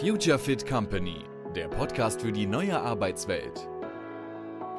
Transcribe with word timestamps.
Future 0.00 0.38
Fit 0.38 0.66
Company, 0.66 1.24
der 1.56 1.68
Podcast 1.68 2.22
für 2.22 2.30
die 2.30 2.46
neue 2.46 2.78
Arbeitswelt. 2.78 3.68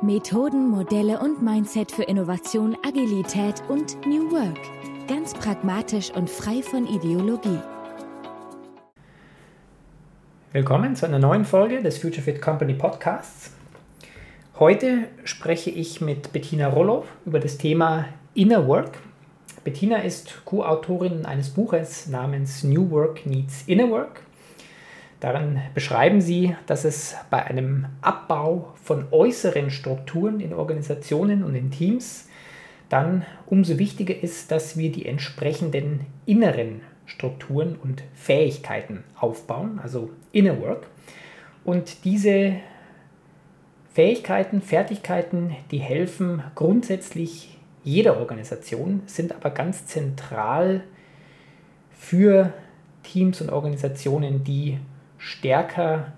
Methoden, 0.01 0.69
Modelle 0.69 1.19
und 1.19 1.43
Mindset 1.43 1.91
für 1.91 2.03
Innovation, 2.03 2.77
Agilität 2.87 3.61
und 3.67 3.97
New 4.05 4.31
Work. 4.31 4.57
Ganz 5.07 5.33
pragmatisch 5.33 6.11
und 6.11 6.29
frei 6.29 6.61
von 6.61 6.87
Ideologie. 6.87 7.59
Willkommen 10.53 10.95
zu 10.95 11.05
einer 11.05 11.19
neuen 11.19 11.43
Folge 11.43 11.83
des 11.83 11.97
Future 11.97 12.21
Fit 12.21 12.41
Company 12.41 12.73
Podcasts. 12.73 13.51
Heute 14.57 15.09
spreche 15.25 15.69
ich 15.69 15.99
mit 15.99 16.31
Bettina 16.31 16.69
Rollo 16.69 17.03
über 17.25 17.39
das 17.39 17.57
Thema 17.57 18.05
Inner 18.33 18.67
Work. 18.67 18.99
Bettina 19.65 19.97
ist 19.97 20.45
Co-Autorin 20.45 21.25
eines 21.25 21.49
Buches 21.49 22.07
namens 22.07 22.63
New 22.63 22.89
Work 22.89 23.25
Needs 23.25 23.63
Inner 23.67 23.89
Work. 23.89 24.21
Darin 25.19 25.59
beschreiben 25.73 26.21
sie, 26.21 26.55
dass 26.65 26.85
es 26.85 27.15
bei 27.29 27.43
einem 27.43 27.87
Abbau 28.01 28.73
von 28.81 29.07
äußeren 29.11 29.69
Strukturen 29.69 30.39
in 30.39 30.53
Organisationen 30.53 31.43
und 31.43 31.55
in 31.55 31.71
Teams 31.71 32.27
dann 32.87 33.25
umso 33.45 33.77
wichtiger 33.77 34.15
ist, 34.15 34.51
dass 34.51 34.77
wir 34.77 34.91
die 34.91 35.05
entsprechenden 35.05 36.05
inneren 36.25 36.81
Strukturen 37.05 37.75
und 37.75 38.03
Fähigkeiten 38.13 39.03
aufbauen, 39.19 39.79
also 39.81 40.09
Inner 40.31 40.59
Work. 40.61 40.87
Und 41.63 42.05
diese 42.05 42.55
Fähigkeiten, 43.93 44.61
Fertigkeiten, 44.61 45.55
die 45.71 45.79
helfen 45.79 46.43
grundsätzlich 46.55 47.57
jeder 47.83 48.17
Organisation, 48.17 49.01
sind 49.05 49.33
aber 49.33 49.49
ganz 49.49 49.85
zentral 49.85 50.83
für 51.91 52.53
Teams 53.03 53.41
und 53.41 53.49
Organisationen, 53.49 54.43
die 54.43 54.79
stärker 55.19 56.13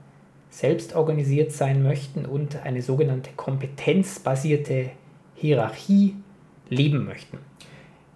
selbst 0.50 0.96
organisiert 0.96 1.52
sein 1.52 1.84
möchten 1.84 2.26
und 2.26 2.64
eine 2.64 2.82
sogenannte 2.82 3.32
kompetenzbasierte 3.36 4.92
Hierarchie 5.36 6.16
leben 6.70 7.06
möchten. 7.06 7.40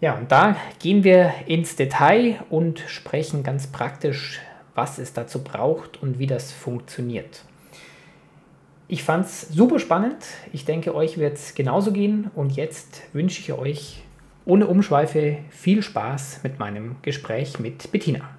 Ja, 0.01 0.17
und 0.17 0.31
da 0.31 0.55
gehen 0.79 1.03
wir 1.03 1.33
ins 1.47 1.75
Detail 1.75 2.39
und 2.49 2.79
sprechen 2.79 3.43
ganz 3.43 3.67
praktisch, 3.67 4.39
was 4.75 4.99
es 4.99 5.13
dazu 5.13 5.43
braucht 5.43 6.01
und 6.01 6.19
wie 6.19 6.27
das 6.27 6.51
funktioniert. 6.51 7.43
Ich 8.88 9.03
fand 9.03 9.25
es 9.25 9.49
super 9.49 9.79
spannend. 9.79 10.17
Ich 10.53 10.65
denke, 10.65 10.93
euch 10.93 11.17
wird 11.17 11.38
es 11.38 11.55
genauso 11.55 11.91
gehen. 11.91 12.29
Und 12.35 12.55
jetzt 12.55 13.01
wünsche 13.13 13.39
ich 13.39 13.51
euch 13.53 14.03
ohne 14.45 14.67
Umschweife 14.67 15.38
viel 15.49 15.81
Spaß 15.81 16.41
mit 16.43 16.59
meinem 16.59 16.97
Gespräch 17.01 17.57
mit 17.57 17.91
Bettina. 17.91 18.34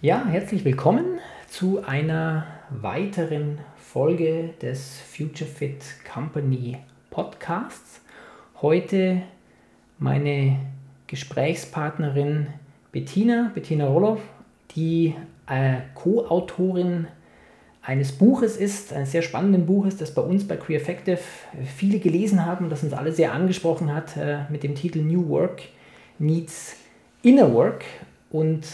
Ja, 0.00 0.24
herzlich 0.26 0.64
willkommen 0.64 1.18
zu 1.48 1.82
einer 1.84 2.46
weiteren 2.70 3.58
Folge 3.76 4.50
des 4.62 5.00
Future 5.00 5.50
Fit 5.50 5.82
Company 6.14 6.78
Podcasts. 7.10 8.00
Heute 8.62 9.22
meine 9.98 10.60
Gesprächspartnerin 11.08 12.46
Bettina, 12.92 13.50
Bettina 13.52 13.88
Roloff, 13.88 14.20
die 14.76 15.16
äh, 15.48 15.78
Co-Autorin 15.96 17.08
eines 17.82 18.12
Buches 18.12 18.56
ist, 18.56 18.92
eines 18.92 19.10
sehr 19.10 19.22
spannenden 19.22 19.66
Buches, 19.66 19.96
das 19.96 20.14
bei 20.14 20.22
uns 20.22 20.46
bei 20.46 20.54
Queer 20.54 20.80
Effective 20.80 21.18
viele 21.76 21.98
gelesen 21.98 22.46
haben, 22.46 22.70
das 22.70 22.84
uns 22.84 22.92
alle 22.92 23.10
sehr 23.10 23.32
angesprochen 23.32 23.92
hat, 23.92 24.16
äh, 24.16 24.42
mit 24.48 24.62
dem 24.62 24.76
Titel 24.76 25.00
New 25.00 25.28
Work 25.28 25.62
Needs 26.20 26.76
Inner 27.22 27.52
Work. 27.52 27.84
Und 28.30 28.64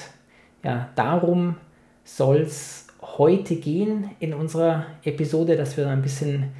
ja, 0.65 0.89
darum 0.97 1.57
soll 2.05 2.39
es 2.39 2.87
heute 3.01 3.57
gehen 3.57 4.11
in 4.19 4.35
unserer 4.35 4.87
Episode, 5.05 5.57
dass 5.57 5.77
wir 5.77 5.89
ein 5.89 6.03
bisschen 6.03 6.53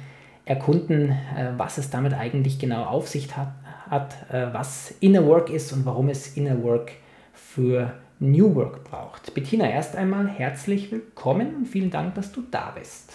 erkunden, 0.45 1.09
äh, 1.09 1.51
was 1.57 1.77
es 1.77 1.89
damit 1.89 2.13
eigentlich 2.13 2.59
genau 2.59 2.83
auf 2.83 3.07
sich 3.07 3.35
hat, 3.35 3.51
hat 3.89 4.15
äh, 4.31 4.53
was 4.53 4.93
Inner 4.99 5.25
Work 5.25 5.49
ist 5.49 5.73
und 5.73 5.85
warum 5.85 6.09
es 6.09 6.37
Inner 6.37 6.63
Work 6.63 6.91
für 7.33 7.93
New 8.19 8.55
Work 8.55 8.83
braucht. 8.83 9.33
Bettina, 9.33 9.69
erst 9.69 9.95
einmal 9.95 10.27
herzlich 10.27 10.91
willkommen 10.91 11.55
und 11.55 11.65
vielen 11.65 11.91
Dank, 11.91 12.15
dass 12.15 12.31
du 12.31 12.43
da 12.49 12.73
bist. 12.77 13.13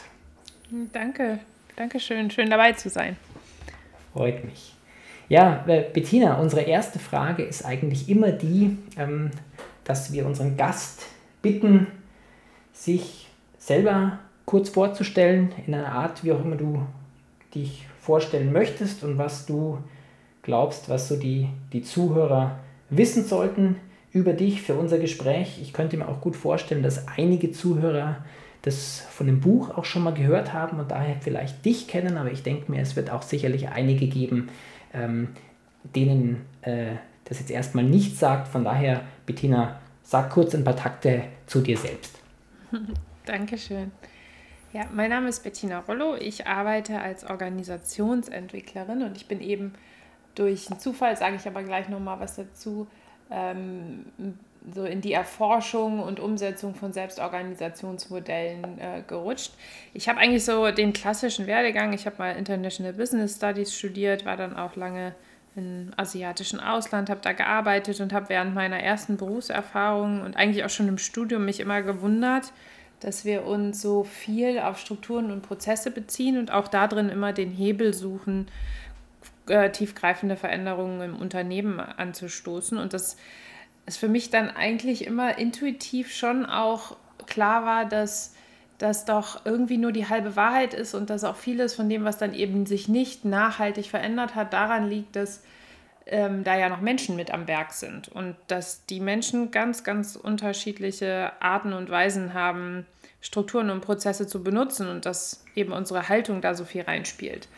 Danke, 0.93 1.39
danke 1.77 2.01
schön, 2.01 2.31
schön 2.31 2.51
dabei 2.51 2.72
zu 2.72 2.91
sein. 2.91 3.17
Freut 4.12 4.45
mich. 4.45 4.75
Ja, 5.28 5.65
äh, 5.69 5.84
Bettina, 5.93 6.34
unsere 6.34 6.62
erste 6.62 6.99
Frage 6.99 7.45
ist 7.45 7.65
eigentlich 7.65 8.09
immer 8.09 8.33
die, 8.33 8.77
ähm, 8.99 9.31
dass 9.85 10.13
wir 10.13 10.27
unseren 10.27 10.57
Gast 10.57 11.03
bitten, 11.43 11.87
sich 12.73 13.29
selber 13.59 14.19
kurz 14.45 14.71
vorzustellen, 14.71 15.53
in 15.67 15.75
einer 15.75 15.93
Art, 15.93 16.25
wie 16.25 16.33
auch 16.33 16.45
immer 16.45 16.57
du 16.57 16.87
dich 17.55 17.87
vorstellen 18.01 18.53
möchtest 18.53 19.05
und 19.05 19.19
was 19.19 19.47
du 19.47 19.79
glaubst, 20.43 20.89
was 20.89 21.09
so 21.09 21.17
die, 21.17 21.49
die 21.73 21.83
Zuhörer 21.83 22.59
wissen 22.89 23.25
sollten 23.25 23.77
über 24.13 24.33
dich 24.33 24.63
für 24.63 24.75
unser 24.75 24.99
Gespräch. 24.99 25.61
Ich 25.63 25.73
könnte 25.73 25.97
mir 25.97 26.09
auch 26.09 26.21
gut 26.21 26.37
vorstellen, 26.37 26.83
dass 26.83 27.07
einige 27.09 27.53
Zuhörer 27.53 28.25
das 28.63 29.07
von 29.11 29.27
dem 29.27 29.41
Buch 29.41 29.71
auch 29.71 29.85
schon 29.85 30.03
mal 30.03 30.13
gehört 30.13 30.53
haben 30.53 30.81
und 30.81 30.91
daher 30.91 31.17
vielleicht 31.21 31.65
dich 31.65 31.89
kennen, 31.89 32.17
aber 32.17 32.31
ich 32.31 32.43
denke 32.43 32.71
mir, 32.71 32.81
es 32.81 32.97
wird 32.97 33.11
auch 33.11 33.23
sicherlich 33.23 33.69
einige 33.69 34.07
geben, 34.07 34.49
ähm, 34.93 35.29
denen 35.95 36.43
äh, 36.63 36.97
das 37.31 37.39
jetzt 37.39 37.51
erstmal 37.51 37.85
nichts 37.85 38.19
sagt. 38.19 38.49
Von 38.49 38.65
daher, 38.65 39.03
Bettina, 39.25 39.81
sag 40.03 40.31
kurz 40.31 40.55
ein 40.55 40.65
paar 40.65 40.77
Takte 40.77 41.23
zu 41.47 41.61
dir 41.61 41.79
selbst. 41.79 42.19
Dankeschön. 43.25 43.93
Ja, 44.73 44.83
mein 44.93 45.11
Name 45.11 45.29
ist 45.29 45.43
Bettina 45.43 45.79
Rollo. 45.81 46.17
Ich 46.17 46.47
arbeite 46.47 47.01
als 47.01 47.25
Organisationsentwicklerin 47.29 49.03
und 49.03 49.17
ich 49.17 49.27
bin 49.27 49.41
eben 49.41 49.73
durch 50.35 50.71
einen 50.71 50.81
Zufall, 50.81 51.17
sage 51.17 51.37
ich 51.37 51.47
aber 51.47 51.63
gleich 51.63 51.89
nochmal 51.89 52.21
was 52.21 52.37
dazu, 52.37 52.89
ähm, 53.31 54.07
so 54.73 54.85
in 54.85 55.01
die 55.01 55.13
Erforschung 55.13 56.01
und 56.01 56.21
Umsetzung 56.21 56.75
von 56.75 56.93
Selbstorganisationsmodellen 56.93 58.79
äh, 58.79 59.03
gerutscht. 59.07 59.53
Ich 59.95 60.09
habe 60.09 60.19
eigentlich 60.19 60.45
so 60.45 60.71
den 60.71 60.93
klassischen 60.93 61.47
Werdegang. 61.47 61.93
Ich 61.93 62.07
habe 62.07 62.17
mal 62.19 62.37
International 62.37 62.93
Business 62.93 63.37
Studies 63.37 63.75
studiert, 63.75 64.25
war 64.25 64.37
dann 64.37 64.57
auch 64.57 64.77
lange 64.77 65.15
im 65.60 65.91
asiatischen 65.97 66.60
Ausland, 66.60 67.10
habe 67.10 67.21
da 67.22 67.32
gearbeitet 67.32 68.00
und 68.00 68.12
habe 68.12 68.28
während 68.28 68.54
meiner 68.54 68.81
ersten 68.81 69.16
Berufserfahrung 69.16 70.22
und 70.22 70.37
eigentlich 70.37 70.65
auch 70.65 70.71
schon 70.71 70.88
im 70.88 70.98
Studium 70.98 71.44
mich 71.44 71.60
immer 71.60 71.82
gewundert, 71.82 72.53
dass 73.00 73.25
wir 73.25 73.44
uns 73.44 73.81
so 73.81 74.04
viel 74.04 74.59
auf 74.59 74.78
Strukturen 74.78 75.31
und 75.31 75.43
Prozesse 75.43 75.91
beziehen 75.91 76.38
und 76.38 76.50
auch 76.50 76.69
darin 76.69 77.09
immer 77.09 77.32
den 77.32 77.50
Hebel 77.50 77.94
suchen, 77.94 78.48
äh, 79.48 79.71
tiefgreifende 79.71 80.37
Veränderungen 80.37 81.00
im 81.03 81.16
Unternehmen 81.16 81.81
anzustoßen. 81.81 82.78
Und 82.78 82.92
das 82.92 83.16
ist 83.87 83.98
für 83.98 84.09
mich 84.09 84.31
dann 84.31 84.50
eigentlich 84.50 85.06
immer 85.06 85.38
intuitiv 85.38 86.12
schon 86.12 86.47
auch 86.47 86.97
klar 87.27 87.65
war, 87.65 87.84
dass 87.84 88.34
das 88.81 89.05
doch 89.05 89.45
irgendwie 89.45 89.77
nur 89.77 89.93
die 89.93 90.09
halbe 90.09 90.37
Wahrheit 90.37 90.73
ist 90.73 90.95
und 90.95 91.11
dass 91.11 91.23
auch 91.25 91.37
vieles 91.37 91.75
von 91.75 91.89
dem, 91.91 92.05
was 92.05 92.17
dann 92.17 92.33
eben 92.33 92.65
sich 92.65 92.89
nicht 92.89 93.27
nachhaltig 93.27 93.87
verändert 93.87 94.35
hat, 94.35 94.55
daran 94.55 94.89
liegt, 94.89 95.17
dass 95.17 95.43
ähm, 96.07 96.45
da 96.45 96.57
ja 96.57 96.71
noch 96.71 96.81
Menschen 96.81 97.15
mit 97.15 97.31
am 97.31 97.47
Werk 97.47 97.73
sind 97.73 98.09
und 98.09 98.37
dass 98.47 98.87
die 98.87 99.01
Menschen 99.01 99.51
ganz, 99.51 99.85
ganz 99.85 100.17
unterschiedliche 100.17 101.33
Arten 101.41 101.75
und 101.75 101.91
Weisen 101.91 102.33
haben, 102.33 102.87
Strukturen 103.21 103.69
und 103.69 103.83
Prozesse 103.83 104.27
zu 104.27 104.43
benutzen 104.43 104.89
und 104.89 105.05
dass 105.05 105.45
eben 105.55 105.73
unsere 105.73 106.09
Haltung 106.09 106.41
da 106.41 106.55
so 106.55 106.65
viel 106.65 106.83
reinspielt. 106.83 107.49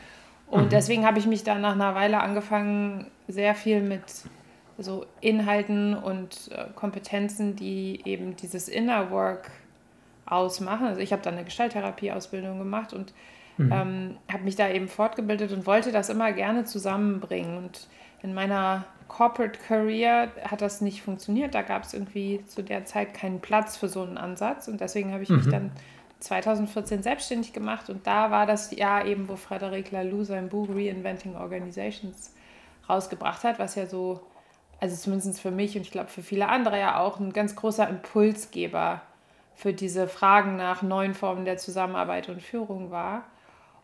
Und 0.48 0.64
mhm. 0.64 0.70
deswegen 0.70 1.06
habe 1.06 1.20
ich 1.20 1.26
mich 1.26 1.44
dann 1.44 1.60
nach 1.60 1.74
einer 1.74 1.94
Weile 1.94 2.20
angefangen, 2.20 3.12
sehr 3.28 3.54
viel 3.54 3.80
mit 3.80 4.02
so 4.76 5.06
Inhalten 5.20 5.94
und 5.94 6.50
äh, 6.50 6.64
Kompetenzen, 6.74 7.54
die 7.54 8.00
eben 8.04 8.34
dieses 8.34 8.66
Inner 8.66 9.12
Work 9.12 9.52
ausmachen. 10.32 10.86
Also 10.86 11.00
ich 11.00 11.12
habe 11.12 11.22
dann 11.22 11.34
eine 11.34 11.44
Gestalttherapie-Ausbildung 11.44 12.58
gemacht 12.58 12.92
und 12.92 13.12
mhm. 13.58 13.72
ähm, 13.72 14.16
habe 14.30 14.44
mich 14.44 14.56
da 14.56 14.68
eben 14.68 14.88
fortgebildet 14.88 15.52
und 15.52 15.66
wollte 15.66 15.92
das 15.92 16.08
immer 16.08 16.32
gerne 16.32 16.64
zusammenbringen. 16.64 17.58
Und 17.58 17.86
in 18.22 18.34
meiner 18.34 18.84
Corporate 19.08 19.58
Career 19.66 20.28
hat 20.44 20.62
das 20.62 20.80
nicht 20.80 21.02
funktioniert. 21.02 21.54
Da 21.54 21.62
gab 21.62 21.84
es 21.84 21.94
irgendwie 21.94 22.44
zu 22.46 22.62
der 22.62 22.84
Zeit 22.84 23.14
keinen 23.14 23.40
Platz 23.40 23.76
für 23.76 23.88
so 23.88 24.02
einen 24.02 24.16
Ansatz. 24.16 24.68
Und 24.68 24.80
deswegen 24.80 25.12
habe 25.12 25.22
ich 25.22 25.28
mhm. 25.28 25.36
mich 25.36 25.48
dann 25.48 25.70
2014 26.20 27.02
selbstständig 27.02 27.52
gemacht. 27.52 27.90
Und 27.90 28.06
da 28.06 28.30
war 28.30 28.46
das 28.46 28.74
Jahr 28.74 29.04
eben, 29.04 29.28
wo 29.28 29.36
Frederic 29.36 29.90
Laloux 29.90 30.24
sein 30.24 30.48
Buch 30.48 30.68
Reinventing 30.70 31.36
Organizations 31.36 32.34
rausgebracht 32.88 33.44
hat, 33.44 33.58
was 33.58 33.74
ja 33.74 33.86
so, 33.86 34.20
also 34.80 34.96
zumindest 34.96 35.40
für 35.40 35.50
mich 35.50 35.76
und 35.76 35.82
ich 35.82 35.90
glaube 35.90 36.08
für 36.08 36.22
viele 36.22 36.48
andere 36.48 36.78
ja 36.78 36.98
auch 36.98 37.20
ein 37.20 37.32
ganz 37.32 37.54
großer 37.54 37.88
Impulsgeber 37.88 39.02
für 39.62 39.72
diese 39.72 40.08
Fragen 40.08 40.56
nach 40.56 40.82
neuen 40.82 41.14
Formen 41.14 41.44
der 41.44 41.56
Zusammenarbeit 41.56 42.28
und 42.28 42.42
Führung 42.42 42.90
war. 42.90 43.24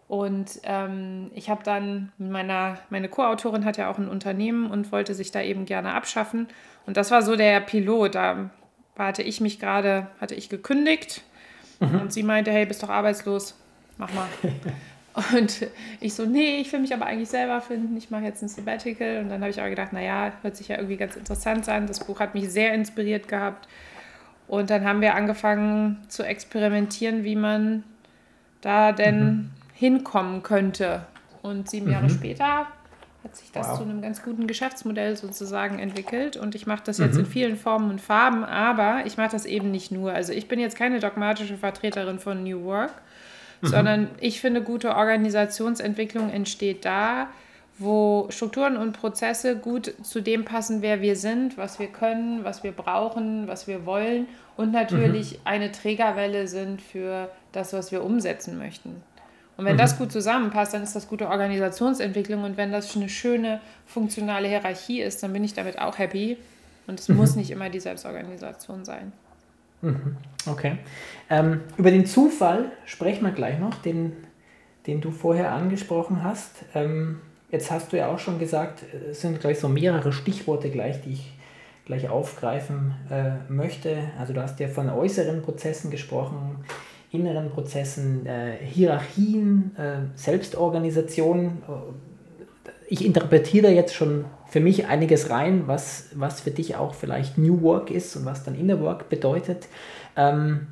Und 0.09 0.59
ähm, 0.65 1.31
ich 1.35 1.49
habe 1.51 1.63
dann 1.63 2.11
meiner, 2.19 2.79
meine 2.91 3.09
Co-Autorin 3.09 3.65
hat 3.65 3.77
ja 3.77 3.89
auch 3.89 3.97
ein 3.97 4.09
Unternehmen 4.09 4.69
und 4.69 4.91
wollte 4.91 5.15
sich 5.15 5.31
da 5.31 5.41
eben 5.41 5.67
gerne 5.67 5.95
abschaffen. 5.95 6.49
Und 6.85 6.97
das 6.97 7.13
war 7.13 7.23
so 7.23 7.37
der 7.37 7.61
Pilot. 7.61 8.17
Da 8.17 8.51
hatte 8.99 9.23
ich 9.23 9.41
mich 9.41 9.61
gerade, 9.61 10.09
hatte 10.21 10.35
ich 10.35 10.49
gekündigt 10.49 11.23
mhm. 11.79 12.01
und 12.01 12.13
sie 12.13 12.25
meinte, 12.25 12.51
hey, 12.51 12.67
bist 12.67 12.83
doch 12.83 12.91
arbeitslos, 12.91 13.55
mach 13.99 14.13
mal. 14.13 14.27
und 15.39 15.69
ich 16.01 16.13
so, 16.13 16.25
nee, 16.25 16.57
ich 16.57 16.73
will 16.73 16.81
mich 16.81 16.93
aber 16.93 17.07
eigentlich 17.07 17.29
selber 17.29 17.61
finden, 17.61 17.97
ich 17.97 18.11
mache 18.11 18.25
jetzt 18.25 18.43
ein 18.43 18.49
Sabbatical. 18.49 19.21
Und 19.21 19.29
dann 19.29 19.43
habe 19.43 19.51
ich 19.51 19.61
aber 19.61 19.71
gedacht, 19.71 19.93
naja, 19.93 20.33
hört 20.43 20.57
sich 20.57 20.67
ja 20.67 20.77
irgendwie 20.77 20.97
ganz 20.97 21.15
interessant 21.15 21.69
an. 21.69 21.87
Das 21.87 22.01
Buch 22.01 22.19
hat 22.19 22.35
mich 22.35 22.51
sehr 22.51 22.75
inspiriert 22.75 23.29
gehabt. 23.29 23.69
Und 24.49 24.71
dann 24.71 24.85
haben 24.85 25.03
wir 25.03 25.15
angefangen 25.15 25.99
zu 26.09 26.23
experimentieren, 26.23 27.23
wie 27.23 27.37
man 27.37 27.85
da 28.63 28.93
denn 28.93 29.27
mhm. 29.27 29.51
hinkommen 29.75 30.43
könnte. 30.43 31.03
Und 31.43 31.71
sieben 31.71 31.91
Jahre 31.91 32.07
mhm. 32.07 32.11
später 32.11 32.67
hat 33.25 33.37
sich 33.37 33.53
das 33.53 33.69
wow. 33.69 33.77
zu 33.79 33.83
einem 33.85 34.01
ganz 34.01 34.23
guten 34.23 34.47
Geschäftsmodell 34.47 35.17
sozusagen 35.17 35.79
entwickelt. 35.79 36.37
Und 36.37 36.55
ich 36.55 36.67
mache 36.67 36.83
das 36.85 36.99
jetzt 36.99 37.15
mhm. 37.15 37.21
in 37.21 37.27
vielen 37.27 37.57
Formen 37.57 37.91
und 37.91 38.01
Farben, 38.01 38.43
aber 38.43 39.03
ich 39.05 39.19
mache 39.19 39.31
das 39.31 39.45
eben 39.45 39.71
nicht 39.71 39.93
nur. 39.93 40.13
Also 40.13 40.33
ich 40.33 40.49
bin 40.49 40.59
jetzt 40.59 40.77
keine 40.77 40.99
dogmatische 40.99 41.59
Vertreterin 41.59 42.19
von 42.19 42.43
New 42.43 42.65
Work, 42.65 42.93
mhm. 43.61 43.67
sondern 43.67 44.09
ich 44.21 44.41
finde, 44.41 44.63
gute 44.63 44.97
Organisationsentwicklung 44.97 46.31
entsteht 46.31 46.85
da, 46.85 47.29
wo 47.79 48.27
Strukturen 48.31 48.77
und 48.77 48.93
Prozesse 48.93 49.57
gut 49.57 49.95
zu 50.03 50.21
dem 50.21 50.45
passen, 50.45 50.83
wer 50.83 51.01
wir 51.01 51.17
sind, 51.17 51.57
was 51.57 51.79
wir 51.79 51.87
können, 51.87 52.45
was 52.45 52.65
wir 52.65 52.73
brauchen, 52.73 53.47
was 53.47 53.67
wir 53.67 53.87
wollen 53.87 54.27
und 54.57 54.73
natürlich 54.73 55.35
mhm. 55.35 55.39
eine 55.45 55.73
Trägerwelle 55.73 56.49
sind 56.49 56.83
für 56.83 57.31
das, 57.53 57.73
was 57.73 57.93
wir 57.93 58.03
umsetzen 58.03 58.59
möchten. 58.59 59.03
Und 59.57 59.65
wenn 59.65 59.75
mhm. 59.75 59.79
das 59.79 59.99
gut 59.99 60.13
zusammenpasst, 60.13 60.75
dann 60.75 60.83
ist 60.83 60.95
das 60.95 61.09
gute 61.09 61.29
Organisationsentwicklung. 61.29 62.45
Und 62.45 62.57
wenn 62.57 62.71
das 62.71 62.97
eine 62.97 63.09
schöne, 63.09 63.61
funktionale 63.87 64.49
Hierarchie 64.49 65.03
ist, 65.03 65.23
dann 65.23 65.33
bin 65.33 65.43
ich 65.43 65.53
damit 65.53 65.81
auch 65.81 65.99
happy. 65.99 66.39
Und 66.87 67.01
es 67.01 67.09
mhm. 67.09 67.17
muss 67.17 67.35
nicht 67.35 67.51
immer 67.51 67.69
die 67.69 67.81
Selbstorganisation 67.81 68.85
sein. 68.85 69.13
Mhm. 69.83 70.17
Okay. 70.47 70.79
Ähm, 71.29 71.61
über 71.77 71.91
den 71.91 72.07
Zufall 72.07 72.73
sprechen 72.85 73.25
wir 73.25 73.33
gleich 73.33 73.59
noch, 73.59 73.75
den, 73.83 74.13
den 74.87 75.01
du 75.01 75.11
vorher 75.11 75.53
angesprochen 75.53 76.23
hast. 76.23 76.65
Ähm, 76.75 77.21
jetzt 77.51 77.71
hast 77.71 77.93
du 77.93 77.97
ja 77.97 78.09
auch 78.09 78.19
schon 78.19 78.39
gesagt, 78.39 78.83
es 79.11 79.21
sind 79.21 79.41
gleich 79.41 79.59
so 79.59 79.69
mehrere 79.69 80.13
Stichworte 80.13 80.71
gleich, 80.71 81.01
die 81.03 81.13
ich 81.13 81.33
gleich 81.85 82.09
aufgreifen 82.09 82.95
äh, 83.11 83.51
möchte. 83.51 83.97
Also 84.19 84.35
du 84.35 84.43
hast 84.43 84.61
ja 84.61 84.69
von 84.69 84.91
äußeren 84.91 85.43
Prozessen 85.43 85.91
gesprochen, 85.91 86.65
inneren 87.11 87.51
Prozessen, 87.51 88.27
äh, 88.27 88.57
Hierarchien, 88.63 89.75
äh, 89.77 90.01
Selbstorganisation. 90.15 91.63
Äh, 91.67 92.73
ich 92.89 93.05
interpretiere 93.05 93.69
da 93.69 93.73
jetzt 93.73 93.95
schon 93.95 94.27
für 94.49 94.61
mich 94.61 94.87
einiges 94.87 95.31
rein, 95.31 95.65
was, 95.67 96.11
was 96.15 96.43
für 96.43 96.51
dich 96.51 96.77
auch 96.77 96.95
vielleicht 96.95 97.39
New 97.39 97.63
Work 97.63 97.91
ist 97.91 98.17
und 98.17 98.27
was 98.27 98.45
dann 98.45 98.55
Inner 98.55 98.81
Work 98.81 99.09
bedeutet. 99.09 99.69
Ähm, 100.17 100.69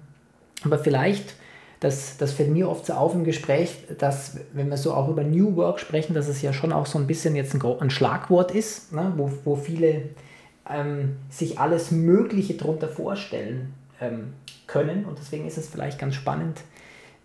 aber 0.64 0.78
vielleicht, 0.78 1.34
das, 1.80 2.16
das 2.16 2.32
fällt 2.32 2.50
mir 2.50 2.68
oft 2.68 2.86
so 2.86 2.94
auf 2.94 3.14
im 3.14 3.24
Gespräch, 3.24 3.84
dass 3.98 4.38
wenn 4.52 4.68
wir 4.68 4.76
so 4.76 4.94
auch 4.94 5.08
über 5.08 5.24
New 5.24 5.56
Work 5.56 5.78
sprechen, 5.78 6.14
dass 6.14 6.28
es 6.28 6.42
ja 6.42 6.52
schon 6.52 6.72
auch 6.72 6.86
so 6.86 6.98
ein 6.98 7.06
bisschen 7.06 7.36
jetzt 7.36 7.54
ein, 7.54 7.62
ein 7.80 7.90
Schlagwort 7.90 8.52
ist, 8.52 8.92
ne, 8.92 9.12
wo, 9.16 9.30
wo 9.44 9.56
viele 9.56 10.10
ähm, 10.68 11.16
sich 11.30 11.58
alles 11.58 11.90
Mögliche 11.90 12.54
darunter 12.54 12.88
vorstellen. 12.88 13.74
Ähm, 14.00 14.34
können. 14.66 15.04
Und 15.04 15.18
deswegen 15.18 15.46
ist 15.46 15.58
es 15.58 15.68
vielleicht 15.68 15.98
ganz 15.98 16.14
spannend, 16.14 16.60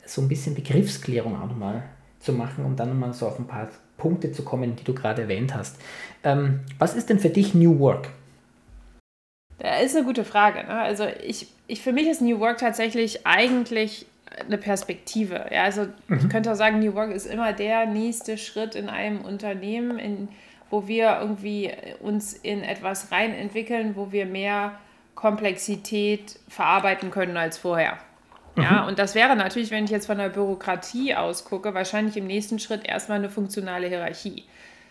so 0.05 0.21
ein 0.21 0.27
bisschen 0.27 0.55
Begriffsklärung 0.55 1.39
auch 1.39 1.47
nochmal 1.47 1.83
zu 2.19 2.33
machen, 2.33 2.65
um 2.65 2.75
dann 2.75 2.89
nochmal 2.89 3.13
so 3.13 3.27
auf 3.27 3.39
ein 3.39 3.47
paar 3.47 3.69
Punkte 3.97 4.31
zu 4.31 4.43
kommen, 4.43 4.75
die 4.75 4.83
du 4.83 4.93
gerade 4.93 5.23
erwähnt 5.23 5.55
hast. 5.55 5.77
Ähm, 6.23 6.61
was 6.79 6.95
ist 6.95 7.09
denn 7.09 7.19
für 7.19 7.29
dich 7.29 7.53
New 7.53 7.79
Work? 7.79 8.09
Das 9.59 9.83
ist 9.83 9.95
eine 9.95 10.05
gute 10.05 10.23
Frage. 10.23 10.63
Ne? 10.63 10.79
Also 10.79 11.05
ich, 11.23 11.47
ich, 11.67 11.81
für 11.81 11.93
mich 11.93 12.07
ist 12.07 12.21
New 12.21 12.39
Work 12.39 12.57
tatsächlich 12.57 13.25
eigentlich 13.27 14.07
eine 14.45 14.57
Perspektive. 14.57 15.45
Ja, 15.51 15.63
also 15.63 15.87
mhm. 16.07 16.17
ich 16.17 16.29
könnte 16.29 16.51
auch 16.51 16.55
sagen, 16.55 16.79
New 16.79 16.93
Work 16.93 17.11
ist 17.11 17.25
immer 17.25 17.53
der 17.53 17.85
nächste 17.85 18.37
Schritt 18.37 18.75
in 18.75 18.89
einem 18.89 19.21
Unternehmen, 19.21 19.99
in, 19.99 20.29
wo 20.69 20.87
wir 20.87 21.17
irgendwie 21.21 21.71
uns 21.99 22.33
in 22.33 22.63
etwas 22.63 23.11
rein 23.11 23.33
entwickeln, 23.33 23.95
wo 23.95 24.11
wir 24.11 24.25
mehr 24.25 24.73
Komplexität 25.15 26.39
verarbeiten 26.47 27.11
können 27.11 27.37
als 27.37 27.57
vorher. 27.57 27.97
Ja, 28.57 28.81
mhm. 28.81 28.89
und 28.89 28.99
das 28.99 29.15
wäre 29.15 29.35
natürlich, 29.35 29.71
wenn 29.71 29.85
ich 29.85 29.91
jetzt 29.91 30.07
von 30.07 30.17
der 30.17 30.29
Bürokratie 30.29 31.15
ausgucke, 31.15 31.73
wahrscheinlich 31.73 32.17
im 32.17 32.27
nächsten 32.27 32.59
Schritt 32.59 32.85
erstmal 32.85 33.19
eine 33.19 33.29
funktionale 33.29 33.87
Hierarchie. 33.87 34.43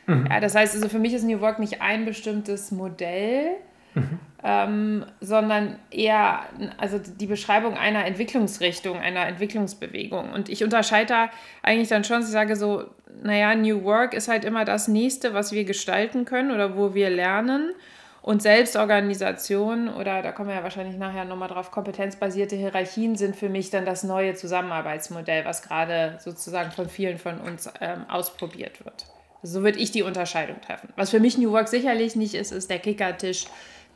Mhm. 0.06 0.26
Ja, 0.30 0.40
das 0.40 0.54
heißt 0.54 0.74
also, 0.74 0.88
für 0.88 0.98
mich 0.98 1.12
ist 1.12 1.24
New 1.24 1.40
Work 1.40 1.58
nicht 1.58 1.82
ein 1.82 2.04
bestimmtes 2.04 2.70
Modell, 2.70 3.56
mhm. 3.94 4.18
Ähm, 4.42 5.04
sondern 5.20 5.78
eher 5.90 6.40
also 6.78 6.98
die 6.98 7.26
Beschreibung 7.26 7.76
einer 7.76 8.06
Entwicklungsrichtung, 8.06 8.98
einer 8.98 9.26
Entwicklungsbewegung. 9.26 10.32
Und 10.32 10.48
ich 10.48 10.64
unterscheide 10.64 11.06
da 11.06 11.30
eigentlich 11.62 11.88
dann 11.88 12.04
schon, 12.04 12.20
ich 12.20 12.28
sage 12.28 12.56
so, 12.56 12.84
naja, 13.22 13.54
New 13.54 13.84
Work 13.84 14.14
ist 14.14 14.28
halt 14.28 14.44
immer 14.44 14.64
das 14.64 14.88
nächste, 14.88 15.34
was 15.34 15.52
wir 15.52 15.64
gestalten 15.64 16.24
können 16.24 16.52
oder 16.52 16.76
wo 16.76 16.94
wir 16.94 17.10
lernen. 17.10 17.74
Und 18.22 18.42
Selbstorganisation 18.42 19.88
oder 19.88 20.20
da 20.20 20.32
kommen 20.32 20.48
wir 20.50 20.56
ja 20.56 20.62
wahrscheinlich 20.62 20.96
nachher 20.96 21.24
nochmal 21.24 21.48
drauf, 21.48 21.70
kompetenzbasierte 21.70 22.54
Hierarchien 22.54 23.16
sind 23.16 23.34
für 23.34 23.48
mich 23.48 23.70
dann 23.70 23.86
das 23.86 24.04
neue 24.04 24.34
Zusammenarbeitsmodell, 24.34 25.46
was 25.46 25.62
gerade 25.62 26.18
sozusagen 26.22 26.70
von 26.70 26.88
vielen 26.88 27.16
von 27.16 27.38
uns 27.38 27.70
ähm, 27.80 28.04
ausprobiert 28.10 28.84
wird. 28.84 29.06
So 29.42 29.62
würde 29.62 29.78
ich 29.78 29.90
die 29.90 30.02
Unterscheidung 30.02 30.60
treffen. 30.60 30.90
Was 30.96 31.10
für 31.10 31.20
mich 31.20 31.38
New 31.38 31.50
Work 31.52 31.68
sicherlich 31.68 32.14
nicht 32.14 32.34
ist, 32.34 32.52
ist 32.52 32.68
der 32.68 32.78
Kickertisch, 32.78 33.46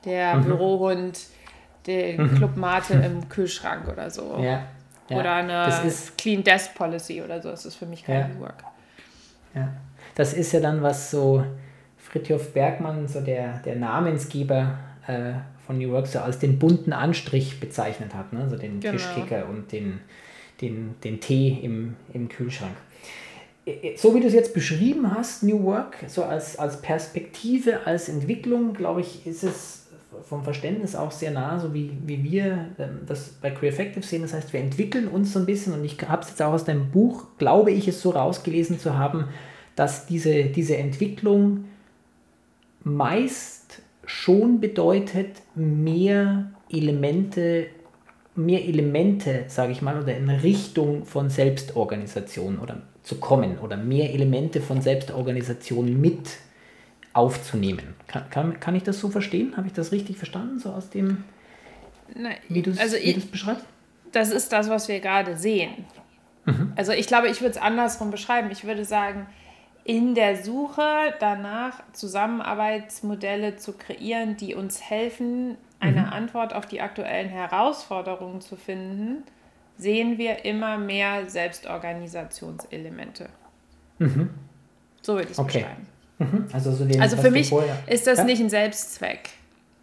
der 0.04 0.36
mhm. 0.36 0.44
Bürohund, 0.44 1.20
die 1.86 2.16
mhm. 2.16 2.34
Clubmate 2.36 2.94
im 2.94 3.28
Kühlschrank 3.28 3.88
oder 3.88 4.10
so. 4.10 4.38
Ja. 4.40 4.64
Ja. 5.08 5.18
Oder 5.18 5.34
eine 5.34 5.92
Clean 6.16 6.42
Desk 6.42 6.74
Policy 6.74 7.22
oder 7.22 7.40
so. 7.42 7.50
Das 7.50 7.66
ist 7.66 7.74
für 7.76 7.86
mich 7.86 8.04
kein 8.04 8.20
ja. 8.20 8.28
New 8.28 8.40
Work. 8.40 8.64
Ja. 9.54 9.68
Das 10.14 10.32
ist 10.32 10.52
ja 10.52 10.60
dann 10.60 10.82
was 10.82 11.10
so 11.10 11.44
Fritjof 11.98 12.52
Bergmann, 12.52 13.06
so 13.08 13.20
der, 13.20 13.58
der 13.58 13.76
Namensgeber 13.76 14.78
äh, 15.06 15.32
von 15.66 15.78
New 15.78 15.90
Work, 15.90 16.06
so 16.06 16.20
als 16.20 16.38
den 16.38 16.58
bunten 16.58 16.92
Anstrich 16.92 17.60
bezeichnet 17.60 18.14
hat, 18.14 18.32
ne? 18.32 18.40
also 18.40 18.56
den 18.56 18.80
genau. 18.80 18.92
Tischkicker 18.92 19.48
und 19.48 19.72
den, 19.72 20.00
den, 20.60 20.94
den 21.02 21.20
Tee 21.20 21.58
im, 21.62 21.96
im 22.12 22.28
Kühlschrank. 22.28 22.76
So 23.96 24.14
wie 24.14 24.20
du 24.20 24.26
es 24.26 24.34
jetzt 24.34 24.52
beschrieben 24.52 25.14
hast, 25.14 25.42
New 25.42 25.64
Work, 25.64 25.96
so 26.06 26.22
als, 26.22 26.58
als 26.58 26.82
Perspektive, 26.82 27.86
als 27.86 28.10
Entwicklung, 28.10 28.74
glaube 28.74 29.00
ich, 29.00 29.26
ist 29.26 29.42
es 29.42 29.83
vom 30.24 30.42
Verständnis 30.42 30.96
auch 30.96 31.10
sehr 31.10 31.30
nah, 31.30 31.58
so 31.58 31.74
wie, 31.74 31.92
wie 32.04 32.22
wir 32.24 32.68
ähm, 32.78 33.00
das 33.06 33.30
bei 33.40 33.50
Creative 33.50 34.02
sehen. 34.02 34.22
Das 34.22 34.32
heißt, 34.32 34.52
wir 34.52 34.60
entwickeln 34.60 35.08
uns 35.08 35.32
so 35.32 35.38
ein 35.38 35.46
bisschen 35.46 35.74
und 35.74 35.84
ich 35.84 35.98
habe 36.08 36.22
es 36.22 36.30
jetzt 36.30 36.42
auch 36.42 36.52
aus 36.52 36.64
deinem 36.64 36.90
Buch, 36.90 37.26
glaube 37.38 37.70
ich, 37.70 37.88
es 37.88 38.00
so 38.00 38.10
rausgelesen 38.10 38.78
zu 38.78 38.96
haben, 38.96 39.28
dass 39.76 40.06
diese, 40.06 40.44
diese 40.44 40.76
Entwicklung 40.76 41.64
meist 42.82 43.82
schon 44.06 44.60
bedeutet, 44.60 45.42
mehr 45.54 46.50
Elemente, 46.70 47.66
mehr 48.34 48.64
Elemente, 48.64 49.44
sage 49.48 49.72
ich 49.72 49.82
mal, 49.82 50.00
oder 50.00 50.16
in 50.16 50.28
Richtung 50.28 51.04
von 51.04 51.30
Selbstorganisation 51.30 52.58
oder 52.58 52.82
zu 53.02 53.16
kommen 53.16 53.58
oder 53.58 53.76
mehr 53.76 54.12
Elemente 54.12 54.60
von 54.60 54.80
Selbstorganisation 54.80 56.00
mit 56.00 56.38
aufzunehmen. 57.14 57.94
Kann, 58.06 58.28
kann, 58.30 58.60
kann 58.60 58.74
ich 58.74 58.82
das 58.82 59.00
so 59.00 59.08
verstehen? 59.08 59.56
Habe 59.56 59.68
ich 59.68 59.72
das 59.72 59.92
richtig 59.92 60.18
verstanden, 60.18 60.58
so 60.58 60.70
aus 60.70 60.90
dem, 60.90 61.24
Nein, 62.14 62.36
wie 62.48 62.62
du 62.62 62.72
also 62.78 62.96
es 62.96 63.26
beschreibst? 63.26 63.64
Das 64.12 64.30
ist 64.30 64.52
das, 64.52 64.68
was 64.68 64.88
wir 64.88 65.00
gerade 65.00 65.36
sehen. 65.36 65.84
Mhm. 66.44 66.72
Also 66.76 66.92
ich 66.92 67.06
glaube, 67.06 67.28
ich 67.28 67.40
würde 67.40 67.52
es 67.52 67.56
andersrum 67.56 68.10
beschreiben. 68.10 68.50
Ich 68.50 68.64
würde 68.64 68.84
sagen, 68.84 69.26
in 69.84 70.14
der 70.14 70.42
Suche 70.42 71.14
danach 71.20 71.82
Zusammenarbeitsmodelle 71.92 73.56
zu 73.56 73.72
kreieren, 73.72 74.36
die 74.36 74.54
uns 74.54 74.82
helfen, 74.82 75.56
eine 75.80 76.02
mhm. 76.02 76.12
Antwort 76.12 76.54
auf 76.54 76.66
die 76.66 76.80
aktuellen 76.80 77.28
Herausforderungen 77.28 78.40
zu 78.40 78.56
finden, 78.56 79.24
sehen 79.76 80.18
wir 80.18 80.44
immer 80.44 80.78
mehr 80.78 81.28
Selbstorganisationselemente. 81.28 83.28
Mhm. 83.98 84.30
So 85.02 85.14
würde 85.14 85.26
ich 85.26 85.32
es 85.32 85.38
okay. 85.38 85.58
beschreiben. 85.58 85.86
Mhm. 86.18 86.46
Also, 86.52 86.72
so 86.72 86.84
den, 86.84 87.00
also 87.00 87.16
für 87.16 87.30
mich 87.30 87.48
vorher... 87.48 87.76
ist 87.86 88.06
das 88.06 88.18
ja? 88.18 88.24
nicht 88.24 88.40
ein 88.40 88.50
Selbstzweck, 88.50 89.30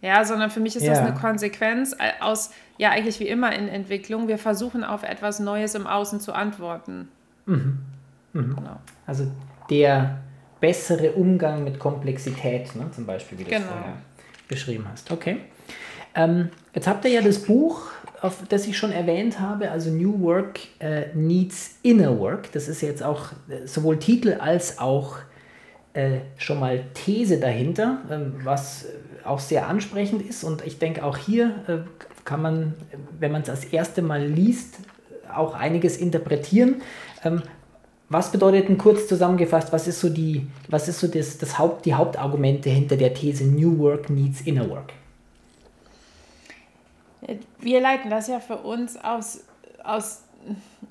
ja, 0.00 0.24
sondern 0.24 0.50
für 0.50 0.60
mich 0.60 0.76
ist 0.76 0.82
ja. 0.82 0.90
das 0.90 1.00
eine 1.00 1.14
Konsequenz 1.14 1.94
aus, 2.20 2.50
ja, 2.78 2.90
eigentlich 2.90 3.20
wie 3.20 3.28
immer 3.28 3.54
in 3.54 3.68
Entwicklung. 3.68 4.28
Wir 4.28 4.38
versuchen 4.38 4.84
auf 4.84 5.02
etwas 5.02 5.40
Neues 5.40 5.74
im 5.74 5.86
Außen 5.86 6.20
zu 6.20 6.32
antworten. 6.32 7.08
Mhm. 7.46 7.78
Mhm. 8.32 8.56
Genau. 8.56 8.80
Also 9.06 9.30
der 9.68 10.18
bessere 10.60 11.12
Umgang 11.12 11.64
mit 11.64 11.78
Komplexität, 11.78 12.74
ne? 12.76 12.90
zum 12.92 13.04
Beispiel, 13.04 13.38
wie 13.38 13.44
du 13.44 13.50
genau. 13.50 13.64
es 13.64 13.70
vorher 13.70 13.94
beschrieben 14.48 14.86
hast. 14.90 15.10
Okay. 15.10 15.38
Ähm, 16.14 16.50
jetzt 16.74 16.86
habt 16.86 17.04
ihr 17.04 17.10
ja 17.10 17.22
das 17.22 17.40
Buch, 17.40 17.90
auf 18.20 18.38
das 18.48 18.66
ich 18.66 18.78
schon 18.78 18.92
erwähnt 18.92 19.40
habe, 19.40 19.70
also 19.70 19.90
New 19.90 20.20
Work 20.20 20.60
äh, 20.78 21.06
Needs 21.14 21.78
Inner 21.82 22.18
Work. 22.18 22.52
Das 22.52 22.68
ist 22.68 22.80
jetzt 22.80 23.02
auch 23.02 23.32
äh, 23.48 23.66
sowohl 23.66 23.98
Titel 23.98 24.34
als 24.38 24.78
auch 24.78 25.16
äh, 25.94 26.20
schon 26.36 26.58
mal 26.58 26.84
These 26.94 27.38
dahinter, 27.38 27.98
ähm, 28.10 28.40
was 28.44 28.86
auch 29.24 29.38
sehr 29.38 29.68
ansprechend 29.68 30.22
ist. 30.22 30.44
Und 30.44 30.64
ich 30.66 30.78
denke, 30.78 31.04
auch 31.04 31.16
hier 31.16 31.54
äh, 31.68 31.78
kann 32.24 32.42
man, 32.42 32.74
wenn 33.18 33.32
man 33.32 33.42
es 33.42 33.48
das 33.48 33.64
erste 33.64 34.02
Mal 34.02 34.24
liest, 34.26 34.78
auch 35.32 35.54
einiges 35.54 35.96
interpretieren. 35.96 36.82
Ähm, 37.24 37.42
was 38.08 38.30
bedeutet 38.30 38.68
denn 38.68 38.78
kurz 38.78 39.06
zusammengefasst, 39.06 39.72
was 39.72 39.88
ist 39.88 40.00
so, 40.00 40.10
die, 40.10 40.46
was 40.68 40.88
ist 40.88 41.00
so 41.00 41.08
das, 41.08 41.38
das 41.38 41.58
Haupt, 41.58 41.86
die 41.86 41.94
Hauptargumente 41.94 42.68
hinter 42.68 42.96
der 42.96 43.14
These 43.14 43.44
New 43.44 43.78
Work 43.78 44.10
needs 44.10 44.42
Inner 44.42 44.68
Work? 44.68 44.92
Wir 47.58 47.80
leiten 47.80 48.10
das 48.10 48.28
ja 48.28 48.40
für 48.40 48.56
uns 48.56 48.96
aus, 48.96 49.44
aus 49.84 50.22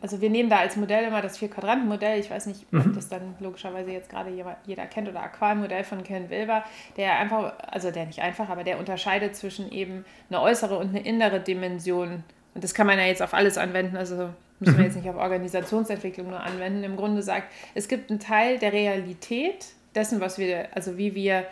also 0.02 0.22
wir 0.22 0.30
nehmen 0.30 0.50
da 0.50 0.58
als 0.58 0.76
Modell 0.76 1.06
immer 1.06 1.22
das 1.22 1.38
Vier-Quadranten-Modell. 1.38 2.20
Ich 2.20 2.32
weiß 2.32 2.48
nicht, 2.48 2.66
ob 2.74 2.86
mhm. 2.86 2.96
das 2.96 3.10
dann 3.10 3.36
logischerweise 3.40 3.92
jetzt 3.92 4.10
gerade 4.10 4.32
jeder 4.66 4.86
kennt 4.86 5.08
oder 5.08 5.22
Aqual-Modell 5.24 5.84
von 5.84 6.04
Ken 6.04 6.30
Wilber, 6.30 6.64
der 6.98 7.20
einfach, 7.20 7.54
also 7.68 7.92
der 7.92 8.06
nicht 8.06 8.22
einfach, 8.22 8.50
aber 8.50 8.64
der 8.64 8.80
unterscheidet 8.80 9.36
zwischen 9.36 9.72
eben 9.72 10.06
eine 10.30 10.42
äußere 10.42 10.78
und 10.78 10.90
eine 10.90 11.06
innere 11.06 11.40
Dimension. 11.40 12.24
Und 12.54 12.64
das 12.64 12.74
kann 12.74 12.88
man 12.88 12.98
ja 12.98 13.06
jetzt 13.06 13.22
auf 13.22 13.34
alles 13.34 13.58
anwenden, 13.58 13.96
also 13.96 14.30
müssen 14.60 14.74
wir 14.74 14.80
mhm. 14.80 14.86
jetzt 14.86 14.96
nicht 14.96 15.10
auf 15.10 15.18
Organisationsentwicklung 15.18 16.30
nur 16.30 16.42
anwenden. 16.42 16.84
Im 16.84 16.96
Grunde 16.96 17.22
sagt, 17.22 17.52
es 17.76 17.88
gibt 17.88 18.10
einen 18.10 18.20
Teil 18.20 18.60
der 18.60 18.74
Realität 18.74 19.68
dessen, 19.96 20.22
was 20.22 20.38
wir, 20.38 20.68
also 20.74 20.98
wie 20.98 21.16
wir 21.16 21.46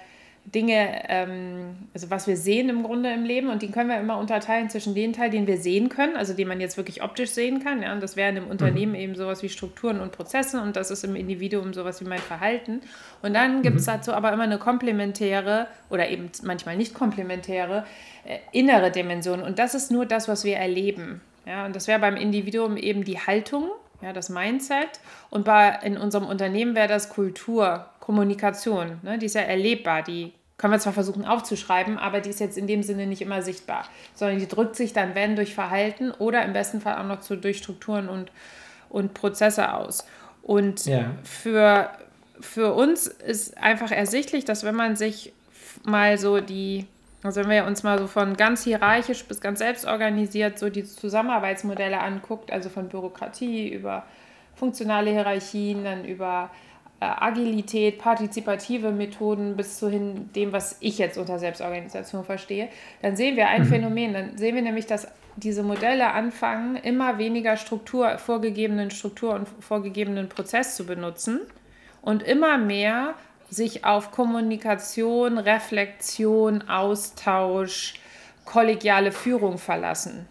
Dinge, 0.46 1.04
ähm, 1.10 1.76
also 1.94 2.10
was 2.10 2.28
wir 2.28 2.36
sehen 2.36 2.70
im 2.70 2.84
Grunde 2.84 3.12
im 3.12 3.24
Leben 3.24 3.50
und 3.50 3.62
die 3.62 3.70
können 3.70 3.90
wir 3.90 4.00
immer 4.00 4.18
unterteilen 4.18 4.70
zwischen 4.70 4.96
den 4.96 5.14
Teil, 5.14 5.30
den 5.30 5.48
wir 5.48 5.58
sehen 5.58 5.90
können, 5.90 6.16
also 6.16 6.34
den 6.34 6.48
man 6.48 6.60
jetzt 6.60 6.78
wirklich 6.78 7.04
optisch 7.04 7.32
sehen 7.32 7.64
kann, 7.64 7.84
ja, 7.84 7.94
und 7.94 8.02
das 8.02 8.16
wären 8.16 8.38
im 8.38 8.48
Unternehmen 8.48 8.94
mhm. 8.94 9.00
eben 9.00 9.16
sowas 9.16 9.44
wie 9.44 9.50
Strukturen 9.50 10.00
und 10.00 10.12
Prozesse 10.12 10.62
und 10.62 10.76
das 10.76 10.92
ist 10.92 11.04
im 11.04 11.16
Individuum 11.16 11.74
sowas 11.74 12.02
wie 12.02 12.08
mein 12.08 12.20
Verhalten. 12.20 12.82
Und 13.22 13.34
dann 13.34 13.62
gibt 13.62 13.78
es 13.78 13.86
mhm. 13.86 13.92
dazu 13.92 14.14
aber 14.14 14.34
immer 14.34 14.44
eine 14.44 14.58
komplementäre 14.58 15.68
oder 15.90 16.10
eben 16.10 16.32
manchmal 16.44 16.78
nicht 16.78 16.94
komplementäre 16.94 17.86
äh, 18.26 18.40
innere 18.52 18.92
Dimension 18.92 19.42
und 19.42 19.60
das 19.60 19.76
ist 19.76 19.92
nur 19.92 20.06
das, 20.06 20.28
was 20.28 20.44
wir 20.44 20.58
erleben. 20.58 21.22
Ja, 21.46 21.66
und 21.66 21.76
das 21.76 21.88
wäre 21.88 22.00
beim 22.00 22.16
Individuum 22.16 22.78
eben 22.78 23.04
die 23.04 23.20
Haltung, 23.20 23.70
ja, 24.02 24.14
das 24.14 24.30
Mindset. 24.30 25.00
Und 25.30 25.46
bei, 25.46 25.80
in 25.84 25.98
unserem 25.98 26.26
Unternehmen 26.28 26.76
wäre 26.76 26.88
das 26.88 27.10
Kultur, 27.10 27.88
Kommunikation. 28.10 28.98
Ne? 29.04 29.20
Die 29.20 29.28
ist 29.28 29.36
ja 29.36 29.42
erlebbar, 29.42 30.02
die 30.02 30.34
können 30.58 30.74
wir 30.74 30.80
zwar 30.80 30.94
versuchen 30.94 31.26
aufzuschreiben, 31.26 32.00
aber 32.00 32.22
die 32.22 32.32
ist 32.32 32.40
jetzt 32.40 32.58
in 32.58 32.66
dem 32.66 32.82
Sinne 32.82 33.06
nicht 33.06 33.22
immer 33.22 33.44
sichtbar, 33.44 33.86
sondern 34.16 34.40
die 34.40 34.48
drückt 34.48 34.76
sich 34.76 34.94
dann, 34.94 35.14
wenn, 35.14 35.36
durch 35.36 35.54
Verhalten 35.54 36.10
oder 36.10 36.44
im 36.44 36.52
besten 36.52 36.82
Fall 36.82 36.98
auch 36.98 37.06
noch 37.06 37.20
zu, 37.20 37.38
durch 37.38 37.60
Strukturen 37.60 38.10
und, 38.10 38.32
und 38.90 39.14
Prozesse 39.14 39.76
aus. 39.76 40.08
Und 40.42 40.88
ja. 40.88 41.12
für, 41.24 41.92
für 42.40 42.74
uns 42.74 43.06
ist 43.06 43.56
einfach 43.60 43.92
ersichtlich, 43.92 44.44
dass 44.44 44.64
wenn 44.64 44.76
man 44.76 44.96
sich 44.96 45.32
mal 45.86 46.18
so 46.18 46.40
die, 46.40 46.88
also 47.22 47.42
wenn 47.42 47.52
wir 47.52 47.66
uns 47.66 47.84
mal 47.84 48.00
so 48.00 48.08
von 48.08 48.36
ganz 48.36 48.64
hierarchisch 48.64 49.24
bis 49.26 49.40
ganz 49.40 49.60
selbstorganisiert 49.60 50.58
so 50.58 50.72
die 50.72 50.84
Zusammenarbeitsmodelle 50.84 52.00
anguckt, 52.00 52.52
also 52.52 52.70
von 52.70 52.90
Bürokratie 52.90 53.70
über 53.70 54.08
funktionale 54.56 55.12
Hierarchien, 55.12 55.84
dann 55.84 56.06
über 56.06 56.50
Agilität, 57.00 57.98
partizipative 57.98 58.92
Methoden 58.92 59.56
bis 59.56 59.80
zu 59.80 59.90
hin 59.90 60.30
dem, 60.36 60.52
was 60.52 60.78
ich 60.82 60.98
jetzt 60.98 61.18
unter 61.18 61.40
Selbstorganisation 61.40 62.26
verstehe, 62.26 62.68
dann 63.02 63.16
sehen 63.16 63.38
wir 63.38 63.48
ein 63.48 63.64
mhm. 63.64 63.68
Phänomen. 63.68 64.14
Dann 64.14 64.38
sehen 64.38 64.56
wir 64.56 64.62
nämlich, 64.62 64.86
dass 64.86 65.08
diese 65.38 65.64
Modelle 65.64 66.12
anfangen, 66.12 66.76
immer 66.76 67.18
weniger 67.18 67.56
Struktur, 67.56 68.18
vorgegebenen 68.18 68.92
Struktur 68.92 69.34
und 69.34 69.48
vorgegebenen 69.62 70.28
Prozess 70.28 70.76
zu 70.76 70.86
benutzen 70.86 71.40
und 72.02 72.24
immer 72.24 72.58
mehr 72.58 73.14
sich 73.50 73.86
auf 73.86 74.12
Kommunikation, 74.12 75.38
Reflexion, 75.38 76.68
Austausch, 76.68 77.96
kollegiale 78.46 79.12
Führung 79.12 79.58
verlassen. 79.58 80.28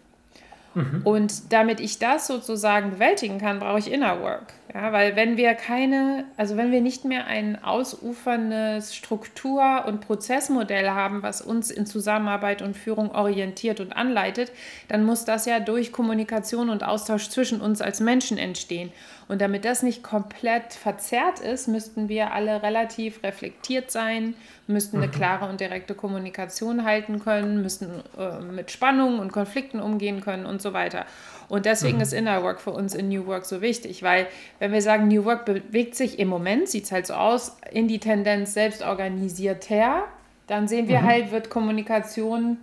Mhm. 0.79 1.01
Und 1.03 1.51
damit 1.51 1.79
ich 1.79 1.99
das 1.99 2.27
sozusagen 2.27 2.91
bewältigen 2.91 3.37
kann, 3.37 3.59
brauche 3.59 3.79
ich 3.79 3.91
Inner 3.91 4.21
Work. 4.21 4.53
Ja, 4.73 4.91
weil 4.93 5.15
wenn 5.15 5.35
wir 5.35 5.55
keine, 5.55 6.25
also 6.37 6.55
wenn 6.55 6.71
wir 6.71 6.81
nicht 6.81 7.03
mehr 7.03 7.25
ein 7.25 7.63
ausuferndes 7.63 8.95
Struktur- 8.95 9.85
und 9.87 10.01
Prozessmodell 10.01 10.91
haben, 10.91 11.23
was 11.23 11.41
uns 11.41 11.71
in 11.71 11.87
Zusammenarbeit 11.87 12.61
und 12.61 12.77
Führung 12.77 13.11
orientiert 13.11 13.79
und 13.79 13.93
anleitet, 13.93 14.51
dann 14.87 15.05
muss 15.05 15.25
das 15.25 15.47
ja 15.47 15.59
durch 15.59 15.91
Kommunikation 15.91 16.69
und 16.69 16.83
Austausch 16.83 17.29
zwischen 17.29 17.61
uns 17.61 17.81
als 17.81 17.99
Menschen 17.99 18.37
entstehen. 18.37 18.91
Und 19.29 19.41
damit 19.41 19.63
das 19.63 19.83
nicht 19.83 20.01
komplett 20.01 20.73
verzerrt 20.73 21.39
ist, 21.39 21.67
müssten 21.67 22.09
wir 22.09 22.33
alle 22.33 22.63
relativ 22.63 23.21
reflektiert 23.21 23.91
sein, 23.91 24.33
müssten 24.65 24.97
eine 24.97 25.05
mhm. 25.05 25.11
klare 25.11 25.47
und 25.47 25.61
direkte 25.61 25.93
Kommunikation 25.93 26.83
halten 26.83 27.19
können, 27.19 27.61
müssten 27.61 28.03
äh, 28.17 28.39
mit 28.39 28.71
Spannungen 28.71 29.19
und 29.19 29.31
Konflikten 29.31 29.79
umgehen 29.79 30.21
können 30.21 30.47
und 30.47 30.63
so 30.63 30.73
weiter. 30.73 31.05
Und 31.47 31.67
deswegen 31.67 31.97
mhm. 31.97 32.01
ist 32.01 32.11
Inner 32.11 32.41
Work 32.41 32.59
für 32.59 32.71
uns 32.71 32.95
in 32.95 33.09
New 33.09 33.27
Work 33.27 33.45
so 33.45 33.61
wichtig, 33.61 34.01
weil 34.01 34.25
wenn 34.57 34.71
wir 34.71 34.81
sagen, 34.81 35.07
New 35.07 35.25
Work 35.25 35.45
bewegt 35.45 35.93
sich 35.93 36.17
im 36.17 36.27
Moment, 36.27 36.67
sieht 36.67 36.85
es 36.85 36.91
halt 36.91 37.05
so 37.05 37.13
aus, 37.13 37.55
in 37.71 37.87
die 37.87 37.99
Tendenz 37.99 38.55
selbstorganisierter, 38.55 40.05
dann 40.47 40.67
sehen 40.67 40.87
wir 40.87 41.01
mhm. 41.01 41.05
halt, 41.05 41.31
wird 41.31 41.51
Kommunikation 41.51 42.57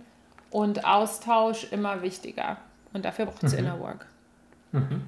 und 0.51 0.83
Austausch 0.83 1.71
immer 1.71 2.01
wichtiger. 2.01 2.57
Und 2.91 3.05
dafür 3.05 3.25
braucht 3.25 3.43
es 3.45 3.53
mhm. 3.53 3.59
Inner 3.59 3.79
Work. 3.79 4.05
Mhm. 4.73 5.03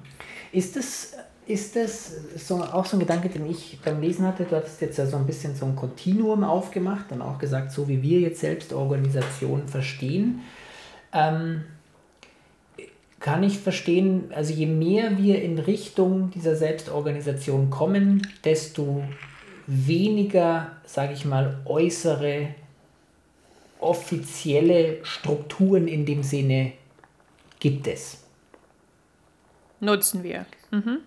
Ist 0.52 0.78
es 0.78 1.18
ist 1.50 1.76
das 1.76 2.12
so, 2.36 2.56
auch 2.62 2.86
so 2.86 2.96
ein 2.96 3.00
Gedanke, 3.00 3.28
den 3.28 3.46
ich 3.50 3.78
beim 3.84 4.00
Lesen 4.00 4.26
hatte? 4.26 4.44
Du 4.44 4.56
hattest 4.56 4.80
jetzt 4.80 4.98
ja 4.98 5.06
so 5.06 5.16
ein 5.16 5.26
bisschen 5.26 5.54
so 5.54 5.66
ein 5.66 5.76
Kontinuum 5.76 6.44
aufgemacht 6.44 7.10
und 7.12 7.22
auch 7.22 7.38
gesagt, 7.38 7.72
so 7.72 7.88
wie 7.88 8.02
wir 8.02 8.20
jetzt 8.20 8.40
selbst 8.40 8.72
Organisation 8.72 9.66
verstehen. 9.66 10.40
Ähm, 11.12 11.64
kann 13.18 13.42
ich 13.42 13.58
verstehen, 13.58 14.32
also 14.34 14.54
je 14.54 14.66
mehr 14.66 15.18
wir 15.18 15.42
in 15.42 15.58
Richtung 15.58 16.30
dieser 16.30 16.56
Selbstorganisation 16.56 17.68
kommen, 17.68 18.26
desto 18.44 19.04
weniger, 19.66 20.72
sage 20.86 21.12
ich 21.12 21.24
mal, 21.24 21.60
äußere 21.66 22.48
offizielle 23.78 25.04
Strukturen 25.04 25.88
in 25.88 26.06
dem 26.06 26.22
Sinne 26.22 26.72
gibt 27.58 27.86
es. 27.86 28.24
Nutzen 29.80 30.22
wir. 30.22 30.46
Mhm. 30.70 30.98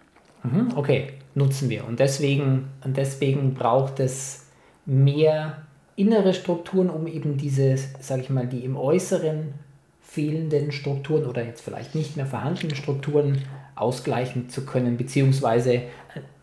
Mhm, 0.44 0.74
okay, 0.76 1.14
nutzen 1.36 1.70
wir. 1.70 1.86
Und 1.88 2.00
deswegen, 2.00 2.70
und 2.84 2.98
deswegen 2.98 3.54
braucht 3.54 4.00
es 4.00 4.48
mehr 4.86 5.64
innere 5.96 6.34
Strukturen, 6.34 6.90
um 6.90 7.08
eben 7.08 7.38
diese, 7.38 7.78
sage 8.00 8.22
ich 8.22 8.30
mal, 8.30 8.48
die 8.48 8.66
im 8.66 8.76
Äußeren 8.76 9.54
fehlenden 10.02 10.72
Strukturen 10.72 11.26
oder 11.26 11.44
jetzt 11.44 11.62
vielleicht 11.62 11.96
nicht 11.96 12.18
mehr 12.18 12.26
vorhandenen 12.26 12.76
Strukturen 12.76 13.42
ausgleichen 13.76 14.50
zu 14.50 14.66
können, 14.66 14.98
beziehungsweise 14.98 15.84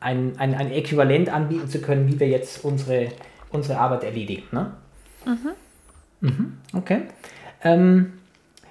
ein, 0.01 0.33
ein, 0.39 0.55
ein 0.55 0.73
Äquivalent 0.73 1.29
anbieten 1.29 1.69
zu 1.69 1.81
können, 1.81 2.09
wie 2.09 2.19
wir 2.19 2.29
jetzt 2.29 2.65
unsere, 2.65 3.09
unsere 3.51 3.79
Arbeit 3.79 4.03
erledigen. 4.03 4.43
Ne? 4.51 4.73
Mhm. 5.25 6.29
Mhm, 6.29 6.59
okay. 6.75 7.03
Ähm, 7.63 8.15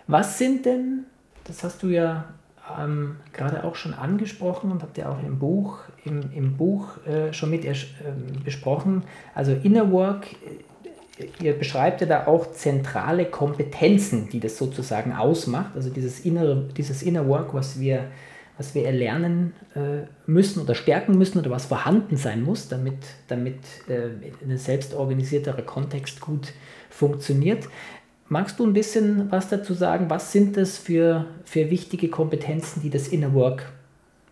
was 0.07 0.37
sind 0.37 0.65
denn, 0.65 1.05
das 1.45 1.63
hast 1.63 1.83
du 1.83 1.87
ja 1.87 2.25
ähm, 2.77 3.17
gerade 3.33 3.63
auch 3.63 3.75
schon 3.75 3.93
angesprochen 3.93 4.71
und 4.71 4.83
habt 4.83 4.97
ihr 4.97 5.09
auch 5.09 5.21
im 5.23 5.39
Buch, 5.39 5.79
im, 6.05 6.31
im 6.33 6.57
Buch 6.57 6.97
äh, 7.05 7.33
schon 7.33 7.49
mit 7.49 7.65
äh, 7.65 7.73
besprochen, 8.43 9.03
also 9.33 9.53
Inner 9.53 9.91
Work 9.91 10.27
ihr 11.41 11.53
beschreibt 11.53 12.01
ja 12.01 12.07
da 12.07 12.27
auch 12.27 12.51
zentrale 12.51 13.25
Kompetenzen, 13.25 14.29
die 14.29 14.39
das 14.39 14.57
sozusagen 14.57 15.13
ausmacht, 15.13 15.75
also 15.75 15.89
dieses 15.89 16.21
innere, 16.21 16.67
dieses 16.77 17.03
Inner 17.03 17.27
Work, 17.27 17.53
was 17.53 17.79
wir, 17.79 18.05
was 18.57 18.73
wir 18.75 18.85
erlernen 18.85 19.53
äh, 19.75 20.07
müssen 20.25 20.61
oder 20.61 20.75
stärken 20.75 21.17
müssen 21.17 21.39
oder 21.39 21.51
was 21.51 21.65
vorhanden 21.65 22.17
sein 22.17 22.43
muss, 22.43 22.69
damit, 22.69 22.97
damit 23.27 23.59
äh, 23.87 24.09
ein 24.45 24.57
selbstorganisierterer 24.57 25.61
Kontext 25.61 26.21
gut 26.21 26.53
funktioniert. 26.89 27.67
Magst 28.29 28.59
du 28.59 28.65
ein 28.65 28.73
bisschen 28.73 29.31
was 29.31 29.49
dazu 29.49 29.73
sagen? 29.73 30.09
Was 30.09 30.31
sind 30.31 30.55
das 30.55 30.77
für, 30.77 31.25
für 31.45 31.71
wichtige 31.71 32.09
Kompetenzen, 32.09 32.81
die 32.81 32.91
das 32.91 33.07
Inner 33.07 33.33
Work 33.33 33.71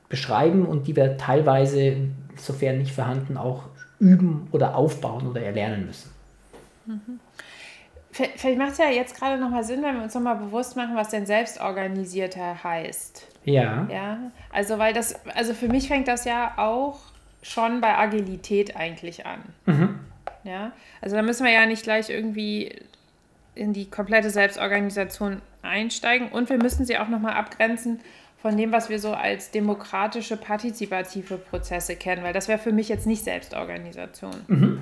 beschreiben 0.08 0.66
und 0.66 0.88
die 0.88 0.96
wir 0.96 1.18
teilweise, 1.18 1.98
sofern 2.36 2.78
nicht 2.78 2.94
vorhanden, 2.94 3.38
auch 3.38 3.64
üben 4.00 4.48
oder 4.52 4.76
aufbauen 4.76 5.28
oder 5.28 5.42
erlernen 5.42 5.88
müssen? 5.88 6.12
Mhm. 6.86 7.20
Vielleicht 8.12 8.58
macht 8.58 8.72
es 8.72 8.78
ja 8.78 8.90
jetzt 8.90 9.16
gerade 9.16 9.40
nochmal 9.40 9.64
Sinn, 9.64 9.84
wenn 9.84 9.96
wir 9.96 10.04
uns 10.04 10.16
nochmal 10.16 10.38
bewusst 10.38 10.76
machen, 10.76 10.96
was 10.96 11.10
denn 11.10 11.26
selbstorganisierter 11.26 12.64
heißt. 12.64 13.28
Ja. 13.46 13.88
Ja, 13.92 14.18
also 14.52 14.78
weil 14.78 14.94
das, 14.94 15.16
also 15.36 15.54
für 15.54 15.68
mich 15.68 15.88
fängt 15.88 16.08
das 16.08 16.26
ja 16.26 16.54
auch 16.58 17.00
schon 17.44 17.80
bei 17.80 17.96
Agilität 17.96 18.76
eigentlich 18.76 19.26
an. 19.26 19.40
Mhm. 19.66 20.00
Ja, 20.44 20.72
also 21.02 21.16
da 21.16 21.22
müssen 21.22 21.46
wir 21.46 21.52
ja 21.52 21.66
nicht 21.66 21.84
gleich 21.84 22.10
irgendwie 22.10 22.76
in 23.58 23.74
die 23.74 23.90
komplette 23.90 24.30
Selbstorganisation 24.30 25.42
einsteigen 25.62 26.30
und 26.30 26.50
wir 26.50 26.58
müssen 26.58 26.86
sie 26.86 26.98
auch 26.98 27.10
nochmal 27.10 27.34
abgrenzen 27.34 28.00
von 28.42 28.56
dem, 28.56 28.72
was 28.72 28.90
wir 28.90 29.00
so 29.00 29.14
als 29.14 29.52
demokratische, 29.52 30.38
partizipative 30.38 31.38
Prozesse 31.38 31.96
kennen, 31.96 32.24
weil 32.24 32.34
das 32.34 32.48
wäre 32.48 32.60
für 32.60 32.72
mich 32.72 32.88
jetzt 32.88 33.08
nicht 33.08 33.24
Selbstorganisation. 33.24 34.36
Mhm. 34.48 34.80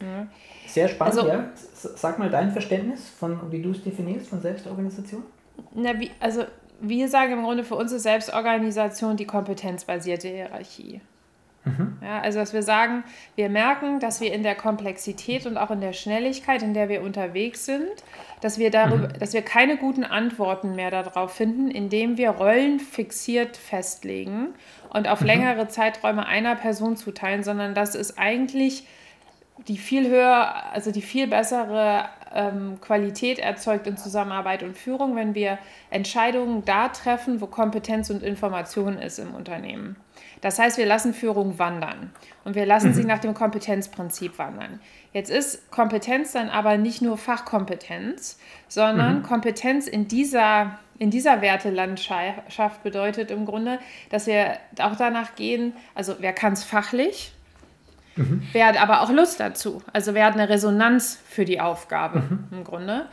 Ja. 0.00 0.26
Sehr 0.66 0.88
spannend, 0.88 1.18
also, 1.18 1.28
ja. 1.28 1.50
Sag 1.74 2.18
mal 2.18 2.30
dein 2.30 2.52
Verständnis 2.52 3.08
von, 3.08 3.52
wie 3.52 3.60
du 3.60 3.72
es 3.72 3.82
definierst, 3.82 4.28
von 4.28 4.40
Selbstorganisation. 4.40 5.22
Na, 5.74 5.98
wie, 5.98 6.10
also 6.20 6.44
wir 6.80 7.08
sagen 7.08 7.32
im 7.32 7.42
Grunde, 7.42 7.64
für 7.64 7.74
uns 7.74 7.92
ist 7.92 8.04
Selbstorganisation 8.04 9.16
die 9.16 9.26
kompetenzbasierte 9.26 10.28
Hierarchie. 10.28 11.00
Mhm. 11.76 11.98
Ja, 12.02 12.20
also 12.20 12.38
dass 12.38 12.52
wir 12.52 12.62
sagen, 12.62 13.04
wir 13.36 13.48
merken, 13.48 14.00
dass 14.00 14.20
wir 14.20 14.32
in 14.32 14.42
der 14.42 14.54
Komplexität 14.54 15.46
und 15.46 15.56
auch 15.56 15.70
in 15.70 15.80
der 15.80 15.92
Schnelligkeit, 15.92 16.62
in 16.62 16.74
der 16.74 16.88
wir 16.88 17.02
unterwegs 17.02 17.66
sind, 17.66 17.88
dass 18.40 18.58
wir 18.58 18.70
darüber, 18.70 19.08
mhm. 19.08 19.18
dass 19.18 19.32
wir 19.32 19.42
keine 19.42 19.76
guten 19.76 20.04
Antworten 20.04 20.74
mehr 20.74 20.90
darauf 20.90 21.32
finden, 21.32 21.70
indem 21.70 22.16
wir 22.16 22.30
Rollen 22.30 22.80
fixiert 22.80 23.56
festlegen 23.56 24.54
und 24.90 25.08
auf 25.08 25.20
mhm. 25.20 25.26
längere 25.26 25.68
Zeiträume 25.68 26.26
einer 26.26 26.54
Person 26.54 26.96
zuteilen, 26.96 27.42
sondern 27.42 27.74
dass 27.74 27.94
es 27.94 28.18
eigentlich 28.18 28.86
die 29.66 29.76
viel 29.76 30.08
höher, 30.08 30.72
also 30.72 30.92
die 30.92 31.02
viel 31.02 31.26
bessere 31.26 32.08
ähm, 32.32 32.80
Qualität 32.80 33.38
erzeugt 33.38 33.86
in 33.86 33.96
Zusammenarbeit 33.96 34.62
und 34.62 34.76
Führung, 34.76 35.16
wenn 35.16 35.34
wir 35.34 35.58
Entscheidungen 35.90 36.64
da 36.64 36.88
treffen, 36.88 37.40
wo 37.40 37.46
Kompetenz 37.46 38.10
und 38.10 38.22
Information 38.22 38.98
ist 38.98 39.18
im 39.18 39.34
Unternehmen. 39.34 39.96
Das 40.40 40.58
heißt, 40.58 40.78
wir 40.78 40.86
lassen 40.86 41.14
Führung 41.14 41.58
wandern 41.58 42.12
und 42.44 42.54
wir 42.54 42.66
lassen 42.66 42.88
mhm. 42.88 42.94
sie 42.94 43.04
nach 43.04 43.18
dem 43.18 43.34
Kompetenzprinzip 43.34 44.38
wandern. 44.38 44.80
Jetzt 45.12 45.30
ist 45.30 45.70
Kompetenz 45.70 46.32
dann 46.32 46.48
aber 46.48 46.76
nicht 46.76 47.02
nur 47.02 47.18
Fachkompetenz, 47.18 48.38
sondern 48.68 49.18
mhm. 49.18 49.22
Kompetenz 49.22 49.86
in 49.86 50.08
dieser, 50.08 50.78
in 50.98 51.10
dieser 51.10 51.40
Wertelandschaft 51.40 52.82
bedeutet 52.82 53.30
im 53.30 53.46
Grunde, 53.46 53.78
dass 54.10 54.26
wir 54.26 54.58
auch 54.80 54.96
danach 54.96 55.34
gehen, 55.34 55.72
also 55.94 56.16
wer 56.20 56.32
kann 56.32 56.52
es 56.52 56.64
fachlich, 56.64 57.32
Mhm. 58.18 58.42
Wer 58.52 58.66
hat 58.66 58.80
aber 58.80 59.02
auch 59.02 59.10
Lust 59.10 59.40
dazu? 59.40 59.82
Also 59.92 60.14
wer 60.14 60.26
hat 60.26 60.34
eine 60.34 60.48
Resonanz 60.48 61.18
für 61.26 61.44
die 61.44 61.60
Aufgabe 61.60 62.20
mhm. 62.20 62.44
im 62.50 62.64
Grunde? 62.64 63.06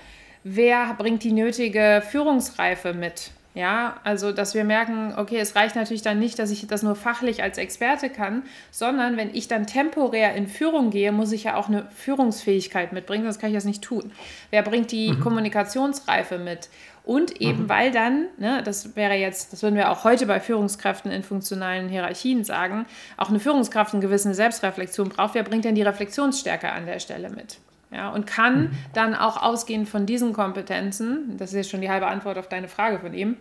Wer 0.44 0.94
bringt 0.96 1.24
die 1.24 1.32
nötige 1.32 2.04
Führungsreife 2.08 2.94
mit? 2.94 3.32
Ja, 3.56 4.02
also 4.04 4.34
dass 4.34 4.54
wir 4.54 4.66
merken, 4.66 5.14
okay, 5.16 5.38
es 5.40 5.56
reicht 5.56 5.78
natürlich 5.78 6.02
dann 6.02 6.20
nicht, 6.20 6.38
dass 6.40 6.52
ich 6.52 6.68
das 6.68 6.84
nur 6.84 6.96
fachlich 6.96 7.42
als 7.42 7.58
Experte 7.58 8.10
kann, 8.10 8.44
sondern 8.70 9.16
wenn 9.16 9.34
ich 9.34 9.48
dann 9.48 9.66
temporär 9.66 10.36
in 10.36 10.48
Führung 10.48 10.90
gehe, 10.90 11.14
muss 11.14 11.32
ich 11.32 11.46
ja 11.46 11.56
auch 11.56 11.70
eine 11.70 11.88
Führungsfähigkeit 11.96 12.92
mitbringen, 12.92 13.24
sonst 13.24 13.40
kann 13.40 13.50
ich 13.50 13.56
das 13.56 13.64
nicht 13.64 13.82
tun. 13.82 14.12
Wer 14.50 14.62
bringt 14.62 14.92
die 14.92 15.14
mhm. 15.14 15.22
Kommunikationsreife 15.22 16.38
mit? 16.38 16.68
Und 17.06 17.40
eben, 17.40 17.64
mhm. 17.64 17.70
weil 17.70 17.92
dann, 17.92 18.26
ne, 18.38 18.62
das 18.62 18.98
wäre 18.98 19.14
jetzt, 19.14 19.54
das 19.54 19.64
würden 19.64 19.76
wir 19.76 19.90
auch 19.90 20.04
heute 20.04 20.26
bei 20.26 20.42
Führungskräften 20.42 21.10
in 21.10 21.24
funktionalen 21.24 21.88
Hierarchien 21.88 22.44
sagen, 22.44 22.86
auch 23.16 23.30
eine 23.30 23.40
Führungskraft 23.40 23.94
eine 23.94 24.02
gewisse 24.02 24.34
Selbstreflexion 24.34 25.08
braucht. 25.08 25.34
Wer 25.34 25.44
bringt 25.44 25.64
denn 25.64 25.76
die 25.76 25.84
Reflexionsstärke 25.84 26.70
an 26.74 26.88
der 26.88 27.00
Stelle 27.00 27.30
mit? 27.30 27.60
Ja, 27.96 28.10
und 28.10 28.28
kann 28.28 28.64
mhm. 28.64 28.70
dann 28.94 29.16
auch 29.16 29.42
ausgehend 29.42 29.88
von 29.88 30.06
diesen 30.06 30.34
Kompetenzen, 30.34 31.38
das 31.38 31.52
ist 31.52 31.56
jetzt 31.56 31.70
schon 31.70 31.80
die 31.80 31.90
halbe 31.90 32.08
Antwort 32.08 32.38
auf 32.38 32.50
deine 32.50 32.68
Frage 32.68 33.00
von 33.00 33.14
eben, 33.14 33.38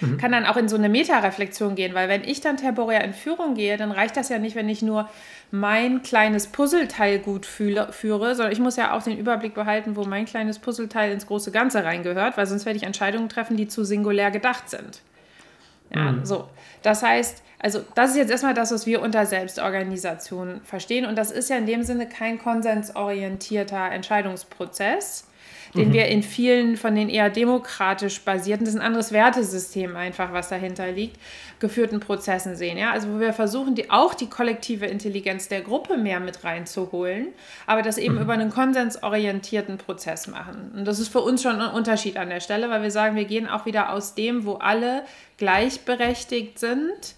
mhm. 0.00 0.18
kann 0.18 0.32
dann 0.32 0.44
auch 0.44 0.56
in 0.56 0.68
so 0.68 0.74
eine 0.74 0.88
Metareflexion 0.88 1.76
gehen, 1.76 1.94
weil 1.94 2.08
wenn 2.08 2.24
ich 2.24 2.40
dann 2.40 2.56
temporär 2.56 3.04
in 3.04 3.14
Führung 3.14 3.54
gehe, 3.54 3.76
dann 3.76 3.92
reicht 3.92 4.16
das 4.16 4.28
ja 4.28 4.40
nicht, 4.40 4.56
wenn 4.56 4.68
ich 4.68 4.82
nur 4.82 5.08
mein 5.52 6.02
kleines 6.02 6.48
Puzzleteil 6.48 7.20
gut 7.20 7.46
fühle, 7.46 7.92
führe, 7.92 8.34
sondern 8.34 8.52
ich 8.52 8.58
muss 8.58 8.74
ja 8.74 8.92
auch 8.92 9.04
den 9.04 9.16
Überblick 9.16 9.54
behalten, 9.54 9.94
wo 9.94 10.04
mein 10.04 10.24
kleines 10.24 10.58
Puzzleteil 10.58 11.12
ins 11.12 11.28
große 11.28 11.52
Ganze 11.52 11.84
reingehört, 11.84 12.36
weil 12.36 12.46
sonst 12.46 12.66
werde 12.66 12.76
ich 12.76 12.82
Entscheidungen 12.82 13.28
treffen, 13.28 13.56
die 13.56 13.68
zu 13.68 13.84
singulär 13.84 14.32
gedacht 14.32 14.68
sind. 14.68 15.00
Ja, 15.94 16.12
mhm. 16.12 16.24
so. 16.24 16.48
Das 16.82 17.02
heißt, 17.02 17.42
also 17.58 17.80
das 17.94 18.10
ist 18.10 18.16
jetzt 18.16 18.30
erstmal 18.30 18.54
das, 18.54 18.72
was 18.72 18.86
wir 18.86 19.02
unter 19.02 19.26
Selbstorganisation 19.26 20.62
verstehen. 20.64 21.04
Und 21.04 21.16
das 21.16 21.30
ist 21.30 21.50
ja 21.50 21.56
in 21.56 21.66
dem 21.66 21.82
Sinne 21.82 22.08
kein 22.08 22.38
konsensorientierter 22.38 23.90
Entscheidungsprozess, 23.90 25.26
den 25.74 25.88
mhm. 25.88 25.92
wir 25.92 26.06
in 26.06 26.22
vielen 26.22 26.76
von 26.76 26.94
den 26.94 27.08
eher 27.08 27.30
demokratisch 27.30 28.20
basierten, 28.20 28.64
das 28.64 28.74
ist 28.74 28.80
ein 28.80 28.86
anderes 28.86 29.12
Wertesystem 29.12 29.96
einfach, 29.96 30.32
was 30.32 30.48
dahinter 30.48 30.90
liegt, 30.90 31.16
geführten 31.60 32.00
Prozessen 32.00 32.56
sehen. 32.56 32.76
Ja? 32.76 32.92
Also 32.92 33.08
wo 33.12 33.20
wir 33.20 33.32
versuchen, 33.32 33.74
die, 33.74 33.90
auch 33.90 34.14
die 34.14 34.28
kollektive 34.28 34.86
Intelligenz 34.86 35.48
der 35.48 35.60
Gruppe 35.60 35.96
mehr 35.96 36.20
mit 36.20 36.42
reinzuholen, 36.42 37.28
aber 37.66 37.82
das 37.82 37.98
eben 37.98 38.16
mhm. 38.16 38.22
über 38.22 38.32
einen 38.32 38.50
konsensorientierten 38.50 39.78
Prozess 39.78 40.26
machen. 40.26 40.72
Und 40.76 40.84
das 40.86 40.98
ist 40.98 41.08
für 41.08 41.20
uns 41.20 41.42
schon 41.42 41.60
ein 41.60 41.72
Unterschied 41.72 42.16
an 42.16 42.30
der 42.30 42.40
Stelle, 42.40 42.70
weil 42.70 42.82
wir 42.82 42.90
sagen, 42.90 43.16
wir 43.16 43.24
gehen 43.24 43.48
auch 43.48 43.66
wieder 43.66 43.92
aus 43.92 44.14
dem, 44.14 44.44
wo 44.44 44.54
alle 44.54 45.04
gleichberechtigt 45.36 46.58
sind, 46.58 47.14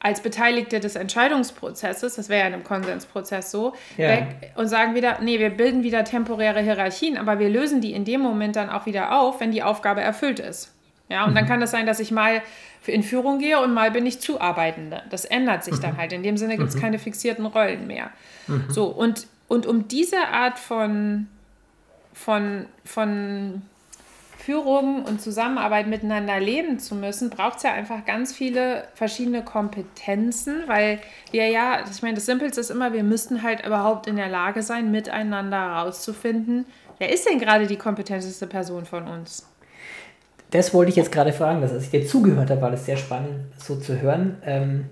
als 0.00 0.22
Beteiligte 0.22 0.80
des 0.80 0.96
Entscheidungsprozesses, 0.96 2.16
das 2.16 2.28
wäre 2.28 2.40
ja 2.40 2.46
in 2.46 2.54
einem 2.54 2.64
Konsensprozess 2.64 3.50
so, 3.50 3.74
ja. 3.96 4.08
weg 4.08 4.52
und 4.54 4.68
sagen 4.68 4.94
wieder, 4.94 5.18
nee, 5.20 5.38
wir 5.38 5.50
bilden 5.50 5.82
wieder 5.82 6.04
temporäre 6.04 6.60
Hierarchien, 6.60 7.16
aber 7.16 7.38
wir 7.38 7.48
lösen 7.48 7.80
die 7.80 7.92
in 7.92 8.04
dem 8.04 8.20
Moment 8.20 8.56
dann 8.56 8.70
auch 8.70 8.86
wieder 8.86 9.18
auf, 9.18 9.40
wenn 9.40 9.50
die 9.50 9.62
Aufgabe 9.62 10.00
erfüllt 10.00 10.38
ist. 10.38 10.74
Ja, 11.08 11.24
und 11.24 11.30
mhm. 11.30 11.36
dann 11.36 11.46
kann 11.46 11.62
es 11.62 11.70
das 11.70 11.78
sein, 11.78 11.86
dass 11.86 12.00
ich 12.00 12.10
mal 12.10 12.42
in 12.86 13.02
Führung 13.02 13.38
gehe 13.38 13.60
und 13.60 13.74
mal 13.74 13.90
bin 13.90 14.06
ich 14.06 14.20
Zuarbeitende. 14.20 15.02
Das 15.10 15.24
ändert 15.24 15.64
sich 15.64 15.74
mhm. 15.74 15.80
dann 15.80 15.96
halt. 15.96 16.12
In 16.12 16.22
dem 16.22 16.36
Sinne 16.36 16.56
gibt 16.56 16.68
es 16.68 16.76
mhm. 16.76 16.80
keine 16.80 16.98
fixierten 16.98 17.46
Rollen 17.46 17.86
mehr. 17.86 18.10
Mhm. 18.46 18.64
So, 18.68 18.86
und, 18.86 19.26
und 19.48 19.66
um 19.66 19.88
diese 19.88 20.28
Art 20.28 20.58
von, 20.58 21.28
von, 22.12 22.66
von 22.84 23.62
Führung 24.48 25.04
und 25.04 25.20
Zusammenarbeit 25.20 25.88
miteinander 25.88 26.40
leben 26.40 26.78
zu 26.78 26.94
müssen, 26.94 27.28
braucht 27.28 27.58
es 27.58 27.64
ja 27.64 27.74
einfach 27.74 28.06
ganz 28.06 28.34
viele 28.34 28.84
verschiedene 28.94 29.44
Kompetenzen, 29.44 30.62
weil 30.66 31.00
wir 31.32 31.48
ja, 31.48 31.80
ich 31.84 32.00
meine, 32.00 32.14
das 32.14 32.24
Simpelste 32.24 32.58
ist 32.62 32.70
immer, 32.70 32.94
wir 32.94 33.02
müssten 33.02 33.42
halt 33.42 33.66
überhaupt 33.66 34.06
in 34.06 34.16
der 34.16 34.30
Lage 34.30 34.62
sein, 34.62 34.90
miteinander 34.90 35.58
herauszufinden, 35.58 36.64
wer 36.96 37.12
ist 37.12 37.28
denn 37.28 37.38
gerade 37.38 37.66
die 37.66 37.76
kompetenteste 37.76 38.46
Person 38.46 38.86
von 38.86 39.06
uns? 39.06 39.46
Das 40.50 40.72
wollte 40.72 40.88
ich 40.88 40.96
jetzt 40.96 41.12
gerade 41.12 41.34
fragen, 41.34 41.60
dass 41.60 41.72
als 41.72 41.84
ich 41.84 41.90
dir 41.90 42.06
zugehört 42.06 42.48
habe, 42.48 42.62
war 42.62 42.70
das 42.70 42.86
sehr 42.86 42.96
spannend 42.96 43.52
so 43.58 43.76
zu 43.76 44.00
hören. 44.00 44.38
Ähm, 44.46 44.86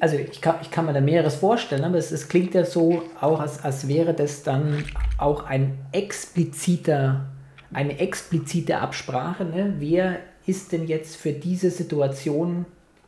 also 0.00 0.16
ich 0.16 0.40
kann, 0.40 0.56
ich 0.62 0.70
kann 0.70 0.86
mir 0.86 0.94
da 0.94 1.02
mehreres 1.02 1.34
vorstellen, 1.34 1.84
aber 1.84 1.98
es, 1.98 2.10
es 2.12 2.30
klingt 2.30 2.54
ja 2.54 2.64
so 2.64 3.02
auch, 3.20 3.40
als, 3.40 3.62
als 3.62 3.86
wäre 3.88 4.14
das 4.14 4.42
dann 4.42 4.86
auch 5.18 5.44
ein 5.44 5.76
expliziter 5.92 7.26
eine 7.74 7.98
explizite 7.98 8.78
Absprache. 8.78 9.44
Ne? 9.44 9.74
Wer 9.78 10.20
ist 10.46 10.72
denn 10.72 10.86
jetzt 10.86 11.16
für 11.16 11.32
diese 11.32 11.70
Situation 11.70 12.66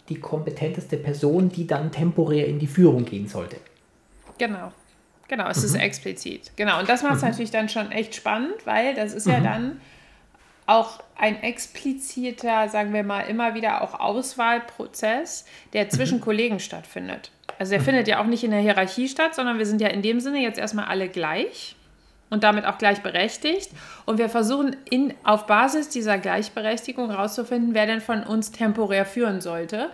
die 0.09 0.21
kompetenteste 0.21 0.97
Person, 0.97 1.49
die 1.49 1.67
dann 1.67 1.91
temporär 1.91 2.47
in 2.47 2.59
die 2.59 2.67
Führung 2.67 3.05
gehen 3.05 3.29
sollte? 3.29 3.57
Genau. 4.39 4.73
Genau, 5.29 5.49
es 5.49 5.59
mhm. 5.59 5.65
ist 5.65 5.75
explizit. 5.75 6.53
Genau, 6.57 6.79
und 6.79 6.89
das 6.89 7.03
macht 7.03 7.17
es 7.17 7.23
mhm. 7.23 7.29
natürlich 7.29 7.51
dann 7.51 7.69
schon 7.69 7.91
echt 7.91 8.15
spannend, 8.15 8.55
weil 8.65 8.95
das 8.95 9.13
ist 9.13 9.27
mhm. 9.27 9.33
ja 9.33 9.41
dann 9.41 9.81
auch 10.67 11.01
ein 11.17 11.43
expliziter, 11.43 12.69
sagen 12.69 12.93
wir 12.93 13.03
mal, 13.03 13.23
immer 13.23 13.55
wieder 13.55 13.83
auch 13.83 13.99
Auswahlprozess, 13.99 15.47
der 15.73 15.89
zwischen 15.89 16.19
mhm. 16.19 16.23
Kollegen 16.23 16.61
stattfindet. 16.61 17.31
Also 17.59 17.71
der 17.71 17.81
mhm. 17.81 17.85
findet 17.85 18.09
ja 18.09 18.21
auch 18.21 18.27
nicht 18.27 18.45
in 18.45 18.51
der 18.51 18.61
Hierarchie 18.61 19.09
statt, 19.09 19.35
sondern 19.35 19.59
wir 19.59 19.67
sind 19.67 19.81
ja 19.81 19.89
in 19.89 20.03
dem 20.03 20.21
Sinne 20.21 20.41
jetzt 20.41 20.59
erstmal 20.59 20.87
alle 20.87 21.09
gleich 21.09 21.77
und 22.31 22.45
damit 22.45 22.65
auch 22.65 22.79
gleichberechtigt. 22.79 23.71
Und 24.05 24.19
wir 24.19 24.29
versuchen 24.29 24.77
in, 24.91 25.15
auf 25.25 25.47
Basis 25.47 25.89
dieser 25.89 26.19
Gleichberechtigung 26.19 27.11
herauszufinden, 27.11 27.75
wer 27.75 27.87
denn 27.87 28.01
von 28.01 28.23
uns 28.25 28.53
temporär 28.53 29.05
führen 29.05 29.41
sollte. 29.41 29.91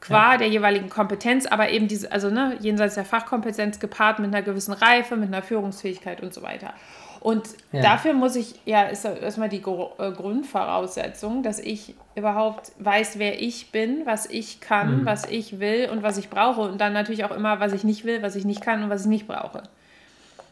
Qua 0.00 0.32
ja. 0.32 0.38
der 0.38 0.48
jeweiligen 0.48 0.90
Kompetenz, 0.90 1.46
aber 1.46 1.70
eben 1.70 1.88
diese, 1.88 2.12
also 2.12 2.28
ne, 2.28 2.56
jenseits 2.60 2.94
der 2.94 3.04
Fachkompetenz 3.04 3.80
gepaart 3.80 4.18
mit 4.18 4.28
einer 4.28 4.42
gewissen 4.42 4.72
Reife, 4.72 5.16
mit 5.16 5.28
einer 5.28 5.42
Führungsfähigkeit 5.42 6.22
und 6.22 6.34
so 6.34 6.42
weiter. 6.42 6.74
Und 7.20 7.48
ja. 7.72 7.82
dafür 7.82 8.12
muss 8.12 8.36
ich, 8.36 8.54
ja, 8.66 8.82
ist 8.82 9.04
erstmal 9.04 9.48
die 9.48 9.56
äh, 9.56 10.12
Grundvoraussetzung, 10.12 11.42
dass 11.42 11.58
ich 11.58 11.94
überhaupt 12.14 12.70
weiß, 12.78 13.18
wer 13.18 13.42
ich 13.42 13.72
bin, 13.72 14.02
was 14.04 14.26
ich 14.26 14.60
kann, 14.60 15.00
mhm. 15.00 15.06
was 15.06 15.24
ich 15.24 15.58
will 15.58 15.88
und 15.90 16.04
was 16.04 16.18
ich 16.18 16.28
brauche. 16.28 16.60
Und 16.60 16.80
dann 16.80 16.92
natürlich 16.92 17.24
auch 17.24 17.32
immer, 17.32 17.58
was 17.58 17.72
ich 17.72 17.82
nicht 17.82 18.04
will, 18.04 18.22
was 18.22 18.36
ich 18.36 18.44
nicht 18.44 18.60
kann 18.60 18.84
und 18.84 18.90
was 18.90 19.02
ich 19.02 19.08
nicht 19.08 19.26
brauche. 19.26 19.64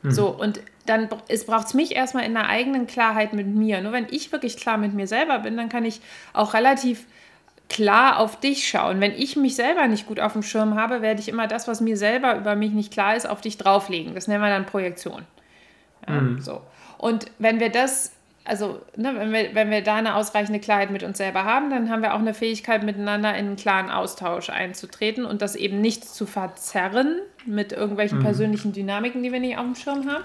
Mhm. 0.02 0.10
So, 0.10 0.28
und 0.28 0.60
dann 0.86 1.08
braucht 1.08 1.66
es 1.66 1.74
mich 1.74 1.94
erstmal 1.94 2.24
in 2.24 2.36
einer 2.36 2.48
eigenen 2.48 2.86
Klarheit 2.86 3.32
mit 3.32 3.46
mir. 3.46 3.80
Nur 3.80 3.92
wenn 3.92 4.06
ich 4.10 4.32
wirklich 4.32 4.56
klar 4.56 4.76
mit 4.76 4.94
mir 4.94 5.06
selber 5.06 5.38
bin, 5.38 5.56
dann 5.56 5.68
kann 5.68 5.84
ich 5.84 6.00
auch 6.32 6.54
relativ 6.54 7.06
klar 7.68 8.18
auf 8.18 8.38
dich 8.38 8.68
schauen. 8.68 9.00
Wenn 9.00 9.12
ich 9.12 9.36
mich 9.36 9.56
selber 9.56 9.86
nicht 9.86 10.06
gut 10.06 10.20
auf 10.20 10.34
dem 10.34 10.42
Schirm 10.42 10.74
habe, 10.74 11.00
werde 11.02 11.20
ich 11.20 11.28
immer 11.28 11.46
das, 11.46 11.66
was 11.66 11.80
mir 11.80 11.96
selber 11.96 12.36
über 12.36 12.54
mich 12.56 12.72
nicht 12.72 12.92
klar 12.92 13.16
ist, 13.16 13.28
auf 13.28 13.40
dich 13.40 13.56
drauflegen. 13.56 14.14
Das 14.14 14.28
nennen 14.28 14.42
wir 14.42 14.50
dann 14.50 14.66
Projektion. 14.66 15.22
Ja, 16.06 16.20
mhm. 16.20 16.40
so. 16.40 16.60
Und 16.98 17.26
wenn 17.38 17.60
wir 17.60 17.70
das 17.70 18.12
also 18.44 18.82
ne, 18.96 19.14
wenn, 19.16 19.32
wir, 19.32 19.54
wenn 19.54 19.70
wir 19.70 19.82
da 19.82 19.96
eine 19.96 20.14
ausreichende 20.14 20.60
Klarheit 20.60 20.90
mit 20.90 21.02
uns 21.02 21.16
selber 21.16 21.44
haben, 21.44 21.70
dann 21.70 21.88
haben 21.88 22.02
wir 22.02 22.14
auch 22.14 22.18
eine 22.18 22.34
Fähigkeit, 22.34 22.82
miteinander 22.82 23.30
in 23.30 23.46
einen 23.46 23.56
klaren 23.56 23.90
Austausch 23.90 24.50
einzutreten 24.50 25.24
und 25.24 25.40
das 25.40 25.56
eben 25.56 25.80
nicht 25.80 26.04
zu 26.04 26.26
verzerren 26.26 27.20
mit 27.46 27.72
irgendwelchen 27.72 28.18
mhm. 28.18 28.24
persönlichen 28.24 28.72
Dynamiken, 28.72 29.22
die 29.22 29.32
wir 29.32 29.40
nicht 29.40 29.56
auf 29.56 29.64
dem 29.64 29.74
Schirm 29.74 30.10
haben. 30.10 30.24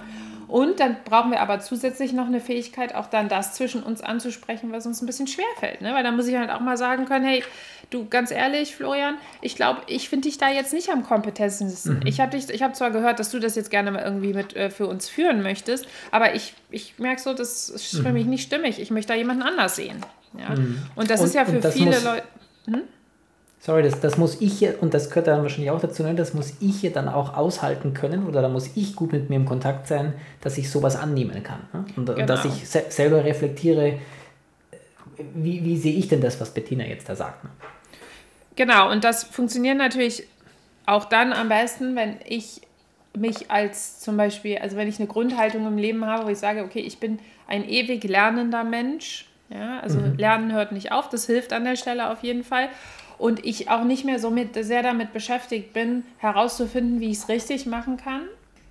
Und 0.50 0.80
dann 0.80 0.98
brauchen 1.06 1.30
wir 1.30 1.42
aber 1.42 1.60
zusätzlich 1.60 2.12
noch 2.12 2.26
eine 2.26 2.40
Fähigkeit, 2.40 2.96
auch 2.96 3.06
dann 3.06 3.30
das 3.30 3.54
zwischen 3.54 3.84
uns 3.84 4.02
anzusprechen, 4.02 4.72
was 4.72 4.86
uns 4.88 5.02
ein 5.02 5.06
bisschen 5.06 5.28
schwerfällt. 5.28 5.82
Ne? 5.82 5.94
Weil 5.94 6.04
dann 6.04 6.16
muss 6.16 6.28
ich 6.28 6.36
halt 6.36 6.50
auch 6.50 6.60
mal 6.60 6.76
sagen 6.76 7.06
können, 7.06 7.24
hey, 7.24 7.44
du, 7.92 8.08
ganz 8.10 8.32
ehrlich, 8.32 8.76
Florian, 8.76 9.18
ich 9.42 9.56
glaube, 9.56 9.82
ich 9.86 10.10
finde 10.10 10.28
dich 10.28 10.40
da 10.40 10.50
jetzt 10.50 10.74
nicht 10.74 10.90
am 10.90 11.04
kompetentesten. 11.04 12.00
Mhm. 12.00 12.08
Ich 12.08 12.20
habe 12.20 12.36
hab 12.36 12.76
zwar 12.76 12.90
gehört, 12.90 13.20
dass 13.20 13.30
du 13.30 13.40
das 13.40 13.56
jetzt 13.56 13.70
gerne 13.70 13.92
mal 13.92 14.04
irgendwie 14.04 14.34
mit 14.34 14.56
äh, 14.56 14.72
für 14.72 14.88
uns 14.88 15.08
führen 15.08 15.44
möchtest, 15.44 15.88
aber 16.12 16.34
ich, 16.34 16.56
ich 16.72 16.98
merke 16.98 17.22
so, 17.22 17.34
das 17.36 17.70
ist 17.70 17.98
für 17.98 18.10
mhm. 18.10 18.14
mich 18.14 18.26
nicht 18.26 18.44
stimmig. 18.44 18.80
Ich 18.80 18.90
möchte 18.90 19.14
da 19.14 19.18
jemanden 19.18 19.44
anders 19.44 19.76
sehen. 19.76 20.04
Ja? 20.36 20.56
Mhm. 20.56 20.82
Und 20.96 21.12
das 21.12 21.22
und, 21.22 21.28
ist 21.28 21.36
ja 21.36 21.46
für 21.46 21.62
viele 21.72 22.00
Leute... 22.00 22.24
Hm? 22.66 22.82
Sorry, 23.62 23.84
das, 23.84 24.00
das 24.00 24.18
muss 24.18 24.40
ich 24.40 24.62
ja, 24.62 24.72
und 24.80 24.94
das 24.94 25.10
gehört 25.10 25.28
dann 25.28 25.42
wahrscheinlich 25.42 25.70
auch 25.70 25.82
dazu, 25.82 26.04
ne, 26.04 26.16
das 26.16 26.34
muss 26.34 26.54
ich 26.62 26.82
ja 26.82 26.92
dann 26.92 27.10
auch 27.10 27.36
aushalten 27.36 27.94
können 27.94 28.26
oder 28.26 28.42
da 28.42 28.48
muss 28.48 28.70
ich 28.76 28.96
gut 28.96 29.12
mit 29.12 29.30
mir 29.30 29.36
im 29.36 29.46
Kontakt 29.46 29.88
sein, 29.88 30.14
dass 30.40 30.58
ich 30.58 30.72
sowas 30.72 30.96
annehmen 30.96 31.44
kann. 31.44 31.68
Ne? 31.74 31.86
Und, 31.98 32.06
genau. 32.06 32.20
und, 32.20 32.30
dass 32.30 32.44
genau. 32.44 32.56
ich 32.56 32.70
se 32.70 32.86
selber 32.88 33.26
reflektiere, 33.26 34.00
wie, 35.34 35.66
wie 35.66 35.78
sehe 35.78 35.94
ich 35.94 36.08
denn 36.08 36.22
das, 36.22 36.40
was 36.40 36.54
Bettina 36.54 36.86
jetzt 36.86 37.10
da 37.10 37.16
sagt. 37.16 37.44
Ne? 37.44 37.50
Genau, 38.56 38.90
und 38.90 39.04
das 39.04 39.26
funktioniert 39.26 39.78
natürlich 39.78 40.24
auch 40.86 41.06
dann 41.06 41.34
am 41.34 41.50
besten, 41.50 41.98
wenn 41.98 42.16
ich 42.26 42.62
mich 43.18 43.52
als 43.52 44.00
zum 44.00 44.16
Beispiel, 44.16 44.58
also 44.60 44.78
wenn 44.78 44.88
ich 44.88 45.00
eine 45.00 45.08
Grundhaltung 45.08 45.68
im 45.68 45.78
Leben 45.78 46.06
habe, 46.06 46.26
wo 46.26 46.30
ich 46.30 46.38
sage, 46.38 46.64
okay, 46.64 46.80
ich 46.80 47.00
bin 47.00 47.20
ein 47.48 47.68
ewig 47.68 48.06
lernender 48.06 48.64
Mensch. 48.64 49.26
Ja, 49.50 49.80
also 49.80 50.00
mhm. 50.00 50.16
Lernen 50.16 50.54
hört 50.54 50.72
nicht 50.72 50.92
auf, 50.92 51.10
das 51.10 51.26
hilft 51.26 51.54
an 51.54 51.66
der 51.66 51.76
Stelle 51.76 52.12
auf 52.12 52.24
jeden 52.24 52.44
Fall 52.44 52.70
und 53.20 53.46
ich 53.46 53.70
auch 53.70 53.84
nicht 53.84 54.06
mehr 54.06 54.18
so 54.18 54.32
mit, 54.32 54.56
sehr 54.56 54.82
damit 54.82 55.14
beschäftigt 55.14 55.74
bin, 55.74 56.04
herauszufinden, 56.18 57.00
wie 57.00 57.12
ich 57.12 57.18
es 57.18 57.30
richtig 57.30 57.66
machen 57.68 57.98
kann. 57.98 58.22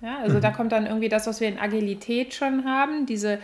Ja, 0.01 0.17
also 0.17 0.37
mhm. 0.37 0.41
da 0.41 0.51
kommt 0.51 0.71
dann 0.71 0.85
irgendwie 0.85 1.07
das, 1.07 1.27
was 1.27 1.39
wir 1.39 1.47
in 1.47 1.59
Agilität 1.59 2.33
schon 2.33 2.65
haben, 2.65 3.05
diese 3.05 3.39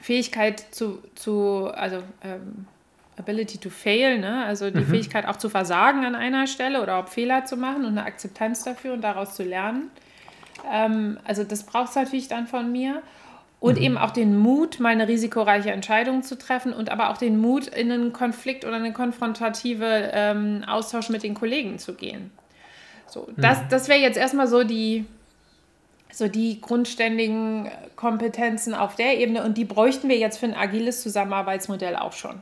Fähigkeit 0.00 0.60
zu, 0.70 0.98
zu 1.14 1.70
also 1.74 1.98
ähm, 2.22 2.66
Ability 3.16 3.58
to 3.58 3.70
fail, 3.70 4.18
ne? 4.18 4.44
also 4.44 4.70
die 4.70 4.80
mhm. 4.80 4.86
Fähigkeit 4.86 5.26
auch 5.26 5.36
zu 5.36 5.48
versagen 5.48 6.04
an 6.04 6.14
einer 6.14 6.46
Stelle 6.46 6.82
oder 6.82 6.98
auch 6.98 7.08
Fehler 7.08 7.44
zu 7.44 7.56
machen 7.56 7.84
und 7.84 7.96
eine 7.96 8.04
Akzeptanz 8.04 8.64
dafür 8.64 8.92
und 8.92 9.00
daraus 9.00 9.34
zu 9.34 9.44
lernen. 9.44 9.90
Ähm, 10.70 11.18
also 11.24 11.42
das 11.44 11.62
braucht 11.62 11.90
es 11.90 11.94
natürlich 11.94 12.28
dann 12.28 12.46
von 12.46 12.70
mir 12.70 13.02
und 13.60 13.78
mhm. 13.78 13.84
eben 13.84 13.98
auch 13.98 14.10
den 14.10 14.36
Mut, 14.36 14.80
mal 14.80 14.90
eine 14.90 15.08
risikoreiche 15.08 15.70
Entscheidung 15.70 16.22
zu 16.22 16.36
treffen 16.36 16.72
und 16.72 16.90
aber 16.90 17.10
auch 17.10 17.16
den 17.16 17.38
Mut, 17.38 17.66
in 17.66 17.90
einen 17.90 18.12
Konflikt 18.12 18.64
oder 18.64 18.76
eine 18.76 18.92
konfrontative 18.92 20.10
ähm, 20.12 20.64
Austausch 20.66 21.08
mit 21.08 21.22
den 21.22 21.34
Kollegen 21.34 21.78
zu 21.78 21.94
gehen. 21.94 22.30
So, 23.06 23.28
das, 23.36 23.60
mhm. 23.60 23.68
das 23.70 23.88
wäre 23.88 24.00
jetzt 24.00 24.16
erstmal 24.16 24.48
so 24.48 24.64
die, 24.64 25.04
so 26.12 26.28
die 26.28 26.60
grundständigen 26.60 27.70
Kompetenzen 27.96 28.74
auf 28.74 28.96
der 28.96 29.18
Ebene 29.18 29.42
und 29.44 29.56
die 29.56 29.64
bräuchten 29.64 30.08
wir 30.08 30.18
jetzt 30.18 30.38
für 30.38 30.46
ein 30.46 30.54
agiles 30.54 31.02
Zusammenarbeitsmodell 31.02 31.96
auch 31.96 32.12
schon. 32.12 32.40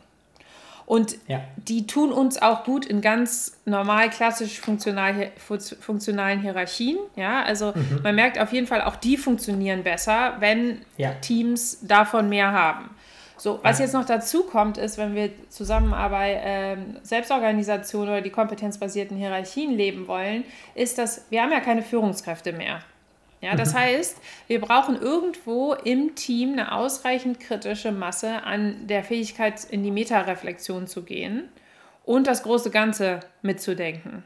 Und 0.92 1.16
ja. 1.26 1.40
die 1.56 1.86
tun 1.86 2.12
uns 2.12 2.42
auch 2.42 2.64
gut 2.64 2.84
in 2.84 3.00
ganz 3.00 3.56
normal 3.64 4.10
klassisch 4.10 4.60
funktional, 4.60 5.32
funktionalen 5.38 6.42
Hierarchien. 6.42 6.98
Ja, 7.16 7.42
also 7.44 7.72
mhm. 7.74 8.00
man 8.02 8.14
merkt 8.14 8.38
auf 8.38 8.52
jeden 8.52 8.66
Fall, 8.66 8.82
auch 8.82 8.96
die 8.96 9.16
funktionieren 9.16 9.84
besser, 9.84 10.36
wenn 10.40 10.82
ja. 10.98 11.14
Teams 11.14 11.78
davon 11.80 12.28
mehr 12.28 12.52
haben. 12.52 12.90
So, 13.38 13.58
was 13.62 13.78
jetzt 13.78 13.94
noch 13.94 14.04
dazu 14.04 14.42
kommt, 14.42 14.76
ist, 14.76 14.98
wenn 14.98 15.14
wir 15.14 15.30
Zusammenarbeit, 15.48 16.44
äh, 16.44 16.76
Selbstorganisation 17.02 18.02
oder 18.02 18.20
die 18.20 18.28
kompetenzbasierten 18.28 19.16
Hierarchien 19.16 19.74
leben 19.74 20.06
wollen, 20.08 20.44
ist, 20.74 20.98
dass 20.98 21.24
wir 21.30 21.40
haben 21.40 21.52
ja 21.52 21.60
keine 21.60 21.80
Führungskräfte 21.80 22.52
mehr. 22.52 22.80
Ja, 23.42 23.56
das 23.56 23.74
mhm. 23.74 23.78
heißt, 23.78 24.16
wir 24.46 24.60
brauchen 24.60 25.00
irgendwo 25.00 25.74
im 25.74 26.14
Team 26.14 26.52
eine 26.52 26.72
ausreichend 26.72 27.40
kritische 27.40 27.90
Masse 27.90 28.44
an 28.44 28.86
der 28.86 29.02
Fähigkeit, 29.02 29.64
in 29.64 29.82
die 29.82 29.90
Metareflexion 29.90 30.86
zu 30.86 31.02
gehen 31.02 31.48
und 32.04 32.28
das 32.28 32.44
große 32.44 32.70
Ganze 32.70 33.20
mitzudenken. 33.42 34.22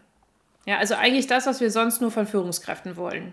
Ja, 0.67 0.77
also 0.77 0.95
eigentlich 0.97 1.27
das, 1.27 1.47
was 1.47 1.61
wir 1.61 1.71
sonst 1.71 2.03
nur 2.03 2.11
von 2.11 2.27
Führungskräften 2.27 2.97
wollen. 2.97 3.33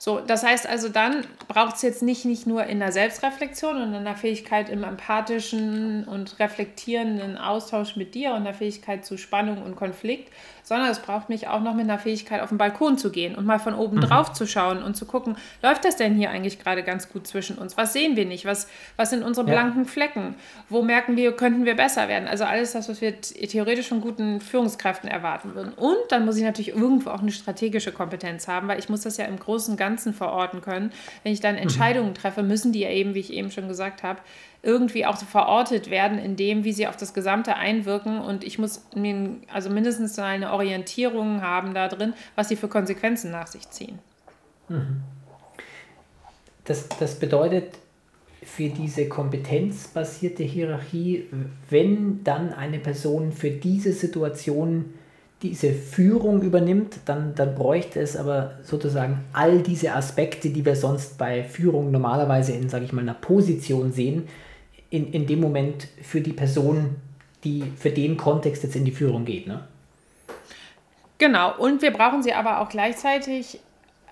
So, 0.00 0.20
das 0.20 0.44
heißt 0.44 0.68
also, 0.68 0.88
dann 0.88 1.26
braucht 1.48 1.76
es 1.76 1.82
jetzt 1.82 2.02
nicht, 2.02 2.24
nicht 2.24 2.46
nur 2.46 2.64
in 2.64 2.78
der 2.78 2.92
Selbstreflexion 2.92 3.82
und 3.82 3.94
in 3.94 4.04
der 4.04 4.14
Fähigkeit 4.14 4.68
im 4.68 4.84
empathischen 4.84 6.04
und 6.04 6.38
reflektierenden 6.38 7.36
Austausch 7.36 7.96
mit 7.96 8.14
dir 8.14 8.34
und 8.34 8.44
der 8.44 8.54
Fähigkeit 8.54 9.04
zu 9.04 9.18
Spannung 9.18 9.60
und 9.60 9.74
Konflikt, 9.74 10.32
sondern 10.62 10.88
es 10.88 11.00
braucht 11.00 11.30
mich 11.30 11.48
auch 11.48 11.60
noch 11.60 11.74
mit 11.74 11.84
einer 11.84 11.98
Fähigkeit, 11.98 12.42
auf 12.42 12.50
den 12.50 12.58
Balkon 12.58 12.96
zu 12.96 13.10
gehen 13.10 13.34
und 13.34 13.44
mal 13.44 13.58
von 13.58 13.74
oben 13.74 13.96
mhm. 13.96 14.02
drauf 14.02 14.32
zu 14.32 14.46
schauen 14.46 14.84
und 14.84 14.96
zu 14.96 15.04
gucken, 15.04 15.36
läuft 15.62 15.84
das 15.84 15.96
denn 15.96 16.14
hier 16.14 16.30
eigentlich 16.30 16.60
gerade 16.60 16.84
ganz 16.84 17.08
gut 17.08 17.26
zwischen 17.26 17.58
uns? 17.58 17.76
Was 17.76 17.92
sehen 17.92 18.14
wir 18.14 18.24
nicht? 18.24 18.44
Was, 18.44 18.68
was 18.96 19.10
sind 19.10 19.24
unsere 19.24 19.46
blanken 19.46 19.84
ja. 19.84 19.90
Flecken? 19.90 20.36
Wo 20.68 20.82
merken 20.82 21.16
wir, 21.16 21.32
könnten 21.32 21.64
wir 21.64 21.74
besser 21.74 22.06
werden? 22.06 22.28
Also 22.28 22.44
alles 22.44 22.72
das, 22.72 22.88
was 22.88 23.00
wir 23.00 23.20
theoretisch 23.20 23.88
von 23.88 24.00
guten 24.00 24.40
Führungskräften 24.40 25.08
erwarten 25.08 25.56
würden. 25.56 25.72
Und 25.72 25.96
dann 26.10 26.24
muss 26.24 26.36
ich 26.36 26.44
natürlich 26.44 26.76
irgendwo 26.76 27.10
auch 27.10 27.22
eine 27.22 27.32
strategische 27.32 27.90
Kompetenz 27.90 28.46
haben, 28.46 28.68
weil 28.68 28.78
ich 28.78 28.88
muss 28.88 29.00
das 29.00 29.16
ja 29.16 29.24
im 29.24 29.38
Großen 29.38 29.72
und 29.72 29.76
Ganzen 29.78 29.87
verorten 29.96 30.60
können. 30.60 30.92
Wenn 31.22 31.32
ich 31.32 31.40
dann 31.40 31.54
mhm. 31.54 31.62
Entscheidungen 31.62 32.14
treffe, 32.14 32.42
müssen 32.42 32.72
die 32.72 32.80
ja 32.80 32.90
eben, 32.90 33.14
wie 33.14 33.20
ich 33.20 33.32
eben 33.32 33.50
schon 33.50 33.68
gesagt 33.68 34.02
habe, 34.02 34.20
irgendwie 34.62 35.06
auch 35.06 35.16
so 35.16 35.24
verortet 35.24 35.88
werden 35.88 36.18
in 36.18 36.36
dem, 36.36 36.64
wie 36.64 36.72
sie 36.72 36.86
auf 36.86 36.96
das 36.96 37.14
Gesamte 37.14 37.54
einwirken. 37.56 38.20
Und 38.20 38.44
ich 38.44 38.58
muss 38.58 38.84
mir 38.94 39.36
also 39.52 39.70
mindestens 39.70 40.18
eine 40.18 40.52
Orientierung 40.52 41.42
haben 41.42 41.74
da 41.74 41.88
drin, 41.88 42.14
was 42.34 42.48
sie 42.48 42.56
für 42.56 42.68
Konsequenzen 42.68 43.30
nach 43.30 43.46
sich 43.46 43.70
ziehen. 43.70 43.98
Mhm. 44.68 45.02
Das, 46.64 46.88
das 47.00 47.18
bedeutet 47.18 47.78
für 48.42 48.68
diese 48.68 49.08
kompetenzbasierte 49.08 50.42
Hierarchie, 50.42 51.26
wenn 51.70 52.24
dann 52.24 52.52
eine 52.52 52.78
Person 52.78 53.32
für 53.32 53.50
diese 53.50 53.92
Situation 53.92 54.94
diese 55.42 55.72
Führung 55.72 56.42
übernimmt, 56.42 56.98
dann, 57.04 57.34
dann 57.34 57.54
bräuchte 57.54 58.00
es 58.00 58.16
aber 58.16 58.58
sozusagen 58.62 59.24
all 59.32 59.62
diese 59.62 59.94
Aspekte, 59.94 60.50
die 60.50 60.64
wir 60.64 60.74
sonst 60.74 61.16
bei 61.16 61.44
Führung 61.44 61.92
normalerweise 61.92 62.52
in, 62.52 62.68
sage 62.68 62.84
ich 62.84 62.92
mal, 62.92 63.02
einer 63.02 63.14
Position 63.14 63.92
sehen, 63.92 64.28
in, 64.90 65.12
in 65.12 65.26
dem 65.26 65.40
Moment 65.40 65.86
für 66.02 66.20
die 66.20 66.32
Person, 66.32 66.96
die 67.44 67.62
für 67.76 67.90
den 67.90 68.16
Kontext 68.16 68.64
jetzt 68.64 68.74
in 68.74 68.84
die 68.84 68.90
Führung 68.90 69.24
geht. 69.24 69.46
Ne? 69.46 69.60
Genau, 71.18 71.56
und 71.56 71.82
wir 71.82 71.92
brauchen 71.92 72.22
sie 72.22 72.32
aber 72.32 72.60
auch 72.60 72.68
gleichzeitig, 72.68 73.60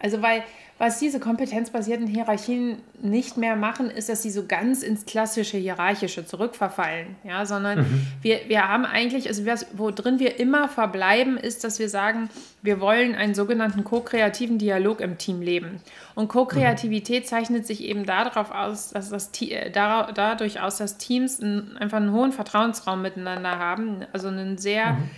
also 0.01 0.23
weil 0.23 0.45
was 0.79 0.99
diese 0.99 1.21
kompetenzbasierten 1.21 2.07
Hierarchien 2.07 2.83
nicht 3.01 3.39
mehr 3.39 3.57
machen, 3.57 3.89
ist, 3.89 4.11
dass 4.11 4.23
sie 4.23 4.31
so 4.31 4.45
ganz 4.47 4.83
ins 4.83 5.07
klassische 5.07 5.57
Hierarchische 5.57 6.27
zurückverfallen. 6.27 7.17
Ja, 7.25 7.47
sondern 7.47 7.81
mhm. 7.81 8.07
wir, 8.21 8.41
wir 8.49 8.69
haben 8.69 8.85
eigentlich, 8.85 9.27
also 9.29 9.43
wo 9.73 9.91
drin 9.91 10.19
wir 10.19 10.39
immer 10.39 10.69
verbleiben, 10.69 11.39
ist, 11.39 11.65
dass 11.65 11.79
wir 11.79 11.89
sagen, 11.89 12.29
wir 12.61 12.79
wollen 12.79 13.15
einen 13.15 13.35
sogenannten 13.35 13.85
ko-kreativen 13.85 14.59
Dialog 14.59 15.01
im 15.01 15.17
Team 15.17 15.41
leben. 15.41 15.81
Und 16.15 16.29
Co-Kreativität 16.29 17.25
mhm. 17.25 17.29
zeichnet 17.29 17.67
sich 17.67 17.83
eben 17.83 18.05
darauf 18.05 18.51
aus, 18.51 18.91
dass 18.91 19.09
das 19.09 19.31
äh, 19.41 19.71
dadurch 19.71 20.61
aus, 20.61 20.77
dass 20.77 20.99
Teams 20.99 21.41
einen, 21.41 21.79
einfach 21.79 21.97
einen 21.97 22.12
hohen 22.12 22.33
Vertrauensraum 22.33 23.01
miteinander 23.01 23.59
haben, 23.59 24.05
also 24.12 24.29
einen 24.29 24.59
sehr 24.59 24.93
mhm 24.93 25.11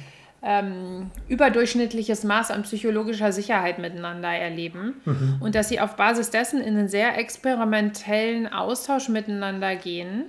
ähm, 0.43 1.11
überdurchschnittliches 1.29 2.23
Maß 2.23 2.51
an 2.51 2.63
psychologischer 2.63 3.33
Sicherheit 3.33 3.79
miteinander 3.79 4.29
erleben 4.29 4.95
mhm. 5.05 5.37
und 5.41 5.55
dass 5.55 5.69
sie 5.69 5.81
auf 5.81 5.97
Basis 5.97 6.31
dessen 6.31 6.61
in 6.61 6.77
einen 6.77 6.89
sehr 6.89 7.19
experimentellen 7.19 8.47
Austausch 8.47 9.09
miteinander 9.09 9.75
gehen 9.75 10.27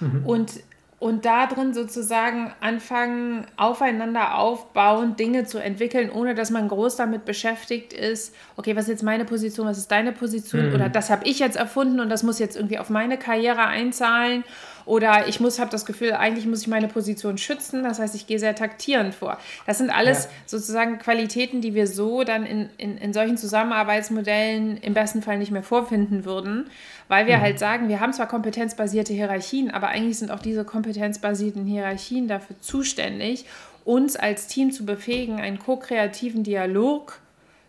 mhm. 0.00 0.26
und, 0.26 0.52
und 0.98 1.24
darin 1.24 1.72
sozusagen 1.72 2.52
anfangen, 2.60 3.46
aufeinander 3.56 4.36
aufbauen, 4.36 5.16
Dinge 5.16 5.46
zu 5.46 5.56
entwickeln, 5.56 6.10
ohne 6.10 6.34
dass 6.34 6.50
man 6.50 6.68
groß 6.68 6.96
damit 6.96 7.24
beschäftigt 7.24 7.94
ist, 7.94 8.34
okay, 8.58 8.76
was 8.76 8.82
ist 8.84 8.90
jetzt 8.90 9.02
meine 9.02 9.24
Position, 9.24 9.66
was 9.66 9.78
ist 9.78 9.90
deine 9.90 10.12
Position 10.12 10.68
mhm. 10.68 10.74
oder 10.74 10.90
das 10.90 11.08
habe 11.08 11.26
ich 11.26 11.38
jetzt 11.38 11.56
erfunden 11.56 12.00
und 12.00 12.10
das 12.10 12.22
muss 12.22 12.38
jetzt 12.38 12.54
irgendwie 12.54 12.78
auf 12.78 12.90
meine 12.90 13.16
Karriere 13.16 13.64
einzahlen 13.64 14.44
oder 14.86 15.28
ich 15.28 15.40
muss, 15.40 15.58
habe 15.58 15.70
das 15.70 15.86
Gefühl, 15.86 16.12
eigentlich 16.12 16.46
muss 16.46 16.62
ich 16.62 16.68
meine 16.68 16.88
Position 16.88 17.38
schützen. 17.38 17.82
Das 17.82 17.98
heißt, 17.98 18.14
ich 18.14 18.26
gehe 18.26 18.38
sehr 18.38 18.54
taktierend 18.54 19.14
vor. 19.14 19.38
Das 19.66 19.78
sind 19.78 19.90
alles 19.90 20.24
ja. 20.24 20.30
sozusagen 20.46 20.98
Qualitäten, 20.98 21.60
die 21.60 21.74
wir 21.74 21.86
so 21.86 22.24
dann 22.24 22.44
in, 22.44 22.68
in, 22.76 22.98
in 22.98 23.12
solchen 23.12 23.36
Zusammenarbeitsmodellen 23.36 24.76
im 24.78 24.94
besten 24.94 25.22
Fall 25.22 25.38
nicht 25.38 25.50
mehr 25.50 25.62
vorfinden 25.62 26.24
würden, 26.24 26.68
weil 27.08 27.26
wir 27.26 27.38
mhm. 27.38 27.42
halt 27.42 27.58
sagen, 27.58 27.88
wir 27.88 28.00
haben 28.00 28.12
zwar 28.12 28.28
kompetenzbasierte 28.28 29.12
Hierarchien, 29.12 29.70
aber 29.70 29.88
eigentlich 29.88 30.18
sind 30.18 30.30
auch 30.30 30.40
diese 30.40 30.64
kompetenzbasierten 30.64 31.64
Hierarchien 31.64 32.28
dafür 32.28 32.56
zuständig, 32.60 33.46
uns 33.84 34.16
als 34.16 34.46
Team 34.46 34.70
zu 34.70 34.84
befähigen, 34.86 35.40
einen 35.40 35.58
ko-kreativen 35.58 36.42
Dialog 36.42 37.20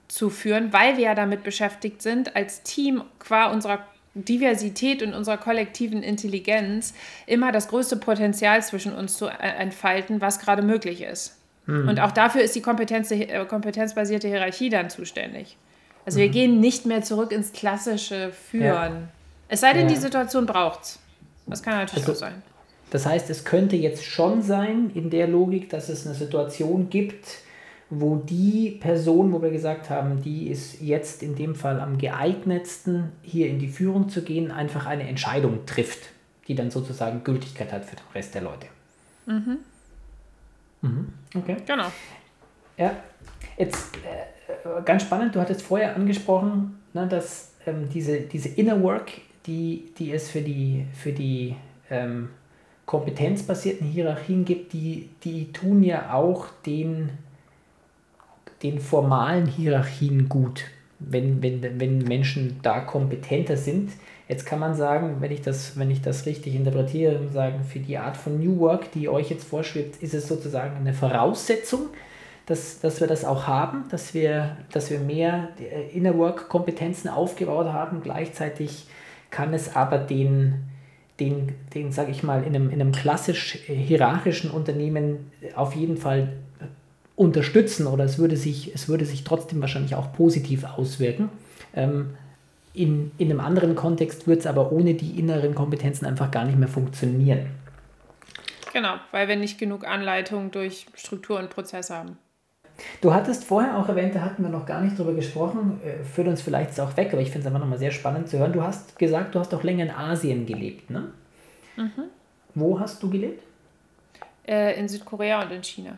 zu 0.08 0.30
führen, 0.30 0.72
weil 0.72 0.98
wir 0.98 1.06
ja 1.06 1.16
damit 1.16 1.44
beschäftigt 1.44 2.02
sind, 2.02 2.36
als 2.36 2.62
Team 2.64 3.04
qua 3.20 3.48
unserer 3.48 3.80
Diversität 4.16 5.04
und 5.04 5.14
unserer 5.14 5.38
kollektiven 5.38 6.02
Intelligenz 6.02 6.94
immer 7.28 7.52
das 7.52 7.68
größte 7.68 7.98
Potenzial 7.98 8.64
zwischen 8.64 8.94
uns 8.94 9.18
zu 9.18 9.28
entfalten, 9.28 10.22
was 10.22 10.40
gerade 10.40 10.62
möglich 10.62 11.02
ist. 11.02 11.38
Mhm. 11.66 11.90
Und 11.90 12.00
auch 12.00 12.12
dafür 12.12 12.42
ist 12.42 12.56
die 12.56 12.62
Kompetenz, 12.62 13.12
äh, 13.12 13.46
kompetenzbasierte 13.46 14.28
Hierarchie 14.28 14.70
dann 14.70 14.90
zuständig. 14.90 15.58
Also 16.06 16.20
wir 16.20 16.30
gehen 16.30 16.60
nicht 16.60 16.86
mehr 16.86 17.02
zurück 17.04 17.32
ins 17.32 17.52
klassische 17.52 18.32
Führen. 18.32 18.64
Ja. 18.64 18.92
Es 19.50 19.62
sei 19.62 19.74
denn, 19.74 19.90
Ja. 19.90 19.96
die 19.96 20.00
Situation 20.02 20.46
braucht's. 20.46 21.00
Das 21.48 21.62
kann 21.62 21.76
natürlich 21.78 22.08
Also- 22.08 22.12
auch 22.26 22.30
sein. 22.30 22.42
Das 22.92 23.06
heißt, 23.06 23.30
es 23.32 23.44
könnte 23.44 23.76
jetzt 23.76 24.06
schon 24.06 24.42
sein, 24.44 24.92
in 24.94 25.10
der 25.10 25.28
Logik, 25.28 25.70
dass 25.70 25.90
es 25.90 26.06
eine 26.06 26.16
Situation 26.16 26.90
gibt, 26.90 27.26
wo 27.90 28.16
die 28.16 28.78
Person, 28.80 29.32
wo 29.32 29.42
wir 29.42 29.52
gesagt 29.52 29.90
haben, 29.90 30.22
die 30.22 30.50
ist 30.50 30.82
jetzt 30.82 31.22
in 31.22 31.36
dem 31.36 31.56
Fall 31.56 31.80
am 31.80 31.98
geeignetsten, 31.98 33.12
hier 33.22 33.48
in 33.48 33.60
die 33.60 33.68
Führung 33.68 34.10
zu 34.10 34.24
gehen, 34.24 34.52
einfach 34.52 34.86
eine 34.86 35.08
Entscheidung 35.08 35.66
trifft, 35.66 36.10
die 36.48 36.56
dann 36.56 36.72
sozusagen 36.72 37.24
Gültigkeit 37.24 37.72
hat 37.72 37.86
für 37.86 37.96
den 37.96 38.06
Rest 38.14 38.34
der 38.34 38.42
Leute. 38.42 38.68
Mhm. 40.82 41.14
Okay. 41.36 41.58
Genau. 41.66 41.88
Ja, 42.78 42.96
jetzt 43.58 43.96
äh, 43.98 44.82
ganz 44.84 45.04
spannend, 45.04 45.36
du 45.36 45.40
hattest 45.40 45.62
vorher 45.62 45.96
angesprochen, 45.96 46.80
ne, 46.94 47.08
dass 47.08 47.52
ähm, 47.66 47.90
diese, 47.94 48.22
diese 48.22 48.50
Inner 48.50 48.82
Work, 48.84 49.12
die, 49.46 49.92
die 49.98 50.12
es 50.12 50.30
für 50.30 50.42
die, 50.42 50.86
für 50.94 51.12
die 51.12 51.56
ähm, 51.90 52.30
kompetenzbasierten 52.86 53.88
Hierarchien 53.88 54.46
gibt, 54.46 54.74
die, 54.74 55.10
die 55.24 55.52
tun 55.52 55.84
ja 55.84 56.14
auch 56.14 56.48
den, 56.66 57.10
den 58.66 58.80
formalen 58.80 59.46
Hierarchien 59.46 60.28
gut, 60.28 60.64
wenn, 61.00 61.44
wenn, 61.44 61.80
wenn 61.80 62.00
Menschen 62.00 62.60
da 62.64 62.80
kompetenter 62.80 63.58
sind. 63.58 63.92
Jetzt 64.28 64.46
kann 64.46 64.60
man 64.60 64.74
sagen, 64.74 65.18
wenn 65.20 65.32
ich 65.32 65.42
das, 65.42 65.78
wenn 65.78 65.92
ich 65.92 66.02
das 66.02 66.26
richtig 66.26 66.56
interpretiere, 66.56 67.28
sagen, 67.32 67.64
für 67.64 67.80
die 67.80 67.98
Art 67.98 68.18
von 68.18 68.44
New 68.44 68.60
Work, 68.60 68.92
die 68.94 69.08
euch 69.08 69.30
jetzt 69.30 69.48
vorschwebt, 69.48 70.02
ist 70.02 70.16
es 70.16 70.28
sozusagen 70.28 70.78
eine 70.78 70.94
Voraussetzung, 70.94 71.90
dass, 72.48 72.80
dass 72.80 73.00
wir 73.00 73.08
das 73.08 73.24
auch 73.24 73.46
haben, 73.46 73.86
dass 73.92 74.16
wir, 74.16 74.58
dass 74.72 74.90
wir 74.90 75.00
mehr 75.00 75.50
äh, 75.60 75.96
Inner 75.96 76.18
Work 76.18 76.50
Kompetenzen 76.50 77.10
aufgebaut 77.10 77.68
haben. 77.68 78.02
Gleichzeitig 78.02 78.88
kann 79.30 79.54
es 79.54 79.76
aber 79.76 80.00
den, 80.00 80.64
den, 81.20 81.54
den 81.76 81.92
sage 81.92 82.10
ich 82.10 82.24
mal, 82.24 82.42
in 82.44 82.56
einem, 82.56 82.70
in 82.72 82.82
einem 82.82 82.92
klassisch 82.94 83.70
äh, 83.70 83.76
hierarchischen 83.76 84.50
Unternehmen 84.50 85.32
auf 85.56 85.76
jeden 85.76 85.98
Fall 85.98 86.34
unterstützen 87.16 87.88
oder 87.88 88.04
es 88.04 88.18
würde 88.18 88.38
sich, 88.38 88.74
es 88.74 88.90
würde 88.90 89.06
sich 89.06 89.24
trotzdem 89.24 89.62
wahrscheinlich 89.62 89.96
auch 89.96 90.14
positiv 90.14 90.64
auswirken. 90.64 91.30
Ähm, 91.74 92.16
in, 92.74 93.12
in 93.18 93.32
einem 93.32 93.40
anderen 93.40 93.76
Kontext 93.76 94.28
wird 94.28 94.40
es 94.42 94.48
aber 94.48 94.72
ohne 94.72 94.96
die 94.96 95.18
inneren 95.18 95.56
Kompetenzen 95.56 96.06
einfach 96.06 96.30
gar 96.30 96.46
nicht 96.46 96.60
mehr 96.60 96.68
funktionieren. 96.68 97.48
Genau, 98.74 98.96
weil 99.12 99.30
wir 99.30 99.38
nicht 99.38 99.58
genug 99.58 99.88
Anleitung 99.88 100.52
durch 100.52 100.88
Struktur 100.96 101.40
und 101.40 101.50
Prozess 101.50 101.90
haben. 101.90 102.18
Du 103.00 103.14
hattest 103.14 103.46
vorher 103.46 103.78
auch 103.78 103.88
erwähnt, 103.88 104.16
da 104.16 104.20
hatten 104.20 104.44
wir 104.44 104.50
noch 104.50 104.66
gar 104.66 104.82
nicht 104.82 105.00
drüber 105.00 105.14
gesprochen, 105.14 105.80
äh, 105.86 106.04
führt 106.04 106.28
uns 106.28 106.42
vielleicht 106.42 106.72
jetzt 106.72 106.82
auch 106.82 106.98
weg, 106.98 107.14
aber 107.14 107.22
ich 107.22 107.30
finde 107.32 107.42
es 107.42 107.48
einfach 107.48 107.62
nochmal 107.62 107.80
sehr 107.80 107.92
spannend 107.92 108.28
zu 108.28 108.38
hören. 108.38 108.52
Du 108.52 108.62
hast 108.62 109.00
gesagt, 109.00 109.34
du 109.34 109.40
hast 109.40 109.54
auch 109.54 109.64
länger 109.64 109.86
in 109.86 109.92
Asien 109.92 110.46
gelebt, 110.46 110.90
ne? 110.90 111.10
Wo 112.54 112.80
hast 112.80 113.02
du 113.04 113.10
gelebt? 113.10 113.44
Äh, 114.48 114.80
in 114.80 114.88
Südkorea 114.88 115.42
und 115.44 115.52
in 115.52 115.64
China. 115.64 115.98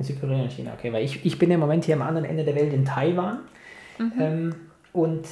In 0.00 0.04
Südkorea 0.06 0.42
und 0.42 0.52
China, 0.52 0.72
okay, 0.76 0.92
weil 0.92 1.04
ich, 1.04 1.24
ich 1.26 1.38
bin 1.38 1.50
im 1.50 1.60
Moment 1.60 1.84
hier 1.84 1.94
am 1.94 2.02
anderen 2.02 2.24
Ende 2.24 2.42
der 2.42 2.54
Welt 2.54 2.72
in 2.72 2.86
Taiwan. 2.86 3.40
Ähm, 4.18 4.54
und 4.92 5.26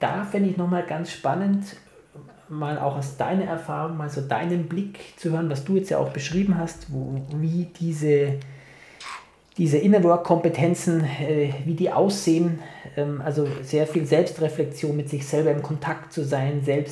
da 0.00 0.24
fände 0.24 0.48
ich 0.48 0.56
nochmal 0.56 0.84
ganz 0.86 1.12
spannend, 1.12 1.76
mal 2.48 2.78
auch 2.78 2.96
aus 2.96 3.18
deiner 3.18 3.44
Erfahrung, 3.44 3.98
mal 3.98 4.08
so 4.08 4.22
deinen 4.22 4.66
Blick 4.66 4.98
zu 5.18 5.30
hören, 5.32 5.50
was 5.50 5.64
du 5.64 5.76
jetzt 5.76 5.90
ja 5.90 5.98
auch 5.98 6.08
beschrieben 6.08 6.56
hast, 6.56 6.90
wo, 6.90 7.20
wie 7.36 7.68
diese, 7.78 8.38
diese 9.58 9.76
Inner 9.76 10.02
Work-Kompetenzen, 10.02 11.04
äh, 11.04 11.52
wie 11.66 11.74
die 11.74 11.92
aussehen. 11.92 12.60
Ähm, 12.96 13.20
also 13.22 13.46
sehr 13.62 13.86
viel 13.86 14.06
Selbstreflexion 14.06 14.96
mit 14.96 15.10
sich 15.10 15.26
selber 15.26 15.50
im 15.50 15.62
Kontakt 15.62 16.12
zu 16.12 16.24
sein, 16.24 16.62
äh, 16.66 16.84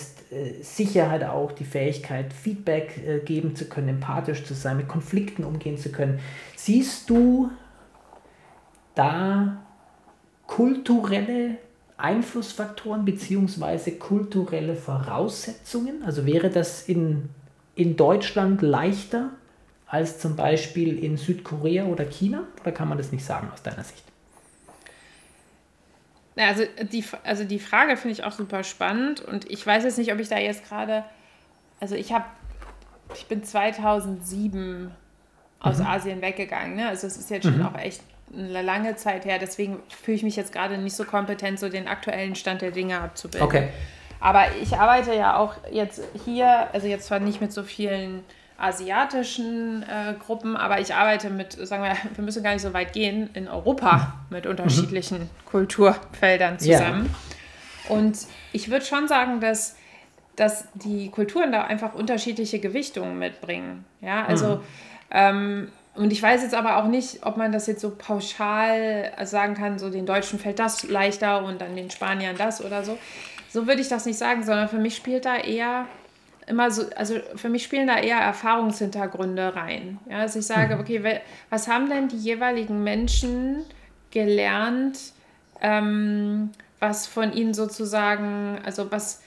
Sicherheit 0.60 1.22
auch, 1.24 1.52
die 1.52 1.64
Fähigkeit, 1.64 2.32
Feedback 2.32 2.98
äh, 3.06 3.18
geben 3.20 3.54
zu 3.54 3.68
können, 3.68 3.88
empathisch 3.88 4.44
zu 4.44 4.54
sein, 4.54 4.76
mit 4.76 4.88
Konflikten 4.88 5.44
umgehen 5.44 5.78
zu 5.78 5.90
können. 5.90 6.18
Siehst 6.56 7.08
du 7.08 7.50
da 8.94 9.62
kulturelle 10.46 11.58
Einflussfaktoren 11.96 13.04
beziehungsweise 13.04 13.92
kulturelle 13.92 14.74
Voraussetzungen? 14.74 16.02
Also 16.04 16.26
wäre 16.26 16.50
das 16.50 16.88
in, 16.88 17.28
in 17.74 17.96
Deutschland 17.96 18.62
leichter 18.62 19.30
als 19.86 20.18
zum 20.18 20.34
Beispiel 20.34 20.98
in 20.98 21.16
Südkorea 21.16 21.86
oder 21.86 22.04
China? 22.04 22.42
Oder 22.62 22.72
kann 22.72 22.88
man 22.88 22.98
das 22.98 23.12
nicht 23.12 23.24
sagen 23.24 23.48
aus 23.52 23.62
deiner 23.62 23.84
Sicht? 23.84 24.02
Ja, 26.36 26.48
Also 26.48 26.64
die, 26.92 27.04
also 27.24 27.44
die 27.44 27.58
Frage 27.58 27.96
finde 27.96 28.12
ich 28.12 28.24
auch 28.24 28.32
super 28.32 28.62
spannend 28.62 29.20
und 29.20 29.50
ich 29.50 29.66
weiß 29.66 29.84
jetzt 29.84 29.98
nicht, 29.98 30.12
ob 30.12 30.20
ich 30.20 30.28
da 30.28 30.38
jetzt 30.38 30.68
gerade, 30.68 31.04
also 31.80 31.94
ich 31.94 32.12
habe, 32.12 32.26
ich 33.14 33.26
bin 33.26 33.42
2007 33.42 34.90
aus 35.60 35.80
Asien 35.80 36.20
weggegangen, 36.20 36.76
ne? 36.76 36.88
also 36.88 37.06
es 37.06 37.16
ist 37.16 37.30
jetzt 37.30 37.44
schon 37.44 37.64
auch 37.64 37.78
echt 37.78 38.02
eine 38.32 38.62
lange 38.62 38.96
Zeit 38.96 39.24
her, 39.24 39.38
deswegen 39.38 39.80
fühle 39.88 40.16
ich 40.16 40.22
mich 40.22 40.36
jetzt 40.36 40.52
gerade 40.52 40.76
nicht 40.78 40.94
so 40.94 41.04
kompetent, 41.04 41.58
so 41.58 41.68
den 41.68 41.88
aktuellen 41.88 42.34
Stand 42.34 42.60
der 42.60 42.70
Dinge 42.70 43.00
abzubilden. 43.00 43.46
Okay. 43.46 43.68
Aber 44.20 44.44
ich 44.60 44.76
arbeite 44.76 45.14
ja 45.14 45.36
auch 45.36 45.54
jetzt 45.70 46.02
hier, 46.24 46.68
also 46.72 46.86
jetzt 46.86 47.06
zwar 47.06 47.20
nicht 47.20 47.40
mit 47.40 47.52
so 47.52 47.62
vielen 47.62 48.24
asiatischen 48.58 49.82
äh, 49.82 50.14
Gruppen, 50.24 50.56
aber 50.56 50.80
ich 50.80 50.94
arbeite 50.94 51.30
mit, 51.30 51.52
sagen 51.52 51.82
wir, 51.82 51.96
wir 52.16 52.24
müssen 52.24 52.42
gar 52.42 52.52
nicht 52.52 52.62
so 52.62 52.72
weit 52.72 52.92
gehen, 52.92 53.30
in 53.34 53.48
Europa 53.48 54.14
mit 54.30 54.46
unterschiedlichen 54.46 55.28
Kulturfeldern 55.46 56.56
Ja. 56.60 56.78
zusammen. 56.78 57.14
Und 57.88 58.18
ich 58.52 58.70
würde 58.70 58.84
schon 58.84 59.06
sagen, 59.08 59.40
dass, 59.40 59.76
dass 60.34 60.66
die 60.74 61.10
Kulturen 61.10 61.52
da 61.52 61.64
einfach 61.64 61.94
unterschiedliche 61.94 62.58
Gewichtungen 62.58 63.18
mitbringen. 63.18 63.84
Ja, 64.00 64.24
also 64.24 64.60
ähm, 65.10 65.70
und 65.94 66.12
ich 66.12 66.22
weiß 66.22 66.42
jetzt 66.42 66.54
aber 66.54 66.76
auch 66.76 66.88
nicht, 66.88 67.24
ob 67.24 67.36
man 67.36 67.52
das 67.52 67.66
jetzt 67.66 67.80
so 67.80 67.90
pauschal 67.96 69.12
sagen 69.24 69.54
kann, 69.54 69.78
so 69.78 69.88
den 69.88 70.04
Deutschen 70.04 70.38
fällt 70.38 70.58
das 70.58 70.82
leichter 70.84 71.44
und 71.44 71.60
dann 71.60 71.74
den 71.76 71.90
Spaniern 71.90 72.36
das 72.36 72.62
oder 72.62 72.84
so. 72.84 72.98
So 73.48 73.66
würde 73.66 73.80
ich 73.80 73.88
das 73.88 74.04
nicht 74.04 74.18
sagen, 74.18 74.42
sondern 74.42 74.68
für 74.68 74.76
mich 74.78 74.96
spielt 74.96 75.24
da 75.24 75.36
eher 75.36 75.86
immer 76.46 76.70
so, 76.70 76.84
also 76.96 77.16
für 77.34 77.48
mich 77.48 77.64
spielen 77.64 77.86
da 77.88 77.98
eher 77.98 78.18
Erfahrungshintergründe 78.18 79.54
rein. 79.56 79.98
Ja, 80.08 80.22
dass 80.22 80.36
ich 80.36 80.46
sage, 80.46 80.78
okay, 80.78 81.02
we- 81.02 81.20
was 81.50 81.68
haben 81.68 81.88
denn 81.90 82.08
die 82.08 82.16
jeweiligen 82.18 82.84
Menschen 82.84 83.64
gelernt, 84.10 84.98
ähm, 85.60 86.50
was 86.78 87.06
von 87.06 87.32
ihnen 87.32 87.54
sozusagen, 87.54 88.58
also 88.64 88.90
was, 88.92 89.22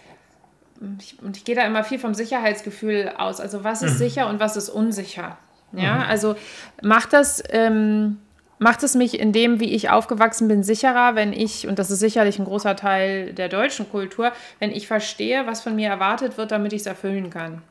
ich, 0.99 1.17
und 1.21 1.35
ich 1.35 1.43
gehe 1.43 1.55
da 1.55 1.65
immer 1.65 1.83
viel 1.83 1.99
vom 1.99 2.13
Sicherheitsgefühl 2.13 3.11
aus, 3.17 3.41
also 3.41 3.63
was 3.63 3.81
ist 3.81 3.97
sicher 3.97 4.29
und 4.29 4.39
was 4.39 4.55
ist 4.55 4.69
unsicher. 4.69 5.37
Ja, 5.73 6.03
also 6.07 6.35
macht 6.81 7.13
das, 7.13 7.43
ähm, 7.49 8.19
macht 8.59 8.83
es 8.83 8.93
mich 8.93 9.19
in 9.19 9.31
dem, 9.31 9.59
wie 9.59 9.73
ich 9.73 9.89
aufgewachsen 9.89 10.47
bin, 10.47 10.63
sicherer, 10.63 11.15
wenn 11.15 11.33
ich, 11.33 11.67
und 11.67 11.79
das 11.79 11.89
ist 11.89 11.99
sicherlich 11.99 12.37
ein 12.37 12.45
großer 12.45 12.75
Teil 12.75 13.33
der 13.33 13.49
deutschen 13.49 13.89
Kultur, 13.89 14.31
wenn 14.59 14.71
ich 14.71 14.87
verstehe, 14.87 15.47
was 15.47 15.61
von 15.61 15.75
mir 15.75 15.89
erwartet 15.89 16.37
wird, 16.37 16.51
damit 16.51 16.73
ich 16.73 16.81
es 16.81 16.85
erfüllen 16.85 17.29
kann. 17.29 17.61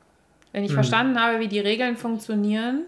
Wenn 0.53 0.65
ich 0.65 0.73
verstanden 0.73 1.21
habe, 1.21 1.41
wie 1.41 1.49
die 1.49 1.61
Regeln 1.61 1.97
funktionieren 1.97 2.85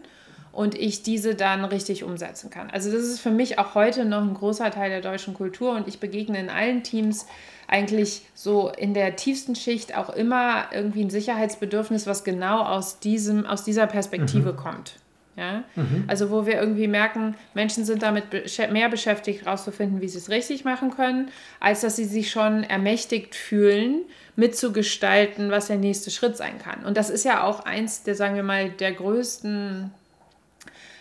und 0.51 0.75
ich 0.75 1.03
diese 1.03 1.35
dann 1.35 1.65
richtig 1.65 2.03
umsetzen 2.03 2.51
kann. 2.51 2.71
Also 2.71 2.91
das 2.91 3.03
ist 3.03 3.21
für 3.21 3.31
mich 3.31 3.59
auch 3.59 3.75
heute 3.75 4.05
noch 4.07 4.23
ein 4.23 4.35
großer 4.35 4.71
Teil 4.71 4.91
der 4.91 5.03
deutschen 5.03 5.35
Kultur 5.35 5.73
und 5.73 5.87
ich 5.87 6.01
begegne 6.01 6.41
in 6.41 6.49
allen 6.49 6.83
Teams 6.83 7.27
eigentlich 7.69 8.23
so 8.35 8.71
in 8.71 8.95
der 8.95 9.15
tiefsten 9.17 9.55
Schicht 9.55 9.97
auch 9.97 10.11
immer 10.11 10.65
irgendwie 10.73 11.05
ein 11.05 11.11
Sicherheitsbedürfnis, 11.11 12.07
was 12.07 12.25
genau 12.25 12.63
aus, 12.63 12.99
diesem, 12.99 13.47
aus 13.47 13.63
dieser 13.63 13.87
Perspektive 13.87 14.55
kommt. 14.55 14.95
Ja? 15.41 15.65
Also 16.07 16.31
wo 16.31 16.45
wir 16.45 16.61
irgendwie 16.61 16.87
merken, 16.87 17.35
Menschen 17.55 17.87
sind 17.87 18.03
damit 18.03 18.25
mehr 18.71 18.91
beschäftigt, 18.91 19.47
herauszufinden, 19.47 20.03
wie 20.03 20.09
sie 20.09 20.19
es 20.19 20.29
richtig 20.29 20.65
machen 20.65 20.91
können, 20.91 21.31
als 21.61 21.81
dass 21.81 21.97
sie 21.97 22.05
sich 22.05 22.31
schon 22.31 22.63
ermächtigt 22.63 23.35
fühlen, 23.35 24.03
mitzugestalten, 24.37 25.51
was 25.51 25.69
der 25.69 25.77
nächste 25.77 26.11
Schritt 26.11 26.37
sein 26.37 26.59
kann. 26.59 26.85
Und 26.85 26.99
das 26.99 27.09
ist 27.09 27.25
ja 27.25 27.43
auch 27.43 27.65
eins 27.65 28.03
der, 28.03 28.15
sagen 28.15 28.37
wir 28.37 28.43
mal, 28.43 28.69
der 28.69 28.93
größten 28.93 29.91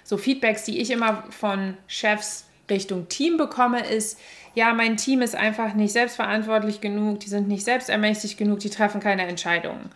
so 0.06 0.18
Feedbacks, 0.18 0.64
die 0.64 0.80
ich 0.80 0.90
immer 0.90 1.26
von 1.30 1.76
Chefs 1.88 2.46
Richtung 2.70 3.10
Team 3.10 3.36
bekomme, 3.36 3.86
ist, 3.86 4.20
ja, 4.56 4.74
mein 4.74 4.96
Team 4.96 5.22
ist 5.22 5.36
einfach 5.36 5.74
nicht 5.74 5.92
selbstverantwortlich 5.92 6.80
genug, 6.82 7.20
die 7.20 7.30
sind 7.30 7.48
nicht 7.48 7.66
selbstermächtigt 7.66 8.38
genug, 8.38 8.60
die 8.60 8.70
treffen 8.70 9.02
keine 9.02 9.28
Entscheidungen. 9.28 9.90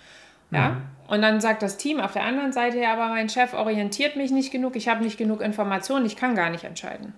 Ja? 0.53 0.81
Und 1.07 1.21
dann 1.21 1.41
sagt 1.41 1.61
das 1.61 1.77
Team 1.77 1.99
auf 1.99 2.13
der 2.13 2.23
anderen 2.23 2.53
Seite, 2.53 2.79
ja, 2.79 2.93
aber 2.93 3.09
mein 3.09 3.29
Chef 3.29 3.53
orientiert 3.53 4.15
mich 4.15 4.31
nicht 4.31 4.51
genug, 4.51 4.75
ich 4.75 4.87
habe 4.87 5.03
nicht 5.03 5.17
genug 5.17 5.41
Informationen, 5.41 6.05
ich 6.05 6.15
kann 6.15 6.35
gar 6.35 6.49
nicht 6.49 6.63
entscheiden. 6.63 7.13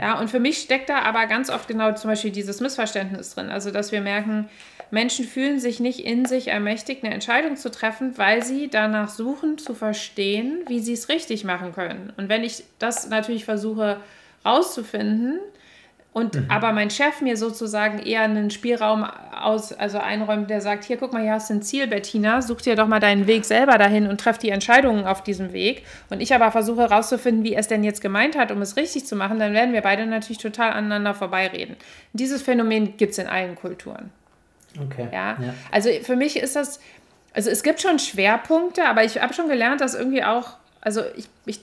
Ja, 0.00 0.18
und 0.18 0.30
für 0.30 0.40
mich 0.40 0.58
steckt 0.58 0.88
da 0.88 1.00
aber 1.02 1.26
ganz 1.26 1.50
oft 1.50 1.68
genau 1.68 1.92
zum 1.92 2.08
Beispiel 2.08 2.30
dieses 2.30 2.60
Missverständnis 2.60 3.34
drin. 3.34 3.50
Also, 3.50 3.70
dass 3.70 3.92
wir 3.92 4.00
merken, 4.00 4.48
Menschen 4.90 5.26
fühlen 5.26 5.60
sich 5.60 5.78
nicht 5.78 6.00
in 6.00 6.24
sich 6.24 6.48
ermächtigt, 6.48 7.04
eine 7.04 7.12
Entscheidung 7.12 7.56
zu 7.56 7.70
treffen, 7.70 8.16
weil 8.16 8.42
sie 8.42 8.68
danach 8.68 9.10
suchen, 9.10 9.58
zu 9.58 9.74
verstehen, 9.74 10.60
wie 10.68 10.80
sie 10.80 10.94
es 10.94 11.10
richtig 11.10 11.44
machen 11.44 11.72
können. 11.72 12.12
Und 12.16 12.30
wenn 12.30 12.44
ich 12.44 12.64
das 12.78 13.08
natürlich 13.10 13.44
versuche 13.44 13.98
rauszufinden, 14.44 15.38
und 16.12 16.34
mhm. 16.34 16.46
aber 16.50 16.72
mein 16.72 16.90
Chef 16.90 17.22
mir 17.22 17.38
sozusagen 17.38 17.98
eher 17.98 18.20
einen 18.20 18.50
Spielraum 18.50 19.04
aus, 19.04 19.72
also 19.72 19.98
einräumt, 19.98 20.50
der 20.50 20.60
sagt, 20.60 20.84
hier 20.84 20.98
guck 20.98 21.14
mal, 21.14 21.22
hier 21.22 21.32
hast 21.32 21.48
du 21.48 21.54
ein 21.54 21.62
Ziel, 21.62 21.86
Bettina, 21.86 22.42
such 22.42 22.60
dir 22.60 22.76
doch 22.76 22.86
mal 22.86 23.00
deinen 23.00 23.26
Weg 23.26 23.46
selber 23.46 23.78
dahin 23.78 24.06
und 24.06 24.20
treff 24.20 24.36
die 24.36 24.50
Entscheidungen 24.50 25.06
auf 25.06 25.22
diesem 25.22 25.54
Weg. 25.54 25.84
Und 26.10 26.20
ich 26.20 26.34
aber 26.34 26.52
versuche 26.52 26.82
herauszufinden, 26.82 27.44
wie 27.44 27.54
er 27.54 27.60
es 27.60 27.68
denn 27.68 27.82
jetzt 27.82 28.02
gemeint 28.02 28.36
hat, 28.36 28.52
um 28.52 28.60
es 28.60 28.76
richtig 28.76 29.06
zu 29.06 29.16
machen, 29.16 29.38
dann 29.38 29.54
werden 29.54 29.72
wir 29.72 29.80
beide 29.80 30.04
natürlich 30.04 30.38
total 30.38 30.72
aneinander 30.72 31.14
vorbeireden. 31.14 31.76
Dieses 32.12 32.42
Phänomen 32.42 32.98
gibt 32.98 33.12
es 33.12 33.18
in 33.18 33.26
allen 33.26 33.54
Kulturen. 33.54 34.10
Okay. 34.78 35.08
Ja? 35.10 35.38
ja. 35.40 35.54
Also 35.70 35.88
für 36.02 36.16
mich 36.16 36.36
ist 36.36 36.56
das, 36.56 36.78
also 37.32 37.48
es 37.48 37.62
gibt 37.62 37.80
schon 37.80 37.98
Schwerpunkte, 37.98 38.84
aber 38.84 39.02
ich 39.02 39.20
habe 39.20 39.32
schon 39.32 39.48
gelernt, 39.48 39.80
dass 39.80 39.94
irgendwie 39.94 40.24
auch, 40.24 40.56
also 40.82 41.00
ich, 41.16 41.28
ich 41.46 41.60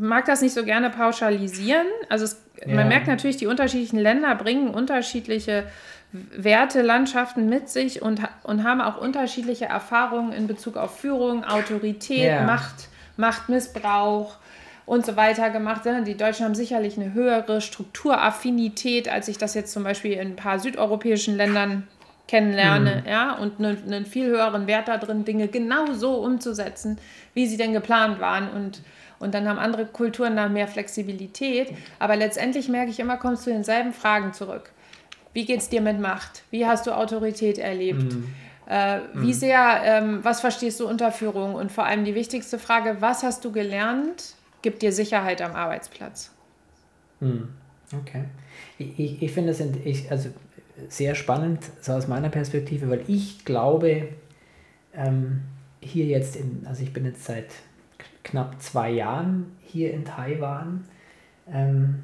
mag 0.00 0.24
das 0.26 0.42
nicht 0.42 0.54
so 0.54 0.64
gerne 0.64 0.90
pauschalisieren. 0.90 1.86
Also 2.08 2.24
es, 2.24 2.42
ja. 2.64 2.74
man 2.74 2.88
merkt 2.88 3.06
natürlich, 3.06 3.36
die 3.36 3.46
unterschiedlichen 3.46 3.98
Länder 3.98 4.34
bringen 4.34 4.68
unterschiedliche 4.68 5.64
Werte, 6.12 6.82
Landschaften 6.82 7.48
mit 7.48 7.68
sich 7.68 8.00
und, 8.00 8.22
und 8.42 8.64
haben 8.64 8.80
auch 8.80 8.98
unterschiedliche 8.98 9.66
Erfahrungen 9.66 10.32
in 10.32 10.46
Bezug 10.46 10.76
auf 10.76 10.98
Führung, 10.98 11.44
Autorität, 11.44 12.24
ja. 12.24 12.42
Macht, 12.44 12.88
Machtmissbrauch 13.16 14.36
und 14.86 15.04
so 15.04 15.16
weiter 15.16 15.50
gemacht. 15.50 15.82
Die 16.06 16.16
Deutschen 16.16 16.46
haben 16.46 16.54
sicherlich 16.54 16.96
eine 16.96 17.12
höhere 17.12 17.60
Strukturaffinität, 17.60 19.08
als 19.08 19.28
ich 19.28 19.36
das 19.36 19.54
jetzt 19.54 19.72
zum 19.72 19.84
Beispiel 19.84 20.12
in 20.12 20.28
ein 20.28 20.36
paar 20.36 20.58
südeuropäischen 20.58 21.36
Ländern 21.36 21.86
kennenlerne, 22.26 23.02
mhm. 23.02 23.10
ja, 23.10 23.32
und 23.32 23.58
einen, 23.58 23.82
einen, 23.84 24.06
viel 24.06 24.26
höheren 24.26 24.66
Wert 24.66 24.88
da 24.88 24.98
drin, 24.98 25.24
Dinge 25.24 25.48
genau 25.48 25.92
so 25.92 26.14
umzusetzen, 26.16 26.98
wie 27.34 27.46
sie 27.46 27.56
denn 27.56 27.72
geplant 27.72 28.20
waren. 28.20 28.50
Und 28.50 28.82
und 29.20 29.34
dann 29.34 29.48
haben 29.48 29.58
andere 29.58 29.86
Kulturen 29.86 30.36
da 30.36 30.48
mehr 30.48 30.68
Flexibilität. 30.68 31.72
Aber 31.98 32.16
letztendlich 32.16 32.68
merke 32.68 32.90
ich 32.90 33.00
immer, 33.00 33.16
kommst 33.16 33.46
du 33.46 33.50
denselben 33.50 33.92
Fragen 33.92 34.32
zurück. 34.32 34.70
Wie 35.32 35.44
geht 35.44 35.60
es 35.60 35.68
dir 35.68 35.80
mit 35.80 36.00
Macht? 36.00 36.42
Wie 36.50 36.66
hast 36.66 36.86
du 36.86 36.92
Autorität 36.92 37.58
erlebt? 37.58 38.14
Mhm. 38.14 38.34
Äh, 38.66 39.00
wie 39.14 39.28
mhm. 39.28 39.32
sehr, 39.32 39.80
ähm, 39.84 40.20
was 40.22 40.40
verstehst 40.40 40.80
du 40.80 40.88
unter 40.88 41.10
Führung? 41.10 41.54
Und 41.54 41.72
vor 41.72 41.84
allem 41.84 42.04
die 42.04 42.14
wichtigste 42.14 42.58
Frage, 42.58 42.98
was 43.00 43.22
hast 43.22 43.44
du 43.44 43.52
gelernt, 43.52 44.34
gibt 44.62 44.82
dir 44.82 44.92
Sicherheit 44.92 45.42
am 45.42 45.54
Arbeitsplatz? 45.54 46.30
Mhm. 47.20 47.48
Okay. 48.02 48.24
Ich, 48.78 49.22
ich 49.22 49.32
finde 49.32 49.50
das 49.50 49.60
ich, 49.84 50.10
also 50.10 50.28
sehr 50.88 51.14
spannend, 51.14 51.60
so 51.80 51.92
aus 51.92 52.06
meiner 52.08 52.28
Perspektive, 52.28 52.88
weil 52.90 53.02
ich 53.08 53.44
glaube, 53.44 54.08
ähm, 54.94 55.42
hier 55.80 56.04
jetzt 56.04 56.36
in, 56.36 56.66
also 56.66 56.82
ich 56.82 56.92
bin 56.92 57.04
jetzt 57.04 57.24
seit 57.24 57.46
knapp 58.24 58.60
zwei 58.60 58.90
Jahren 58.90 59.56
hier 59.62 59.92
in 59.92 60.04
Taiwan. 60.04 60.84
Ähm, 61.52 62.02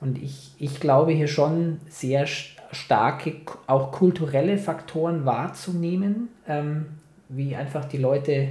und 0.00 0.22
ich, 0.22 0.52
ich 0.58 0.80
glaube 0.80 1.12
hier 1.12 1.28
schon 1.28 1.80
sehr 1.88 2.26
starke, 2.26 3.36
auch 3.66 3.92
kulturelle 3.92 4.58
Faktoren 4.58 5.24
wahrzunehmen, 5.24 6.28
ähm, 6.46 6.86
wie 7.28 7.56
einfach 7.56 7.86
die 7.86 7.98
Leute 7.98 8.50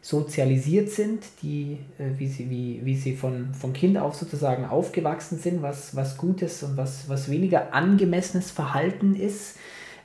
sozialisiert 0.00 0.88
sind, 0.88 1.24
die, 1.42 1.78
äh, 1.98 2.18
wie 2.18 2.28
sie, 2.28 2.48
wie, 2.48 2.80
wie 2.84 2.96
sie 2.96 3.14
von, 3.14 3.52
von 3.52 3.72
Kind 3.72 3.98
auf 3.98 4.14
sozusagen 4.14 4.64
aufgewachsen 4.64 5.38
sind, 5.38 5.60
was, 5.60 5.94
was 5.94 6.16
Gutes 6.16 6.62
und 6.62 6.76
was, 6.76 7.08
was 7.08 7.30
weniger 7.30 7.74
angemessenes 7.74 8.50
Verhalten 8.50 9.14
ist, 9.14 9.58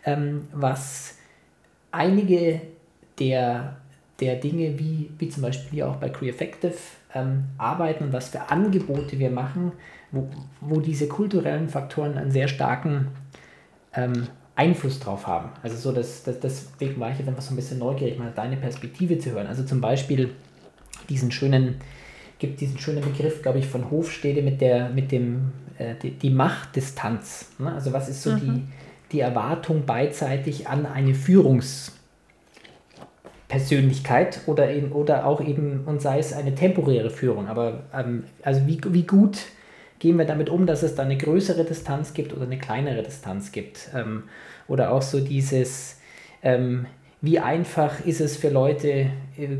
ähm, 0.03 0.47
was 0.51 1.15
einige 1.91 2.61
der 3.19 3.77
der 4.23 4.37
Dinge, 4.37 4.79
wie, 4.79 5.09
wie 5.17 5.29
zum 5.29 5.43
Beispiel 5.43 5.83
auch 5.83 5.97
bei 5.97 6.09
CreEffective 6.09 6.75
ähm, 7.13 7.45
arbeiten 7.57 8.05
und 8.05 8.13
was 8.13 8.29
für 8.29 8.49
Angebote 8.49 9.19
wir 9.19 9.29
machen, 9.29 9.73
wo, 10.11 10.29
wo 10.61 10.79
diese 10.79 11.07
kulturellen 11.07 11.67
Faktoren 11.67 12.17
einen 12.17 12.31
sehr 12.31 12.47
starken 12.47 13.09
ähm, 13.93 14.27
Einfluss 14.55 14.99
drauf 14.99 15.27
haben. 15.27 15.49
Also 15.61 15.75
so, 15.75 15.91
dass, 15.91 16.23
dass, 16.23 16.39
deswegen 16.39 16.99
war 16.99 17.11
ich 17.11 17.19
jetzt 17.19 17.27
einfach 17.27 17.41
so 17.41 17.53
ein 17.53 17.57
bisschen 17.57 17.79
neugierig, 17.79 18.17
mal 18.17 18.31
deine 18.33 18.55
Perspektive 18.55 19.19
zu 19.19 19.31
hören. 19.31 19.47
Also 19.47 19.63
zum 19.63 19.81
Beispiel 19.81 20.29
diesen 21.09 21.31
schönen, 21.31 21.75
gibt 22.39 22.61
diesen 22.61 22.79
schönen 22.79 23.03
Begriff, 23.03 23.41
glaube 23.41 23.59
ich, 23.59 23.67
von 23.67 23.91
Hofstede 23.91 24.41
mit 24.41 24.61
der, 24.61 24.89
mit 24.89 25.11
dem, 25.11 25.51
äh, 25.77 25.95
die, 26.01 26.11
die 26.11 26.29
Machtdistanz. 26.29 27.51
Ne? 27.59 27.73
Also 27.73 27.91
was 27.91 28.07
ist 28.07 28.23
so 28.23 28.31
mhm. 28.31 28.39
die, 28.39 28.63
die 29.11 29.19
Erwartung 29.19 29.85
beidseitig 29.85 30.67
an 30.67 30.85
eine 30.85 31.11
Führungs- 31.11 31.91
Persönlichkeit 33.53 34.39
oder, 34.47 34.71
eben, 34.71 34.91
oder 34.93 35.27
auch 35.27 35.39
eben, 35.39 35.83
und 35.85 36.01
sei 36.01 36.17
es 36.17 36.33
eine 36.33 36.55
temporäre 36.55 37.11
Führung. 37.11 37.47
Aber 37.47 37.83
ähm, 37.93 38.23
also 38.41 38.65
wie, 38.65 38.81
wie 38.87 39.03
gut 39.03 39.37
gehen 39.99 40.17
wir 40.17 40.25
damit 40.25 40.49
um, 40.49 40.65
dass 40.65 40.81
es 40.81 40.95
da 40.95 41.03
eine 41.03 41.17
größere 41.17 41.63
Distanz 41.63 42.15
gibt 42.15 42.33
oder 42.33 42.47
eine 42.47 42.57
kleinere 42.57 43.03
Distanz 43.03 43.51
gibt? 43.51 43.91
Ähm, 43.93 44.23
oder 44.67 44.91
auch 44.91 45.03
so 45.03 45.19
dieses, 45.19 45.99
ähm, 46.41 46.87
wie 47.21 47.37
einfach 47.37 48.03
ist 48.03 48.21
es 48.21 48.37
für 48.37 48.49
Leute, 48.49 49.11
äh, 49.37 49.59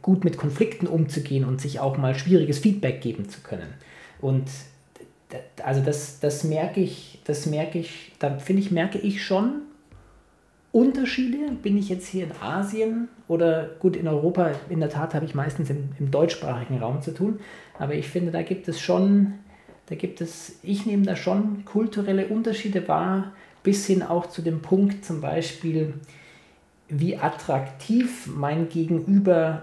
gut 0.00 0.24
mit 0.24 0.38
Konflikten 0.38 0.86
umzugehen 0.86 1.44
und 1.44 1.60
sich 1.60 1.78
auch 1.78 1.98
mal 1.98 2.14
schwieriges 2.14 2.58
Feedback 2.58 3.02
geben 3.02 3.28
zu 3.28 3.42
können. 3.42 3.74
Und 4.22 4.48
also 5.62 5.82
das, 5.82 6.20
das 6.20 6.42
merke 6.44 6.80
ich, 6.80 7.20
das 7.24 7.44
merke 7.44 7.78
ich, 7.80 8.12
da 8.18 8.38
finde 8.38 8.62
ich, 8.62 8.70
merke 8.70 8.96
ich 8.96 9.22
schon, 9.22 9.60
Unterschiede? 10.72 11.52
Bin 11.62 11.76
ich 11.76 11.88
jetzt 11.88 12.06
hier 12.06 12.24
in 12.24 12.32
Asien 12.40 13.08
oder 13.26 13.70
gut 13.80 13.96
in 13.96 14.06
Europa? 14.06 14.52
In 14.68 14.80
der 14.80 14.88
Tat 14.88 15.14
habe 15.14 15.24
ich 15.24 15.34
meistens 15.34 15.68
im, 15.70 15.90
im 15.98 16.10
deutschsprachigen 16.10 16.78
Raum 16.78 17.02
zu 17.02 17.12
tun. 17.12 17.40
Aber 17.78 17.94
ich 17.94 18.08
finde, 18.08 18.30
da 18.30 18.42
gibt 18.42 18.68
es 18.68 18.80
schon, 18.80 19.34
da 19.86 19.96
gibt 19.96 20.20
es, 20.20 20.58
ich 20.62 20.86
nehme 20.86 21.04
da 21.04 21.16
schon 21.16 21.64
kulturelle 21.64 22.28
Unterschiede 22.28 22.86
wahr, 22.86 23.32
bis 23.62 23.86
hin 23.86 24.02
auch 24.02 24.26
zu 24.26 24.42
dem 24.42 24.62
Punkt 24.62 25.04
zum 25.04 25.20
Beispiel, 25.20 25.94
wie 26.88 27.16
attraktiv 27.16 28.28
mein 28.28 28.68
Gegenüber 28.68 29.62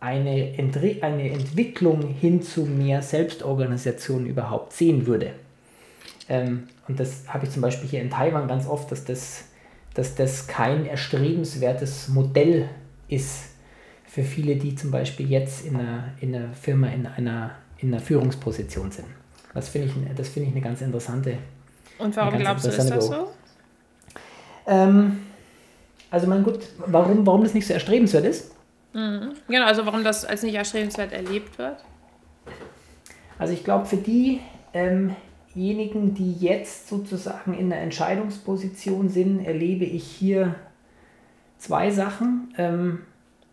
eine, 0.00 0.58
Entri 0.58 0.98
eine 1.00 1.30
Entwicklung 1.30 2.02
hin 2.02 2.42
zu 2.42 2.66
mehr 2.66 3.00
Selbstorganisation 3.00 4.26
überhaupt 4.26 4.74
sehen 4.74 5.06
würde. 5.06 5.32
Ähm, 6.28 6.64
und 6.86 7.00
das 7.00 7.24
habe 7.28 7.46
ich 7.46 7.52
zum 7.52 7.62
Beispiel 7.62 7.88
hier 7.88 8.02
in 8.02 8.10
Taiwan 8.10 8.46
ganz 8.46 8.66
oft, 8.66 8.92
dass 8.92 9.04
das 9.04 9.44
dass 9.94 10.14
das 10.14 10.46
kein 10.46 10.86
erstrebenswertes 10.86 12.08
Modell 12.08 12.68
ist 13.08 13.50
für 14.06 14.22
viele, 14.22 14.56
die 14.56 14.74
zum 14.74 14.90
Beispiel 14.90 15.30
jetzt 15.30 15.64
in 15.64 15.76
einer, 15.76 16.12
in 16.20 16.34
einer 16.34 16.52
Firma 16.52 16.88
in 16.88 17.06
einer, 17.06 17.52
in 17.78 17.92
einer 17.92 18.00
Führungsposition 18.00 18.90
sind. 18.90 19.06
Das 19.54 19.68
finde 19.68 19.88
ich, 19.88 20.16
das 20.16 20.28
find 20.28 20.46
ich 20.46 20.52
eine 20.52 20.60
ganz 20.60 20.80
interessante. 20.80 21.38
Und 21.98 22.16
warum 22.16 22.38
glaubst 22.38 22.64
du, 22.64 22.70
ist 22.70 22.90
das 22.90 23.06
so? 23.06 23.28
Ähm, 24.66 25.20
also 26.10 26.26
mein 26.26 26.42
gut, 26.42 26.60
warum, 26.78 27.26
warum 27.26 27.42
das 27.42 27.54
nicht 27.54 27.66
so 27.66 27.74
erstrebenswert 27.74 28.24
ist? 28.24 28.52
Mhm. 28.92 29.34
Genau, 29.48 29.66
also 29.66 29.86
warum 29.86 30.04
das 30.04 30.24
als 30.24 30.42
nicht 30.42 30.54
erstrebenswert 30.54 31.12
erlebt 31.12 31.58
wird? 31.58 31.84
Also 33.38 33.52
ich 33.52 33.64
glaube, 33.64 33.86
für 33.86 33.96
die, 33.96 34.40
ähm, 34.72 35.14
diejenigen, 35.54 36.14
die 36.14 36.32
jetzt 36.32 36.88
sozusagen 36.88 37.54
in 37.54 37.70
der 37.70 37.80
Entscheidungsposition 37.80 39.08
sind, 39.08 39.44
erlebe 39.44 39.84
ich 39.84 40.04
hier 40.04 40.54
zwei 41.58 41.90
Sachen. 41.90 42.52
Ähm, 42.58 43.00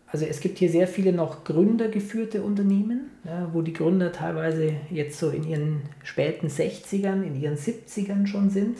also 0.06 0.26
es 0.26 0.40
gibt 0.40 0.58
hier 0.58 0.68
sehr 0.68 0.88
viele 0.88 1.12
noch 1.12 1.42
gründergeführte 1.44 2.42
Unternehmen, 2.42 3.10
wo 3.54 3.62
die 3.62 3.72
Gründer 3.72 4.12
teilweise 4.12 4.74
jetzt 4.90 5.18
so 5.18 5.30
in 5.30 5.48
ihren 5.48 5.82
späten 6.02 6.48
60ern, 6.48 7.22
in 7.22 7.40
ihren 7.40 7.56
70ern 7.56 8.26
schon 8.26 8.50
sind. 8.50 8.76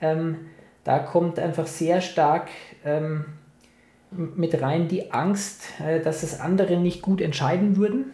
Ähm, 0.00 0.38
da 0.82 0.98
kommt 0.98 1.38
einfach 1.38 1.68
sehr 1.68 2.00
stark 2.00 2.48
ähm, 2.84 3.24
mit 4.10 4.60
rein 4.60 4.88
die 4.88 5.12
Angst, 5.12 5.62
äh, 5.80 6.00
dass 6.00 6.24
es 6.24 6.40
andere 6.40 6.76
nicht 6.76 7.02
gut 7.02 7.20
entscheiden 7.20 7.76
würden 7.76 8.06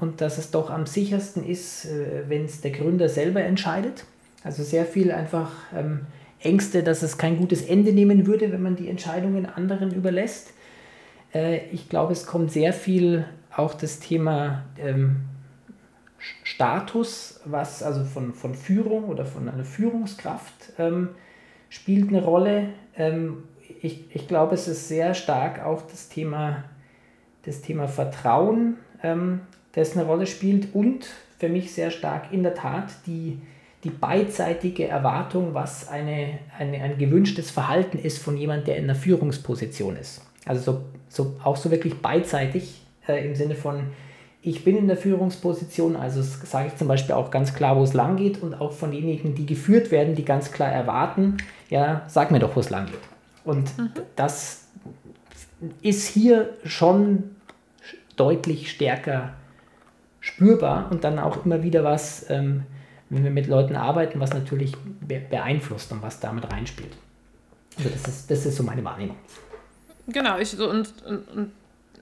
und 0.00 0.20
dass 0.20 0.38
es 0.38 0.50
doch 0.50 0.70
am 0.70 0.86
sichersten 0.86 1.44
ist, 1.44 1.86
äh, 1.86 2.28
wenn 2.28 2.44
es 2.44 2.60
der 2.60 2.70
Gründer 2.70 3.08
selber 3.08 3.42
entscheidet. 3.42 4.04
Also 4.44 4.62
sehr 4.62 4.84
viel 4.84 5.10
einfach 5.10 5.50
ähm, 5.74 6.06
Ängste, 6.40 6.84
dass 6.84 7.02
es 7.02 7.18
kein 7.18 7.38
gutes 7.38 7.62
Ende 7.62 7.92
nehmen 7.92 8.26
würde, 8.26 8.52
wenn 8.52 8.62
man 8.62 8.76
die 8.76 8.88
Entscheidungen 8.88 9.46
anderen 9.46 9.92
überlässt. 9.92 10.52
Äh, 11.34 11.66
ich 11.72 11.88
glaube, 11.88 12.12
es 12.12 12.24
kommt 12.24 12.52
sehr 12.52 12.72
viel 12.72 13.24
auch 13.54 13.74
das 13.74 13.98
Thema 13.98 14.64
ähm, 14.78 15.22
Status, 16.44 17.40
was 17.44 17.82
also 17.82 18.04
von, 18.04 18.34
von 18.34 18.54
Führung 18.54 19.04
oder 19.04 19.26
von 19.26 19.48
einer 19.48 19.64
Führungskraft 19.64 20.72
ähm, 20.78 21.10
spielt 21.68 22.08
eine 22.08 22.24
Rolle. 22.24 22.70
Ich, 23.82 24.12
ich 24.14 24.26
glaube, 24.26 24.54
es 24.54 24.66
ist 24.66 24.88
sehr 24.88 25.14
stark 25.14 25.64
auch 25.64 25.82
das 25.82 26.08
Thema, 26.08 26.64
das 27.44 27.60
Thema 27.60 27.86
Vertrauen, 27.86 28.78
ähm, 29.02 29.40
das 29.72 29.96
eine 29.96 30.06
Rolle 30.06 30.26
spielt 30.26 30.74
und 30.74 31.06
für 31.38 31.48
mich 31.48 31.72
sehr 31.72 31.90
stark 31.90 32.32
in 32.32 32.42
der 32.42 32.54
Tat 32.54 32.90
die, 33.06 33.38
die 33.84 33.90
beidseitige 33.90 34.88
Erwartung, 34.88 35.54
was 35.54 35.88
eine, 35.88 36.38
eine, 36.58 36.82
ein 36.82 36.98
gewünschtes 36.98 37.50
Verhalten 37.50 37.98
ist 37.98 38.18
von 38.18 38.36
jemand, 38.36 38.66
der 38.66 38.76
in 38.76 38.84
einer 38.84 38.96
Führungsposition 38.96 39.96
ist. 39.96 40.22
Also 40.44 40.62
so, 40.62 40.80
so, 41.08 41.36
auch 41.44 41.56
so 41.56 41.70
wirklich 41.70 42.00
beidseitig 42.00 42.82
äh, 43.06 43.24
im 43.24 43.34
Sinne 43.34 43.54
von, 43.54 43.84
ich 44.42 44.64
bin 44.64 44.76
in 44.76 44.88
der 44.88 44.96
Führungsposition, 44.96 45.96
also 45.96 46.22
sage 46.22 46.68
ich 46.68 46.76
zum 46.76 46.88
Beispiel 46.88 47.14
auch 47.14 47.30
ganz 47.30 47.54
klar, 47.54 47.76
wo 47.76 47.82
es 47.82 47.92
lang 47.92 48.16
geht 48.16 48.42
und 48.42 48.54
auch 48.54 48.72
von 48.72 48.90
denjenigen, 48.90 49.34
die 49.34 49.46
geführt 49.46 49.90
werden, 49.90 50.14
die 50.14 50.24
ganz 50.24 50.52
klar 50.52 50.70
erwarten, 50.70 51.36
ja, 51.70 52.02
sag 52.08 52.30
mir 52.30 52.38
doch, 52.38 52.56
wo 52.56 52.60
es 52.60 52.70
lang 52.70 52.86
geht. 52.86 53.00
Und 53.44 53.76
mhm. 53.78 53.90
das 54.16 54.68
ist 55.82 56.06
hier 56.08 56.50
schon 56.64 57.30
deutlich 58.18 58.70
stärker 58.70 59.34
spürbar 60.20 60.88
und 60.90 61.04
dann 61.04 61.18
auch 61.18 61.44
immer 61.44 61.62
wieder 61.62 61.84
was, 61.84 62.28
ähm, 62.28 62.64
wenn 63.08 63.24
wir 63.24 63.30
mit 63.30 63.46
Leuten 63.46 63.76
arbeiten, 63.76 64.20
was 64.20 64.34
natürlich 64.34 64.72
beeinflusst 65.30 65.90
und 65.92 66.02
was 66.02 66.20
damit 66.20 66.52
reinspielt. 66.52 66.94
Also 67.78 67.90
das 67.90 68.08
ist, 68.08 68.30
das 68.30 68.46
ist 68.46 68.56
so 68.56 68.62
meine 68.62 68.84
Wahrnehmung. 68.84 69.16
Genau, 70.08 70.38
ich 70.38 70.58
und, 70.58 70.92
und, 71.06 71.28
und 71.28 71.52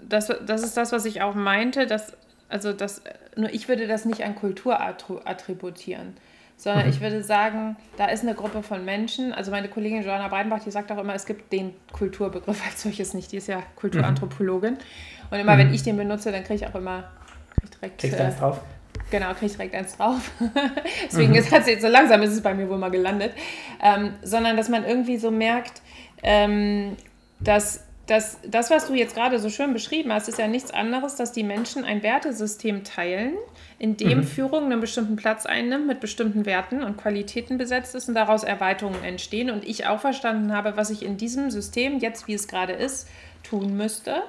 das, 0.09 0.33
das 0.47 0.63
ist 0.63 0.77
das, 0.77 0.93
was 0.93 1.05
ich 1.05 1.23
auch 1.23 1.35
meinte, 1.35 1.87
dass, 1.87 2.15
also 2.49 2.73
das, 2.73 3.03
nur 3.37 3.51
ich 3.53 3.69
würde 3.69 3.87
das 3.87 4.05
nicht 4.05 4.25
an 4.25 4.35
Kultur 4.35 4.81
attributieren, 4.81 6.15
sondern 6.57 6.85
mhm. 6.85 6.91
ich 6.91 7.01
würde 7.01 7.23
sagen, 7.23 7.77
da 7.97 8.07
ist 8.07 8.23
eine 8.23 8.35
Gruppe 8.35 8.63
von 8.63 8.85
Menschen, 8.85 9.33
also 9.33 9.51
meine 9.51 9.69
Kollegin 9.69 10.03
Joanna 10.03 10.29
Breidenbach, 10.29 10.63
die 10.65 10.71
sagt 10.71 10.91
auch 10.91 10.99
immer, 10.99 11.15
es 11.15 11.27
gibt 11.27 11.53
den 11.53 11.75
Kulturbegriff 11.93 12.65
als 12.67 12.83
solches 12.83 13.15
nicht, 13.15 13.33
die 13.33 13.37
ist 13.37 13.49
ja 13.49 13.63
Kulturanthropologin. 13.77 14.75
Mhm. 14.75 14.79
Und 15.31 15.39
immer 15.39 15.55
mhm. 15.55 15.59
wenn 15.59 15.75
ich 15.75 15.83
den 15.83 15.97
benutze, 15.97 16.33
dann 16.33 16.45
kriege 16.45 16.65
ich 16.65 16.67
auch 16.67 16.75
immer 16.75 17.05
krieg 17.61 17.71
direkt. 17.81 17.99
Kriegst 17.99 18.19
du 18.19 18.25
eins 18.25 18.37
drauf? 18.39 18.61
Genau, 19.11 19.33
kriege 19.35 19.47
ich 19.47 19.53
direkt 19.53 19.75
eins 19.75 19.97
drauf. 19.97 20.31
Deswegen 21.07 21.31
mhm. 21.31 21.39
ist 21.39 21.53
es 21.53 21.67
jetzt 21.67 21.83
so 21.83 21.89
langsam 21.89 22.23
ist 22.23 22.33
es 22.33 22.43
bei 22.43 22.55
mir 22.55 22.69
wohl 22.69 22.79
mal 22.79 22.91
gelandet. 22.91 23.33
Ähm, 23.83 24.15
sondern 24.23 24.57
dass 24.57 24.69
man 24.69 24.85
irgendwie 24.85 25.19
so 25.19 25.31
merkt, 25.31 25.83
ähm, 26.23 26.97
dass 27.41 27.86
das, 28.07 28.39
das, 28.47 28.71
was 28.71 28.87
du 28.87 28.95
jetzt 28.95 29.17
gerade 29.17 29.41
so 29.41 29.51
schön 29.51 29.73
beschrieben 29.73 30.13
hast, 30.13 30.29
ist 30.29 30.39
ja 30.39 30.47
nichts 30.47 30.71
anderes, 30.71 31.17
dass 31.17 31.33
die 31.33 31.43
Menschen 31.43 31.85
ein 31.85 32.05
Wertesystem 32.05 32.85
teilen, 32.85 33.33
in 33.81 33.97
dem 33.97 34.19
mhm. 34.19 34.25
Führung 34.25 34.67
einen 34.67 34.81
bestimmten 34.81 35.17
Platz 35.17 35.45
einnimmt, 35.45 35.89
mit 35.89 35.99
bestimmten 35.99 36.47
Werten 36.47 36.85
und 36.85 36.97
Qualitäten 36.97 37.59
besetzt 37.59 37.97
ist 37.97 38.09
und 38.09 38.15
daraus 38.15 38.45
Erweiterungen 38.45 39.03
entstehen. 39.03 39.51
Und 39.51 39.67
ich 39.67 39.87
auch 39.87 40.01
verstanden 40.01 40.53
habe, 40.53 40.77
was 40.77 40.91
ich 40.91 41.05
in 41.05 41.17
diesem 41.17 41.51
System, 41.51 41.99
jetzt 41.99 42.29
wie 42.29 42.35
es 42.35 42.47
gerade 42.47 42.75
ist, 42.75 43.09
tun 43.43 43.77
müsste, 43.77 44.23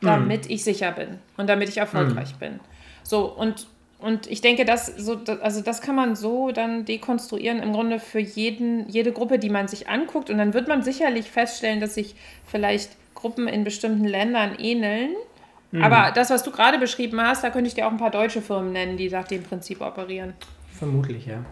damit 0.00 0.46
mhm. 0.46 0.50
ich 0.52 0.64
sicher 0.64 0.90
bin 0.92 1.18
und 1.36 1.48
damit 1.48 1.68
ich 1.68 1.76
erfolgreich 1.76 2.34
mhm. 2.36 2.38
bin. 2.38 2.60
So, 3.02 3.26
und, 3.26 3.66
und 3.98 4.28
ich 4.28 4.40
denke, 4.40 4.64
das, 4.64 4.86
so, 4.86 5.20
also 5.42 5.60
das 5.60 5.82
kann 5.82 5.94
man 5.94 6.16
so 6.16 6.52
dann 6.52 6.86
dekonstruieren, 6.86 7.62
im 7.62 7.74
Grunde 7.74 7.98
für 7.98 8.18
jeden, 8.18 8.88
jede 8.88 9.12
Gruppe, 9.12 9.38
die 9.38 9.50
man 9.50 9.68
sich 9.68 9.90
anguckt. 9.90 10.30
Und 10.30 10.38
dann 10.38 10.54
wird 10.54 10.68
man 10.68 10.82
sicherlich 10.82 11.30
feststellen, 11.30 11.80
dass 11.80 11.94
sich 11.94 12.14
vielleicht 12.46 12.90
Gruppen 13.20 13.48
in 13.48 13.64
bestimmten 13.64 14.04
Ländern 14.04 14.54
ähneln. 14.58 15.10
Mhm. 15.72 15.82
Aber 15.82 16.12
das, 16.12 16.30
was 16.30 16.42
du 16.42 16.50
gerade 16.50 16.78
beschrieben 16.78 17.20
hast, 17.20 17.44
da 17.44 17.50
könnte 17.50 17.68
ich 17.68 17.74
dir 17.74 17.86
auch 17.86 17.90
ein 17.90 17.98
paar 17.98 18.10
deutsche 18.10 18.42
Firmen 18.42 18.72
nennen, 18.72 18.96
die 18.96 19.08
nach 19.08 19.26
dem 19.28 19.42
Prinzip 19.42 19.80
operieren. 19.80 20.34
Vermutlich, 20.78 21.26
ja. 21.26 21.44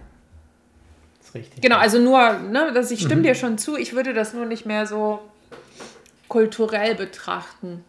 Das 1.19 1.29
ist 1.29 1.35
richtig. 1.35 1.61
Genau, 1.61 1.77
also 1.77 1.99
nur, 1.99 2.39
ne, 2.39 2.73
dass 2.73 2.91
ich 2.91 3.01
stimme 3.01 3.21
mhm. 3.21 3.25
dir 3.25 3.35
schon 3.35 3.59
zu, 3.59 3.77
ich 3.77 3.95
würde 3.95 4.14
das 4.14 4.35
nur 4.35 4.47
nicht 4.47 4.66
mehr 4.66 4.87
so 4.87 5.21
kulturell 6.29 6.95
betrachten. 6.95 7.85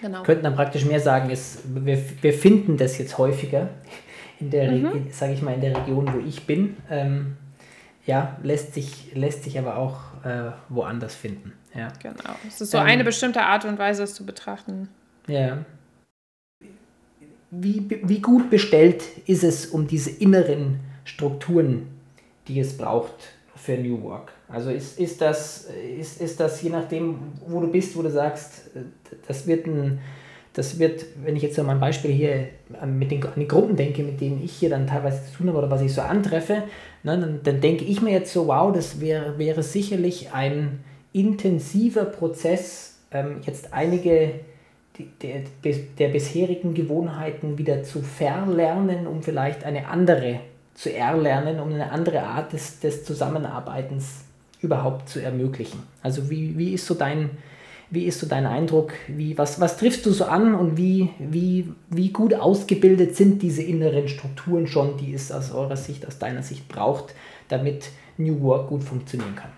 Genau. 0.00 0.22
Könnten 0.22 0.44
dann 0.44 0.56
praktisch 0.56 0.84
mehr 0.84 1.00
sagen, 1.00 1.30
ist, 1.30 1.60
wir, 1.64 1.98
wir 2.22 2.32
finden 2.32 2.76
das 2.76 2.98
jetzt 2.98 3.18
häufiger 3.18 3.68
in 4.40 4.50
der, 4.50 4.72
mhm. 4.72 5.06
sage 5.10 5.32
ich 5.32 5.42
mal, 5.42 5.54
in 5.54 5.60
der 5.60 5.76
Region, 5.76 6.12
wo 6.12 6.18
ich 6.26 6.46
bin. 6.46 6.76
Ähm, 6.90 7.36
ja, 8.04 8.36
lässt 8.42 8.74
sich, 8.74 9.14
lässt 9.14 9.44
sich 9.44 9.58
aber 9.58 9.76
auch 9.76 10.24
äh, 10.24 10.50
woanders 10.68 11.14
finden. 11.14 11.52
Ja. 11.74 11.92
Genau. 12.02 12.34
Es 12.46 12.60
ist 12.60 12.70
so 12.70 12.78
ähm, 12.78 12.84
eine 12.84 13.04
bestimmte 13.04 13.42
Art 13.42 13.64
und 13.64 13.78
Weise, 13.78 14.02
es 14.02 14.14
zu 14.14 14.26
betrachten. 14.26 14.88
Ja. 15.26 15.64
Wie, 17.50 18.00
wie 18.02 18.20
gut 18.20 18.50
bestellt 18.50 19.04
ist 19.26 19.44
es 19.44 19.66
um 19.66 19.86
diese 19.86 20.10
inneren 20.10 20.80
Strukturen, 21.04 21.86
die 22.48 22.60
es 22.60 22.76
braucht 22.76 23.14
für 23.56 23.76
New 23.76 24.02
Work? 24.02 24.32
Also 24.48 24.70
ist, 24.70 24.98
ist, 24.98 25.20
das, 25.20 25.68
ist, 25.98 26.20
ist 26.20 26.40
das 26.40 26.62
je 26.62 26.70
nachdem, 26.70 27.18
wo 27.46 27.60
du 27.60 27.68
bist, 27.68 27.96
wo 27.96 28.02
du 28.02 28.10
sagst, 28.10 28.70
das 29.26 29.46
wird 29.46 29.66
ein, 29.66 30.00
das 30.54 30.78
wird, 30.78 31.04
wenn 31.24 31.36
ich 31.36 31.42
jetzt 31.42 31.56
so 31.56 31.62
mein 31.62 31.80
Beispiel 31.80 32.10
hier 32.10 32.48
mit 32.86 33.10
den, 33.10 33.22
an 33.22 33.32
die 33.36 33.48
Gruppen 33.48 33.76
denke, 33.76 34.02
mit 34.02 34.20
denen 34.20 34.42
ich 34.42 34.52
hier 34.52 34.70
dann 34.70 34.86
teilweise 34.86 35.24
zu 35.26 35.38
tun 35.38 35.48
habe 35.48 35.58
oder 35.58 35.70
was 35.70 35.80
ich 35.82 35.94
so 35.94 36.02
antreffe, 36.02 36.64
ne, 37.02 37.18
dann, 37.18 37.40
dann 37.42 37.60
denke 37.60 37.84
ich 37.84 38.02
mir 38.02 38.12
jetzt 38.12 38.32
so, 38.32 38.46
wow, 38.48 38.72
das 38.72 39.00
wäre, 39.00 39.38
wäre 39.38 39.62
sicherlich 39.62 40.32
ein 40.32 40.80
intensiver 41.12 42.04
Prozess, 42.04 42.96
ähm, 43.10 43.40
jetzt 43.44 43.72
einige 43.72 44.40
der, 45.22 45.42
der 45.98 46.08
bisherigen 46.08 46.74
Gewohnheiten 46.74 47.58
wieder 47.58 47.82
zu 47.82 48.02
verlernen, 48.02 49.06
um 49.06 49.22
vielleicht 49.22 49.64
eine 49.64 49.88
andere 49.88 50.40
zu 50.74 50.94
erlernen, 50.94 51.60
um 51.60 51.72
eine 51.72 51.90
andere 51.90 52.22
Art 52.22 52.52
des, 52.52 52.80
des 52.80 53.04
Zusammenarbeitens 53.04 54.24
überhaupt 54.60 55.08
zu 55.08 55.20
ermöglichen. 55.20 55.82
Also 56.02 56.30
wie, 56.30 56.56
wie 56.56 56.72
ist 56.72 56.86
so 56.86 56.94
dein, 56.94 57.30
wie 57.90 58.04
ist 58.04 58.20
so 58.20 58.26
dein 58.26 58.46
Eindruck? 58.46 58.92
Wie, 59.08 59.36
was, 59.36 59.60
was 59.60 59.76
triffst 59.76 60.06
du 60.06 60.12
so 60.12 60.24
an 60.24 60.54
und 60.54 60.76
wie, 60.76 61.10
wie, 61.18 61.68
wie 61.90 62.10
gut 62.10 62.34
ausgebildet 62.34 63.16
sind 63.16 63.42
diese 63.42 63.62
inneren 63.62 64.08
Strukturen 64.08 64.66
schon, 64.66 64.96
die 64.98 65.12
es 65.14 65.32
aus 65.32 65.52
eurer 65.52 65.76
Sicht, 65.76 66.06
aus 66.06 66.18
deiner 66.18 66.42
Sicht 66.42 66.68
braucht, 66.68 67.14
damit 67.48 67.90
New 68.16 68.40
Work 68.42 68.68
gut 68.68 68.84
funktionieren 68.84 69.36
kann? 69.36 69.50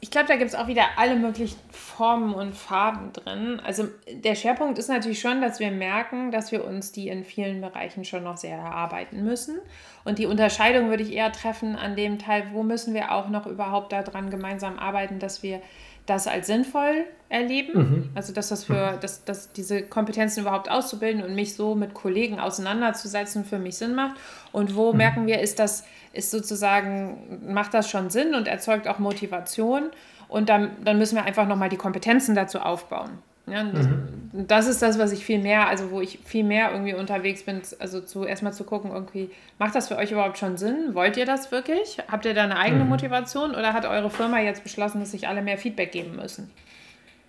Ich 0.00 0.10
glaube, 0.10 0.28
da 0.28 0.36
gibt 0.36 0.50
es 0.50 0.54
auch 0.54 0.66
wieder 0.66 0.84
alle 0.96 1.16
möglichen 1.16 1.58
Formen 1.70 2.34
und 2.34 2.54
Farben 2.54 3.14
drin. 3.14 3.60
Also 3.64 3.88
der 4.12 4.34
Schwerpunkt 4.34 4.78
ist 4.78 4.88
natürlich 4.88 5.20
schon, 5.20 5.40
dass 5.40 5.58
wir 5.58 5.70
merken, 5.70 6.30
dass 6.30 6.52
wir 6.52 6.66
uns 6.66 6.92
die 6.92 7.08
in 7.08 7.24
vielen 7.24 7.62
Bereichen 7.62 8.04
schon 8.04 8.22
noch 8.22 8.36
sehr 8.36 8.58
erarbeiten 8.58 9.24
müssen. 9.24 9.58
Und 10.04 10.18
die 10.18 10.26
Unterscheidung 10.26 10.90
würde 10.90 11.02
ich 11.02 11.12
eher 11.12 11.32
treffen 11.32 11.76
an 11.76 11.96
dem 11.96 12.18
Teil, 12.18 12.48
wo 12.52 12.62
müssen 12.62 12.92
wir 12.92 13.10
auch 13.10 13.30
noch 13.30 13.46
überhaupt 13.46 13.92
daran 13.92 14.28
gemeinsam 14.28 14.78
arbeiten, 14.78 15.18
dass 15.18 15.42
wir 15.42 15.62
das 16.06 16.26
als 16.26 16.46
sinnvoll 16.46 17.04
erleben. 17.28 17.72
Mhm. 17.78 18.10
Also 18.14 18.32
dass 18.32 18.48
das 18.48 18.64
für, 18.64 18.92
mhm. 18.92 19.00
dass, 19.00 19.24
dass 19.24 19.52
diese 19.52 19.82
Kompetenzen 19.82 20.40
überhaupt 20.40 20.70
auszubilden 20.70 21.22
und 21.22 21.34
mich 21.34 21.54
so 21.54 21.74
mit 21.74 21.94
Kollegen 21.94 22.38
auseinanderzusetzen 22.38 23.44
für 23.44 23.58
mich 23.58 23.76
Sinn 23.76 23.94
macht. 23.94 24.16
Und 24.52 24.76
wo 24.76 24.92
mhm. 24.92 24.98
merken 24.98 25.26
wir, 25.26 25.40
ist 25.40 25.58
das, 25.58 25.84
ist 26.12 26.30
sozusagen, 26.30 27.40
macht 27.52 27.74
das 27.74 27.90
schon 27.90 28.10
Sinn 28.10 28.34
und 28.34 28.48
erzeugt 28.48 28.88
auch 28.88 28.98
Motivation. 28.98 29.90
Und 30.28 30.48
dann, 30.48 30.70
dann 30.84 30.98
müssen 30.98 31.16
wir 31.16 31.24
einfach 31.24 31.46
nochmal 31.46 31.68
die 31.68 31.76
Kompetenzen 31.76 32.34
dazu 32.34 32.60
aufbauen. 32.60 33.18
Ja, 33.48 33.62
das, 33.62 33.86
mhm. 33.86 34.46
das, 34.48 34.66
ist 34.66 34.82
das, 34.82 34.98
was 34.98 35.12
ich 35.12 35.24
viel 35.24 35.38
mehr, 35.38 35.68
also 35.68 35.92
wo 35.92 36.00
ich 36.00 36.18
viel 36.24 36.42
mehr 36.42 36.72
irgendwie 36.72 36.94
unterwegs 36.94 37.44
bin, 37.44 37.62
also 37.78 38.00
zu 38.00 38.24
erstmal 38.24 38.52
zu 38.52 38.64
gucken, 38.64 38.90
irgendwie, 38.90 39.30
macht 39.58 39.76
das 39.76 39.86
für 39.86 39.96
euch 39.96 40.10
überhaupt 40.10 40.38
schon 40.38 40.56
Sinn? 40.56 40.94
Wollt 40.94 41.16
ihr 41.16 41.26
das 41.26 41.52
wirklich? 41.52 41.98
Habt 42.10 42.24
ihr 42.24 42.34
da 42.34 42.42
eine 42.42 42.58
eigene 42.58 42.82
mhm. 42.82 42.90
Motivation 42.90 43.52
oder 43.52 43.72
hat 43.72 43.86
eure 43.86 44.10
Firma 44.10 44.40
jetzt 44.40 44.64
beschlossen, 44.64 44.98
dass 44.98 45.12
sich 45.12 45.28
alle 45.28 45.42
mehr 45.42 45.58
Feedback 45.58 45.92
geben 45.92 46.16
müssen? 46.16 46.50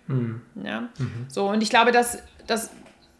Mhm. 0.08 0.42
Ja. 0.64 0.88
Mhm. 0.98 1.26
So, 1.28 1.48
und 1.48 1.62
ich 1.62 1.70
glaube, 1.70 1.92
dass 1.92 2.20
das, 2.48 2.70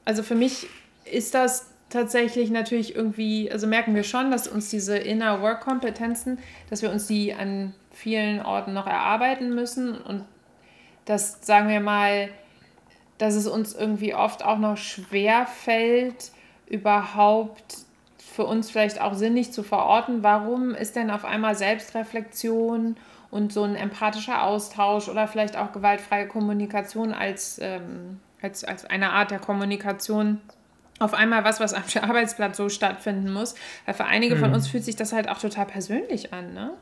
also 0.05 0.25
für 0.25 0.35
mich 0.35 0.67
ist 1.05 1.35
das 1.35 1.71
tatsächlich 1.91 2.51
natürlich 2.51 2.97
irgendwie, 2.97 3.51
also 3.51 3.69
merken 3.69 3.95
wir 3.95 4.03
schon, 4.03 4.33
dass 4.33 4.49
uns 4.49 4.71
diese 4.71 4.99
Inner 4.99 5.41
Work 5.41 5.61
Kompetenzen, 5.61 6.39
dass 6.69 6.83
wir 6.83 6.91
uns 6.91 7.07
die 7.07 7.33
an 7.33 7.75
vielen 7.93 8.43
Orten 8.43 8.75
noch 8.75 8.89
erarbeiten 8.89 9.55
müssen 9.55 9.97
und 9.97 10.25
das, 11.05 11.39
sagen 11.47 11.69
wir 11.69 11.81
mal, 11.81 12.29
dass 13.19 13.35
es 13.35 13.47
uns 13.47 13.75
irgendwie 13.75 14.15
oft 14.15 14.45
auch 14.45 14.59
noch 14.59 14.77
schwer 14.77 15.47
fällt, 15.47 16.31
überhaupt 16.67 17.79
für 18.19 18.45
uns 18.45 18.71
vielleicht 18.71 19.01
auch 19.01 19.15
sinnig 19.15 19.53
zu 19.53 19.63
verorten, 19.63 20.23
warum 20.23 20.75
ist 20.75 20.97
denn 20.97 21.11
auf 21.11 21.25
einmal 21.25 21.57
Selbstreflexion 21.57 22.97
und 23.31 23.53
so 23.53 23.65
ein 23.65 23.75
empathischer 23.75 24.45
Austausch 24.45 25.09
oder 25.09 25.27
vielleicht 25.27 25.57
auch 25.57 25.73
gewaltfreie 25.73 26.29
Kommunikation 26.29 27.13
als, 27.13 27.59
ähm, 27.61 28.21
als, 28.41 28.65
als 28.65 28.85
eine 28.85 29.11
Art 29.11 29.31
der 29.31 29.39
Kommunikation 29.39 30.41
auf 30.99 31.15
einmal 31.15 31.45
was, 31.45 31.61
was 31.61 31.75
am 31.75 31.83
Arbeitsplatz 32.03 32.57
so 32.57 32.69
stattfinden 32.69 33.33
muss. 33.33 33.55
Weil 33.87 33.95
für 33.95 34.05
einige 34.05 34.37
mhm. 34.37 34.41
von 34.41 34.55
uns 34.55 34.69
fühlt 34.69 34.85
sich 34.85 34.97
das 34.97 35.13
halt 35.13 35.29
auch 35.29 35.39
total 35.39 35.67
persönlich 35.67 36.33
an, 36.33 36.55
ne? 36.55 36.73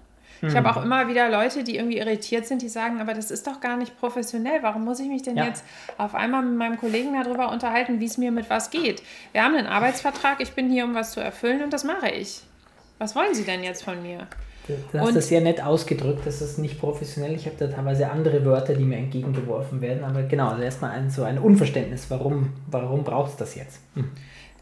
Ich 0.43 0.55
habe 0.55 0.70
auch 0.70 0.82
immer 0.82 1.09
wieder 1.09 1.30
Leute, 1.30 1.64
die 1.64 1.76
irgendwie 1.76 1.99
irritiert 1.99 2.47
sind, 2.47 2.62
die 2.62 2.68
sagen, 2.68 3.01
aber 3.01 3.14
das 3.14 3.30
ist 3.30 3.47
doch 3.47 3.61
gar 3.61 3.76
nicht 3.76 3.99
professionell. 3.99 4.62
Warum 4.62 4.84
muss 4.84 5.01
ich 5.01 5.09
mich 5.09 5.22
denn 5.22 5.37
ja. 5.37 5.47
jetzt 5.47 5.64
auf 5.99 6.14
einmal 6.14 6.43
mit 6.43 6.57
meinem 6.57 6.78
Kollegen 6.78 7.14
darüber 7.14 7.51
unterhalten, 7.51 8.01
wie 8.01 8.07
es 8.07 8.18
mir 8.18 8.32
mit 8.32 8.51
was 8.51 8.70
geht? 8.70 9.03
Wir 9.32 9.45
haben 9.45 9.55
einen 9.55 9.66
Arbeitsvertrag, 9.66 10.41
ich 10.41 10.53
bin 10.53 10.70
hier, 10.70 10.84
um 10.84 10.95
was 10.95 11.12
zu 11.12 11.20
erfüllen 11.20 11.62
und 11.62 11.72
das 11.72 11.84
mache 11.84 12.11
ich. 12.11 12.43
Was 12.99 13.14
wollen 13.14 13.34
Sie 13.34 13.45
denn 13.45 13.62
jetzt 13.62 13.82
von 13.82 14.03
mir? 14.03 14.26
Du 14.93 14.99
hast 14.99 15.14
das 15.14 15.28
sehr 15.28 15.41
nett 15.41 15.62
ausgedrückt, 15.62 16.26
das 16.26 16.43
ist 16.43 16.59
nicht 16.59 16.80
professionell. 16.80 17.34
Ich 17.34 17.47
habe 17.47 17.57
da 17.57 17.68
teilweise 17.68 18.11
andere 18.11 18.45
Wörter, 18.45 18.74
die 18.74 18.84
mir 18.84 18.97
entgegengeworfen 18.97 19.80
werden. 19.80 20.03
Aber 20.03 20.24
genau, 20.24 20.49
also 20.49 20.62
erstmal 20.62 20.91
ein, 20.91 21.09
so 21.09 21.22
ein 21.22 21.39
Unverständnis, 21.39 22.07
warum, 22.09 22.53
warum 22.66 23.05
braucht 23.05 23.32
es 23.32 23.37
das 23.37 23.55
jetzt? 23.55 23.80
Hm. 23.95 24.11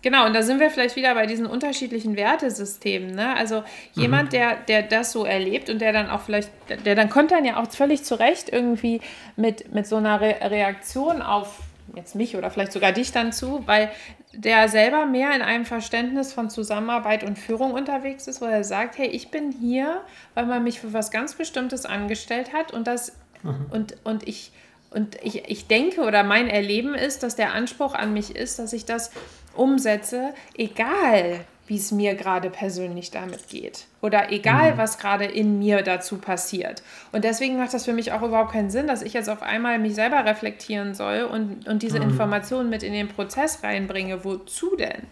Genau, 0.04 0.26
und 0.26 0.34
da 0.34 0.42
sind 0.42 0.60
wir 0.60 0.70
vielleicht 0.70 0.96
wieder 0.96 1.14
bei 1.14 1.24
diesen 1.24 1.46
unterschiedlichen 1.46 2.14
Wertesystemen. 2.14 3.14
Ne? 3.14 3.34
Also 3.34 3.64
jemand, 3.94 4.24
mhm. 4.26 4.36
der, 4.36 4.56
der 4.56 4.82
das 4.82 5.12
so 5.12 5.24
erlebt 5.24 5.70
und 5.70 5.78
der 5.78 5.94
dann 5.94 6.10
auch 6.10 6.20
vielleicht, 6.20 6.50
der 6.84 6.94
dann 6.94 7.08
kommt 7.08 7.30
dann 7.30 7.46
ja 7.46 7.56
auch 7.56 7.70
völlig 7.70 8.04
zurecht 8.04 8.50
irgendwie 8.52 9.00
mit, 9.36 9.72
mit 9.72 9.86
so 9.86 9.96
einer 9.96 10.20
Re 10.20 10.36
Reaktion 10.42 11.22
auf 11.22 11.58
jetzt 11.96 12.16
mich 12.16 12.36
oder 12.36 12.50
vielleicht 12.50 12.72
sogar 12.72 12.92
dich 12.92 13.12
dann 13.12 13.32
zu, 13.32 13.66
weil 13.66 13.90
der 14.34 14.68
selber 14.68 15.06
mehr 15.06 15.34
in 15.34 15.40
einem 15.40 15.64
Verständnis 15.64 16.34
von 16.34 16.50
Zusammenarbeit 16.50 17.24
und 17.24 17.38
Führung 17.38 17.72
unterwegs 17.72 18.26
ist, 18.26 18.42
wo 18.42 18.44
er 18.44 18.62
sagt, 18.62 18.98
hey, 18.98 19.06
ich 19.06 19.30
bin 19.30 19.52
hier, 19.52 20.02
weil 20.34 20.44
man 20.44 20.62
mich 20.62 20.80
für 20.80 20.92
was 20.92 21.12
ganz 21.12 21.34
Bestimmtes 21.34 21.86
angestellt 21.86 22.52
hat 22.52 22.74
und 22.74 22.86
das 22.86 23.16
mhm. 23.42 23.66
und, 23.70 23.96
und 24.04 24.28
ich 24.28 24.52
und 24.90 25.16
ich, 25.22 25.48
ich 25.48 25.66
denke 25.66 26.02
oder 26.02 26.22
mein 26.24 26.48
Erleben 26.48 26.94
ist, 26.94 27.22
dass 27.22 27.36
der 27.36 27.54
Anspruch 27.54 27.94
an 27.94 28.12
mich 28.12 28.36
ist, 28.36 28.58
dass 28.58 28.72
ich 28.72 28.84
das 28.84 29.10
umsetze, 29.56 30.34
egal 30.56 31.44
wie 31.66 31.76
es 31.76 31.92
mir 31.92 32.14
gerade 32.14 32.50
persönlich 32.50 33.10
damit 33.10 33.48
geht. 33.48 33.86
Oder 34.02 34.30
egal, 34.30 34.74
mhm. 34.74 34.78
was 34.78 34.98
gerade 34.98 35.24
in 35.24 35.58
mir 35.58 35.82
dazu 35.82 36.18
passiert. 36.18 36.82
Und 37.12 37.24
deswegen 37.24 37.56
macht 37.56 37.72
das 37.72 37.86
für 37.86 37.94
mich 37.94 38.12
auch 38.12 38.22
überhaupt 38.22 38.52
keinen 38.52 38.70
Sinn, 38.70 38.86
dass 38.86 39.02
ich 39.02 39.14
jetzt 39.14 39.30
auf 39.30 39.42
einmal 39.42 39.78
mich 39.78 39.94
selber 39.94 40.24
reflektieren 40.24 40.94
soll 40.94 41.22
und, 41.22 41.66
und 41.66 41.82
diese 41.82 41.98
mhm. 41.98 42.10
Informationen 42.10 42.68
mit 42.68 42.82
in 42.82 42.92
den 42.92 43.08
Prozess 43.08 43.62
reinbringe. 43.62 44.24
Wozu 44.24 44.76
denn? 44.76 45.04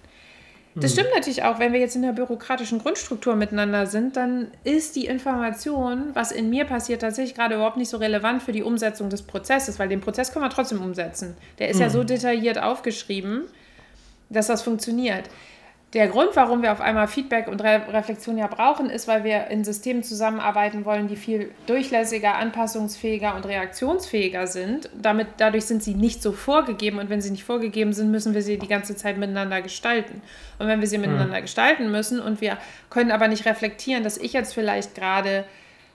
Das 0.74 0.92
mhm. 0.92 1.00
stimmt 1.00 1.14
natürlich 1.14 1.42
auch, 1.42 1.58
wenn 1.58 1.72
wir 1.72 1.80
jetzt 1.80 1.96
in 1.96 2.02
der 2.02 2.12
bürokratischen 2.12 2.78
Grundstruktur 2.78 3.34
miteinander 3.34 3.86
sind, 3.86 4.16
dann 4.16 4.48
ist 4.64 4.96
die 4.96 5.06
Information, 5.06 6.10
was 6.14 6.32
in 6.32 6.50
mir 6.50 6.64
passiert, 6.64 7.02
tatsächlich 7.02 7.34
gerade 7.34 7.54
überhaupt 7.56 7.76
nicht 7.76 7.90
so 7.90 7.98
relevant 7.98 8.42
für 8.42 8.52
die 8.52 8.62
Umsetzung 8.62 9.10
des 9.10 9.22
Prozesses, 9.22 9.78
weil 9.78 9.88
den 9.88 10.00
Prozess 10.00 10.32
können 10.32 10.44
wir 10.44 10.50
trotzdem 10.50 10.82
umsetzen. 10.82 11.36
Der 11.58 11.68
ist 11.68 11.80
ja 11.80 11.90
so 11.90 12.00
mhm. 12.00 12.06
detailliert 12.06 12.62
aufgeschrieben, 12.62 13.44
dass 14.32 14.46
das 14.46 14.62
funktioniert. 14.62 15.28
Der 15.94 16.08
Grund, 16.08 16.30
warum 16.36 16.62
wir 16.62 16.72
auf 16.72 16.80
einmal 16.80 17.06
Feedback 17.06 17.48
und 17.48 17.62
Re 17.62 17.82
Reflexion 17.92 18.38
ja 18.38 18.46
brauchen, 18.46 18.88
ist, 18.88 19.08
weil 19.08 19.24
wir 19.24 19.48
in 19.48 19.62
Systemen 19.62 20.02
zusammenarbeiten 20.02 20.86
wollen, 20.86 21.06
die 21.06 21.16
viel 21.16 21.50
durchlässiger, 21.66 22.36
anpassungsfähiger 22.36 23.36
und 23.36 23.44
reaktionsfähiger 23.44 24.46
sind. 24.46 24.88
Damit, 24.98 25.26
dadurch 25.36 25.66
sind 25.66 25.82
sie 25.82 25.94
nicht 25.94 26.22
so 26.22 26.32
vorgegeben 26.32 26.98
und 26.98 27.10
wenn 27.10 27.20
sie 27.20 27.30
nicht 27.30 27.44
vorgegeben 27.44 27.92
sind, 27.92 28.10
müssen 28.10 28.32
wir 28.32 28.40
sie 28.40 28.58
die 28.58 28.68
ganze 28.68 28.96
Zeit 28.96 29.18
miteinander 29.18 29.60
gestalten. 29.60 30.22
Und 30.58 30.66
wenn 30.66 30.80
wir 30.80 30.88
sie 30.88 30.96
miteinander 30.96 31.36
mhm. 31.36 31.42
gestalten 31.42 31.90
müssen 31.90 32.20
und 32.20 32.40
wir 32.40 32.56
können 32.88 33.10
aber 33.10 33.28
nicht 33.28 33.44
reflektieren, 33.44 34.02
dass 34.02 34.16
ich 34.16 34.32
jetzt 34.32 34.54
vielleicht 34.54 34.94
gerade 34.94 35.44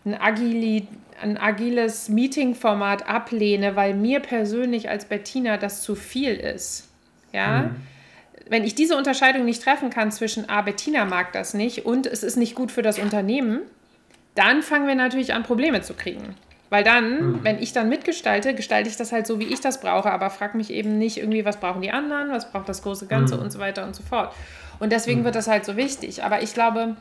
ein, 0.05 0.13
Agili, 0.13 0.87
ein 1.23 1.39
agiles 1.39 2.07
Meeting-Format 2.07 3.09
ablehne, 3.09 3.75
weil 3.75 3.95
mir 3.95 4.19
persönlich 4.19 4.89
als 4.89 5.05
Bettina 5.05 5.57
das 5.57 5.81
zu 5.81 5.95
viel 5.95 6.35
ist. 6.35 6.87
Ja. 7.33 7.63
Mhm 7.63 7.96
wenn 8.49 8.63
ich 8.63 8.75
diese 8.75 8.97
Unterscheidung 8.97 9.45
nicht 9.45 9.63
treffen 9.63 9.89
kann 9.89 10.11
zwischen, 10.11 10.49
ah, 10.49 10.61
Bettina 10.61 11.05
mag 11.05 11.31
das 11.33 11.53
nicht 11.53 11.85
und 11.85 12.05
es 12.05 12.23
ist 12.23 12.37
nicht 12.37 12.55
gut 12.55 12.71
für 12.71 12.81
das 12.81 12.99
Unternehmen, 12.99 13.61
dann 14.35 14.61
fangen 14.61 14.87
wir 14.87 14.95
natürlich 14.95 15.33
an, 15.33 15.43
Probleme 15.43 15.81
zu 15.81 15.93
kriegen. 15.93 16.35
Weil 16.69 16.83
dann, 16.83 17.31
mhm. 17.31 17.43
wenn 17.43 17.61
ich 17.61 17.71
dann 17.71 17.87
mitgestalte, 17.89 18.53
gestalte 18.53 18.89
ich 18.89 18.97
das 18.97 19.11
halt 19.11 19.25
so, 19.25 19.39
wie 19.39 19.45
ich 19.45 19.61
das 19.61 19.79
brauche, 19.79 20.11
aber 20.11 20.29
frag 20.29 20.53
mich 20.53 20.69
eben 20.69 20.97
nicht 20.97 21.17
irgendwie, 21.17 21.45
was 21.45 21.57
brauchen 21.57 21.81
die 21.81 21.91
anderen, 21.91 22.29
was 22.29 22.51
braucht 22.51 22.67
das 22.67 22.83
große 22.83 23.07
Ganze 23.07 23.35
mhm. 23.35 23.43
und 23.43 23.51
so 23.51 23.59
weiter 23.59 23.85
und 23.85 23.95
so 23.95 24.03
fort. 24.03 24.33
Und 24.79 24.91
deswegen 24.91 25.21
mhm. 25.21 25.25
wird 25.25 25.35
das 25.35 25.47
halt 25.47 25.65
so 25.65 25.77
wichtig. 25.77 26.23
Aber 26.23 26.41
ich 26.41 26.53
glaube, 26.53 26.97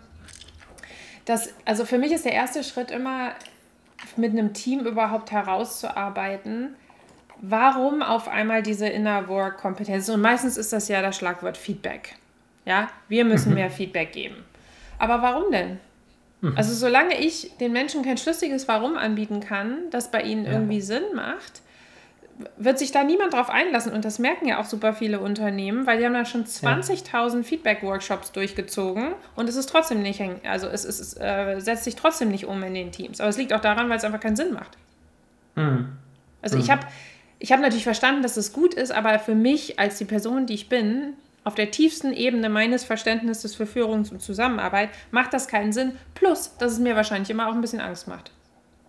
dass, 1.24 1.52
also 1.64 1.84
für 1.84 1.98
mich 1.98 2.12
ist 2.12 2.24
der 2.24 2.32
erste 2.32 2.62
Schritt 2.62 2.90
immer, 2.90 3.32
mit 4.16 4.30
einem 4.30 4.52
Team 4.52 4.80
überhaupt 4.80 5.32
herauszuarbeiten, 5.32 6.76
warum 7.40 8.02
auf 8.02 8.28
einmal 8.28 8.62
diese 8.62 8.86
Inner 8.88 9.28
Work 9.28 9.58
Kompetenz? 9.58 10.08
Und 10.08 10.20
meistens 10.20 10.56
ist 10.56 10.72
das 10.72 10.88
ja 10.88 11.02
das 11.02 11.16
Schlagwort 11.16 11.56
Feedback. 11.56 12.16
Ja, 12.64 12.88
wir 13.08 13.24
müssen 13.24 13.50
mhm. 13.50 13.56
mehr 13.56 13.70
Feedback 13.70 14.12
geben. 14.12 14.44
Aber 14.98 15.22
warum 15.22 15.52
denn? 15.52 15.78
Mhm. 16.40 16.54
Also 16.56 16.74
solange 16.74 17.18
ich 17.20 17.56
den 17.58 17.72
Menschen 17.72 18.04
kein 18.04 18.18
schlüssiges 18.18 18.68
Warum 18.68 18.96
anbieten 18.96 19.40
kann, 19.40 19.90
das 19.90 20.10
bei 20.10 20.22
ihnen 20.22 20.44
ja. 20.44 20.52
irgendwie 20.52 20.80
Sinn 20.80 21.04
macht, 21.14 21.62
wird 22.58 22.78
sich 22.78 22.92
da 22.92 23.02
niemand 23.02 23.32
drauf 23.32 23.48
einlassen. 23.48 23.92
Und 23.92 24.04
das 24.04 24.18
merken 24.18 24.46
ja 24.46 24.60
auch 24.60 24.66
super 24.66 24.92
viele 24.92 25.20
Unternehmen, 25.20 25.86
weil 25.86 25.98
die 25.98 26.04
haben 26.04 26.14
da 26.14 26.24
schon 26.24 26.44
20.000 26.44 27.36
ja. 27.36 27.42
Feedback-Workshops 27.42 28.32
durchgezogen 28.32 29.14
und 29.36 29.48
es 29.48 29.56
ist 29.56 29.68
trotzdem 29.70 30.02
nicht, 30.02 30.22
also 30.44 30.66
es, 30.66 30.84
ist, 30.84 31.00
es 31.00 31.16
äh, 31.18 31.60
setzt 31.60 31.84
sich 31.84 31.96
trotzdem 31.96 32.28
nicht 32.28 32.46
um 32.46 32.62
in 32.62 32.74
den 32.74 32.92
Teams. 32.92 33.20
Aber 33.20 33.30
es 33.30 33.38
liegt 33.38 33.52
auch 33.52 33.60
daran, 33.60 33.88
weil 33.88 33.96
es 33.96 34.04
einfach 34.04 34.20
keinen 34.20 34.36
Sinn 34.36 34.52
macht. 34.52 34.76
Mhm. 35.54 35.92
Also 36.42 36.58
ich 36.58 36.66
mhm. 36.66 36.72
habe 36.72 36.86
ich 37.38 37.52
habe 37.52 37.62
natürlich 37.62 37.84
verstanden, 37.84 38.22
dass 38.22 38.36
es 38.36 38.52
gut 38.52 38.74
ist, 38.74 38.92
aber 38.92 39.18
für 39.18 39.34
mich 39.34 39.78
als 39.78 39.98
die 39.98 40.04
Person, 40.04 40.46
die 40.46 40.54
ich 40.54 40.68
bin, 40.68 41.14
auf 41.44 41.54
der 41.54 41.70
tiefsten 41.70 42.12
Ebene 42.12 42.48
meines 42.48 42.82
Verständnisses 42.82 43.54
für 43.54 43.66
Führung 43.66 44.04
und 44.10 44.20
Zusammenarbeit, 44.20 44.90
macht 45.10 45.32
das 45.32 45.46
keinen 45.46 45.72
Sinn. 45.72 45.92
Plus, 46.14 46.56
dass 46.58 46.72
es 46.72 46.78
mir 46.78 46.96
wahrscheinlich 46.96 47.30
immer 47.30 47.48
auch 47.48 47.54
ein 47.54 47.60
bisschen 47.60 47.80
Angst 47.80 48.08
macht. 48.08 48.32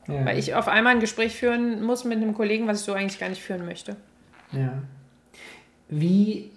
Ja. 0.08 0.26
Weil 0.26 0.40
ich 0.40 0.56
auf 0.56 0.68
einmal 0.68 0.96
ein 0.96 1.00
Gespräch 1.00 1.36
führen 1.36 1.84
muss 1.84 2.04
mit 2.04 2.18
einem 2.18 2.34
Kollegen, 2.34 2.66
was 2.68 2.80
ich 2.80 2.86
so 2.86 2.94
eigentlich 2.94 3.20
gar 3.20 3.30
nicht 3.30 3.44
führen 3.44 3.66
möchte. 3.66 3.96
Ja. 4.52 4.82
Wie 5.90 6.52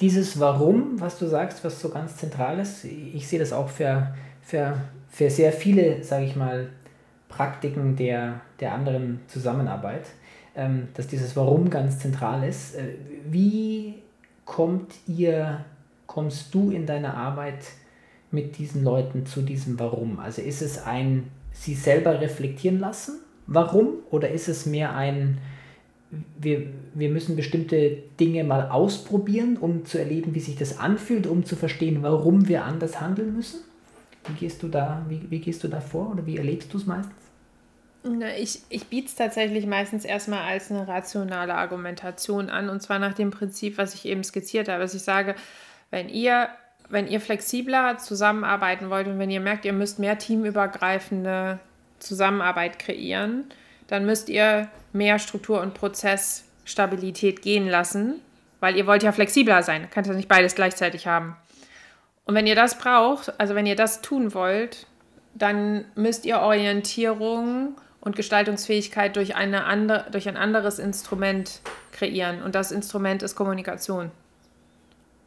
dieses 0.00 0.38
Warum, 0.38 1.00
was 1.00 1.18
du 1.18 1.26
sagst, 1.26 1.64
was 1.64 1.80
so 1.80 1.88
ganz 1.88 2.16
zentral 2.16 2.58
ist, 2.58 2.84
ich 2.84 3.26
sehe 3.26 3.38
das 3.38 3.52
auch 3.52 3.68
für, 3.68 4.14
für, 4.42 4.76
für 5.08 5.30
sehr 5.30 5.52
viele, 5.52 6.04
sage 6.04 6.26
ich 6.26 6.36
mal, 6.36 6.68
Praktiken 7.28 7.96
der, 7.96 8.40
der 8.58 8.72
anderen 8.72 9.20
Zusammenarbeit 9.28 10.04
dass 10.94 11.06
dieses 11.06 11.36
Warum 11.36 11.70
ganz 11.70 11.98
zentral 11.98 12.46
ist. 12.48 12.74
Äh, 12.74 12.94
wie 13.30 13.94
kommt 14.44 14.94
ihr, 15.06 15.64
kommst 16.06 16.54
du 16.54 16.70
in 16.70 16.86
deiner 16.86 17.14
Arbeit 17.14 17.64
mit 18.30 18.58
diesen 18.58 18.84
Leuten 18.84 19.26
zu 19.26 19.42
diesem 19.42 19.78
Warum? 19.78 20.18
Also 20.18 20.42
ist 20.42 20.62
es 20.62 20.84
ein 20.84 21.30
sie 21.52 21.74
selber 21.74 22.20
reflektieren 22.20 22.78
lassen, 22.78 23.20
warum? 23.46 23.94
Oder 24.10 24.30
ist 24.30 24.48
es 24.48 24.66
mehr 24.66 24.94
ein, 24.94 25.38
wir, 26.40 26.66
wir 26.94 27.10
müssen 27.10 27.36
bestimmte 27.36 27.98
Dinge 28.18 28.44
mal 28.44 28.68
ausprobieren, 28.68 29.56
um 29.56 29.84
zu 29.84 29.98
erleben, 29.98 30.34
wie 30.34 30.40
sich 30.40 30.56
das 30.56 30.78
anfühlt, 30.78 31.26
um 31.26 31.44
zu 31.44 31.56
verstehen, 31.56 32.02
warum 32.02 32.48
wir 32.48 32.64
anders 32.64 33.00
handeln 33.00 33.36
müssen? 33.36 33.60
Wie 34.26 34.34
gehst 34.34 34.62
du 34.62 34.68
da, 34.68 35.04
wie, 35.08 35.20
wie 35.30 35.40
gehst 35.40 35.64
du 35.64 35.68
da 35.68 35.80
vor 35.80 36.10
oder 36.12 36.26
wie 36.26 36.36
erlebst 36.36 36.72
du 36.72 36.78
es 36.78 36.86
meistens? 36.86 37.29
Ich, 38.38 38.62
ich 38.70 38.86
biete 38.86 39.08
es 39.08 39.14
tatsächlich 39.14 39.66
meistens 39.66 40.06
erstmal 40.06 40.40
als 40.40 40.70
eine 40.70 40.88
rationale 40.88 41.54
Argumentation 41.54 42.48
an 42.48 42.70
und 42.70 42.80
zwar 42.80 42.98
nach 42.98 43.12
dem 43.12 43.30
Prinzip, 43.30 43.76
was 43.76 43.94
ich 43.94 44.06
eben 44.06 44.24
skizziert 44.24 44.68
habe. 44.68 44.80
Dass 44.80 44.94
ich 44.94 45.02
sage, 45.02 45.34
wenn 45.90 46.08
ihr, 46.08 46.48
wenn 46.88 47.06
ihr 47.06 47.20
flexibler 47.20 47.98
zusammenarbeiten 47.98 48.88
wollt 48.88 49.06
und 49.06 49.18
wenn 49.18 49.30
ihr 49.30 49.40
merkt, 49.40 49.66
ihr 49.66 49.74
müsst 49.74 49.98
mehr 49.98 50.18
teamübergreifende 50.18 51.58
Zusammenarbeit 51.98 52.78
kreieren, 52.78 53.44
dann 53.88 54.06
müsst 54.06 54.28
ihr 54.30 54.68
mehr 54.92 55.18
Struktur 55.18 55.60
und 55.60 55.74
Prozessstabilität 55.74 57.42
gehen 57.42 57.68
lassen, 57.68 58.20
weil 58.60 58.76
ihr 58.76 58.86
wollt 58.86 59.02
ja 59.02 59.12
flexibler 59.12 59.62
sein. 59.62 59.88
Könnt 59.90 60.06
ihr 60.06 60.14
nicht 60.14 60.28
beides 60.28 60.54
gleichzeitig 60.54 61.06
haben. 61.06 61.36
Und 62.24 62.34
wenn 62.34 62.46
ihr 62.46 62.54
das 62.54 62.78
braucht, 62.78 63.38
also 63.38 63.54
wenn 63.54 63.66
ihr 63.66 63.76
das 63.76 64.00
tun 64.00 64.32
wollt, 64.32 64.86
dann 65.34 65.84
müsst 65.94 66.24
ihr 66.24 66.40
Orientierung 66.40 67.76
und 68.00 68.16
Gestaltungsfähigkeit 68.16 69.16
durch, 69.16 69.36
eine 69.36 69.64
andere, 69.64 70.06
durch 70.10 70.28
ein 70.28 70.36
anderes 70.36 70.78
Instrument 70.78 71.60
kreieren. 71.92 72.42
Und 72.42 72.54
das 72.54 72.72
Instrument 72.72 73.22
ist 73.22 73.34
Kommunikation. 73.34 74.10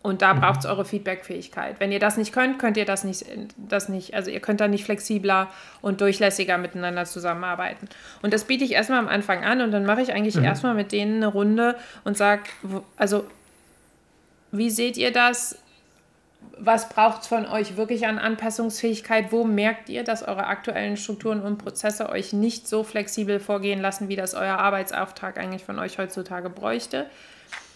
Und 0.03 0.21
da 0.21 0.33
mhm. 0.33 0.41
braucht 0.41 0.59
es 0.59 0.65
eure 0.65 0.83
Feedbackfähigkeit. 0.83 1.79
Wenn 1.79 1.91
ihr 1.91 1.99
das 1.99 2.17
nicht 2.17 2.33
könnt, 2.33 2.59
könnt 2.59 2.75
ihr 2.75 2.83
das 2.83 3.05
nicht, 3.05 3.25
das 3.55 3.87
nicht, 3.87 4.13
also 4.13 4.29
ihr 4.29 4.41
könnt 4.41 4.59
da 4.59 4.67
nicht 4.67 4.83
flexibler 4.83 5.49
und 5.81 6.01
durchlässiger 6.01 6.57
miteinander 6.57 7.05
zusammenarbeiten. 7.05 7.87
Und 8.21 8.33
das 8.33 8.43
biete 8.43 8.65
ich 8.65 8.73
erstmal 8.73 8.99
am 8.99 9.07
Anfang 9.07 9.45
an 9.45 9.61
und 9.61 9.71
dann 9.71 9.85
mache 9.85 10.01
ich 10.01 10.13
eigentlich 10.13 10.35
mhm. 10.35 10.43
erstmal 10.43 10.73
mit 10.73 10.91
denen 10.91 11.17
eine 11.17 11.27
Runde 11.27 11.77
und 12.03 12.17
sage, 12.17 12.43
also 12.97 13.23
wie 14.51 14.69
seht 14.69 14.97
ihr 14.97 15.13
das? 15.13 15.57
Was 16.57 16.89
braucht 16.89 17.23
es 17.23 17.27
von 17.27 17.45
euch 17.45 17.77
wirklich 17.77 18.07
an 18.07 18.17
Anpassungsfähigkeit? 18.17 19.31
Wo 19.31 19.43
merkt 19.43 19.89
ihr, 19.89 20.03
dass 20.03 20.23
eure 20.23 20.47
aktuellen 20.47 20.97
Strukturen 20.97 21.41
und 21.41 21.57
Prozesse 21.57 22.09
euch 22.09 22.33
nicht 22.33 22.67
so 22.67 22.83
flexibel 22.83 23.39
vorgehen 23.39 23.81
lassen, 23.81 24.07
wie 24.07 24.15
das 24.15 24.33
euer 24.33 24.57
Arbeitsauftrag 24.57 25.37
eigentlich 25.37 25.63
von 25.63 25.79
euch 25.79 25.97
heutzutage 25.97 26.49
bräuchte? 26.49 27.07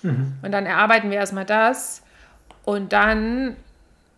Mhm. 0.04 0.34
Und 0.42 0.52
dann 0.52 0.66
erarbeiten 0.66 1.10
wir 1.10 1.18
erstmal 1.18 1.46
das 1.46 2.04
und 2.64 2.94
dann 2.94 3.56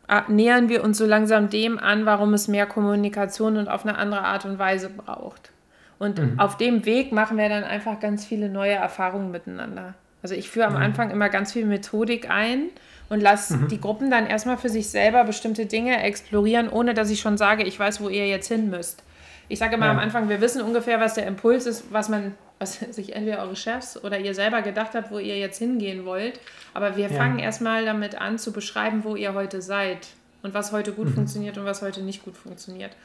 äh, 0.08 0.22
nähern 0.28 0.70
wir 0.70 0.84
uns 0.84 0.98
so 0.98 1.06
langsam 1.06 1.50
dem 1.50 1.80
an, 1.80 2.06
warum 2.06 2.34
es 2.34 2.48
mehr 2.48 2.66
Kommunikation 2.66 3.58
und 3.58 3.68
auf 3.68 3.86
eine 3.86 3.98
andere 3.98 4.22
Art 4.22 4.46
und 4.46 4.60
Weise 4.60 4.90
braucht. 4.90 5.52
Und 6.00 6.20
mhm. 6.20 6.40
auf 6.40 6.58
dem 6.58 6.86
Weg 6.86 7.12
machen 7.12 7.38
wir 7.38 7.50
dann 7.50 7.64
einfach 7.64 8.00
ganz 8.00 8.26
viele 8.26 8.50
neue 8.50 8.74
Erfahrungen 8.74 9.32
miteinander. 9.32 9.96
Also 10.22 10.36
ich 10.36 10.50
führe 10.50 10.68
am 10.68 10.74
mhm. 10.74 10.82
Anfang 10.82 11.12
immer 11.12 11.30
ganz 11.30 11.54
viel 11.54 11.66
Methodik 11.66 12.30
ein 12.30 12.70
und 13.10 13.22
lass 13.22 13.50
mhm. 13.50 13.68
die 13.68 13.82
Gruppen 13.82 14.10
dann 14.12 14.28
erstmal 14.28 14.58
für 14.58 14.70
sich 14.70 14.90
selber 14.90 15.24
bestimmte 15.24 15.66
Dinge 15.66 16.02
explorieren, 16.02 16.70
ohne 16.70 16.94
dass 16.94 17.10
ich 17.10 17.20
schon 17.20 17.38
sage, 17.38 17.64
ich 17.64 17.80
weiß, 17.80 18.02
wo 18.02 18.10
ihr 18.10 18.28
jetzt 18.28 18.48
hin 18.48 18.70
müsst. 18.70 19.04
Ich 19.48 19.58
sage 19.58 19.76
immer 19.76 19.88
ja. 19.88 19.92
am 19.92 20.00
Anfang, 20.00 20.30
wir 20.30 20.42
wissen 20.42 20.62
ungefähr, 20.62 21.00
was 21.00 21.16
der 21.16 21.26
Impuls 21.26 21.66
ist, 21.66 21.92
was 21.92 22.08
man, 22.08 22.36
was 22.60 22.80
sich 22.92 23.16
entweder 23.16 23.42
eure 23.42 23.56
Chefs 23.56 24.02
oder 24.02 24.20
ihr 24.20 24.36
selber 24.36 24.62
gedacht 24.62 24.94
habt, 24.94 25.12
wo 25.12 25.18
ihr 25.18 25.38
jetzt 25.38 25.58
hingehen 25.58 26.06
wollt. 26.06 26.40
Aber 26.74 26.96
wir 26.96 27.10
ja. 27.10 27.18
fangen 27.18 27.40
erstmal 27.40 27.84
damit 27.84 28.20
an 28.20 28.38
zu 28.38 28.54
beschreiben, 28.54 29.04
wo 29.04 29.16
ihr 29.16 29.34
heute 29.34 29.62
seid 29.62 30.08
und 30.44 30.54
was 30.54 30.72
heute 30.72 30.94
gut 30.94 31.08
mhm. 31.08 31.16
funktioniert 31.16 31.58
und 31.58 31.66
was 31.66 31.82
heute 31.82 32.02
nicht 32.02 32.24
gut 32.24 32.38
funktioniert. 32.38 32.96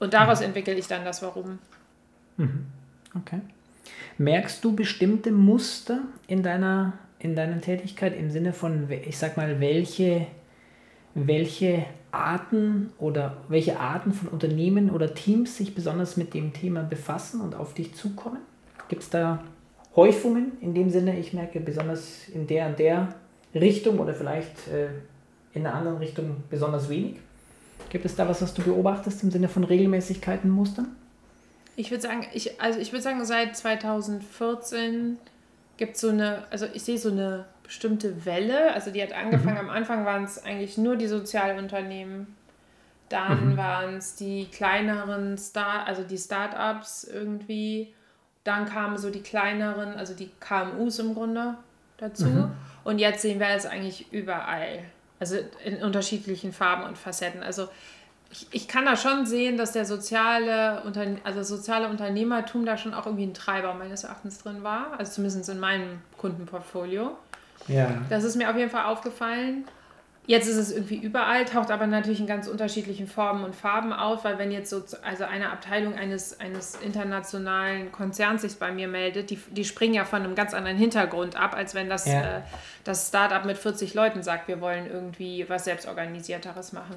Und 0.00 0.14
daraus 0.14 0.40
mhm. 0.40 0.46
entwickle 0.46 0.74
ich 0.74 0.86
dann 0.86 1.04
das 1.04 1.22
Warum. 1.22 1.58
Mhm. 2.38 2.66
Okay. 3.16 3.40
Merkst 4.18 4.64
du 4.64 4.74
bestimmte 4.74 5.30
Muster 5.30 6.00
in 6.26 6.42
deiner, 6.42 6.94
in 7.24 7.34
deiner 7.34 7.58
Tätigkeit 7.58 8.14
im 8.16 8.30
Sinne 8.30 8.52
von, 8.52 8.86
ich 8.90 9.16
sag 9.16 9.38
mal, 9.38 9.58
welche, 9.58 10.26
welche 11.14 11.86
Arten 12.12 12.92
oder 12.98 13.38
welche 13.48 13.80
Arten 13.80 14.12
von 14.12 14.28
Unternehmen 14.28 14.90
oder 14.90 15.14
Teams 15.14 15.56
sich 15.56 15.74
besonders 15.74 16.18
mit 16.18 16.34
dem 16.34 16.52
Thema 16.52 16.82
befassen 16.82 17.40
und 17.40 17.54
auf 17.54 17.72
dich 17.72 17.94
zukommen? 17.94 18.40
Gibt 18.88 19.04
es 19.04 19.10
da 19.10 19.42
Häufungen 19.96 20.52
in 20.60 20.74
dem 20.74 20.90
Sinne, 20.90 21.18
ich 21.18 21.32
merke 21.32 21.60
besonders 21.60 22.28
in 22.28 22.46
der 22.46 22.66
und 22.66 22.78
der 22.78 23.14
Richtung 23.54 23.98
oder 24.00 24.12
vielleicht 24.12 24.68
äh, 24.68 24.88
in 25.54 25.66
einer 25.66 25.74
anderen 25.74 25.96
Richtung 25.96 26.36
besonders 26.50 26.90
wenig? 26.90 27.16
Gibt 27.88 28.04
es 28.04 28.16
da 28.16 28.28
was, 28.28 28.42
was 28.42 28.52
du 28.52 28.62
beobachtest 28.62 29.22
im 29.22 29.30
Sinne 29.30 29.48
von 29.48 29.64
Regelmäßigkeiten, 29.64 30.50
Mustern? 30.50 30.94
Ich 31.74 31.90
würde 31.90 32.02
sagen, 32.02 32.26
ich, 32.34 32.60
also 32.60 32.78
ich 32.78 32.92
würde 32.92 33.02
sagen, 33.02 33.24
seit 33.24 33.56
2014 33.56 35.16
gibt 35.76 35.96
so 35.96 36.08
eine, 36.08 36.44
also 36.50 36.66
ich 36.72 36.82
sehe 36.82 36.98
so 36.98 37.10
eine 37.10 37.46
bestimmte 37.62 38.24
Welle. 38.24 38.72
Also 38.72 38.90
die 38.90 39.02
hat 39.02 39.12
angefangen, 39.12 39.62
mhm. 39.62 39.68
am 39.68 39.70
Anfang 39.70 40.04
waren 40.04 40.24
es 40.24 40.42
eigentlich 40.42 40.78
nur 40.78 40.96
die 40.96 41.08
Sozialunternehmen. 41.08 42.34
Dann 43.08 43.52
mhm. 43.52 43.56
waren 43.56 43.96
es 43.96 44.14
die 44.16 44.46
kleineren 44.46 45.36
Start, 45.36 45.88
also 45.88 46.02
die 46.02 46.18
Startups 46.18 47.04
irgendwie. 47.04 47.92
Dann 48.44 48.66
kamen 48.66 48.98
so 48.98 49.10
die 49.10 49.22
kleineren, 49.22 49.94
also 49.94 50.14
die 50.14 50.30
KMUs 50.40 50.98
im 50.98 51.14
Grunde 51.14 51.56
dazu. 51.96 52.26
Mhm. 52.26 52.50
Und 52.84 52.98
jetzt 52.98 53.22
sehen 53.22 53.40
wir 53.40 53.48
es 53.48 53.66
eigentlich 53.66 54.12
überall. 54.12 54.84
Also 55.18 55.36
in 55.64 55.82
unterschiedlichen 55.82 56.52
Farben 56.52 56.84
und 56.84 56.98
Facetten. 56.98 57.42
Also 57.42 57.68
ich, 58.34 58.46
ich 58.50 58.68
kann 58.68 58.84
da 58.84 58.96
schon 58.96 59.26
sehen, 59.26 59.56
dass 59.56 59.72
der 59.72 59.84
soziale, 59.84 60.82
also 61.22 61.42
soziale 61.44 61.88
Unternehmertum 61.88 62.66
da 62.66 62.76
schon 62.76 62.92
auch 62.92 63.06
irgendwie 63.06 63.26
ein 63.26 63.34
Treiber 63.34 63.74
meines 63.74 64.02
Erachtens 64.02 64.38
drin 64.38 64.64
war. 64.64 64.98
Also 64.98 65.12
zumindest 65.12 65.48
in 65.48 65.60
meinem 65.60 66.00
Kundenportfolio. 66.18 67.16
Ja. 67.68 68.02
Das 68.10 68.24
ist 68.24 68.34
mir 68.34 68.50
auf 68.50 68.56
jeden 68.56 68.70
Fall 68.70 68.86
aufgefallen. 68.86 69.64
Jetzt 70.26 70.48
ist 70.48 70.56
es 70.56 70.72
irgendwie 70.72 70.96
überall, 70.96 71.44
taucht 71.44 71.70
aber 71.70 71.86
natürlich 71.86 72.18
in 72.18 72.26
ganz 72.26 72.48
unterschiedlichen 72.48 73.06
Formen 73.06 73.44
und 73.44 73.54
Farben 73.54 73.92
auf, 73.92 74.24
weil 74.24 74.38
wenn 74.38 74.50
jetzt 74.50 74.70
so 74.70 74.82
also 75.02 75.24
eine 75.24 75.52
Abteilung 75.52 75.94
eines, 75.94 76.40
eines 76.40 76.76
internationalen 76.76 77.92
Konzerns 77.92 78.40
sich 78.40 78.56
bei 78.58 78.72
mir 78.72 78.88
meldet, 78.88 79.28
die, 79.28 79.38
die 79.50 79.66
springen 79.66 79.92
ja 79.92 80.06
von 80.06 80.22
einem 80.22 80.34
ganz 80.34 80.54
anderen 80.54 80.78
Hintergrund 80.78 81.36
ab, 81.36 81.54
als 81.54 81.74
wenn 81.74 81.90
das, 81.90 82.06
ja. 82.06 82.38
äh, 82.38 82.40
das 82.84 83.08
Startup 83.08 83.44
mit 83.44 83.58
40 83.58 83.92
Leuten 83.92 84.22
sagt, 84.22 84.48
wir 84.48 84.62
wollen 84.62 84.90
irgendwie 84.90 85.44
was 85.48 85.66
Selbstorganisierteres 85.66 86.72
machen. 86.72 86.94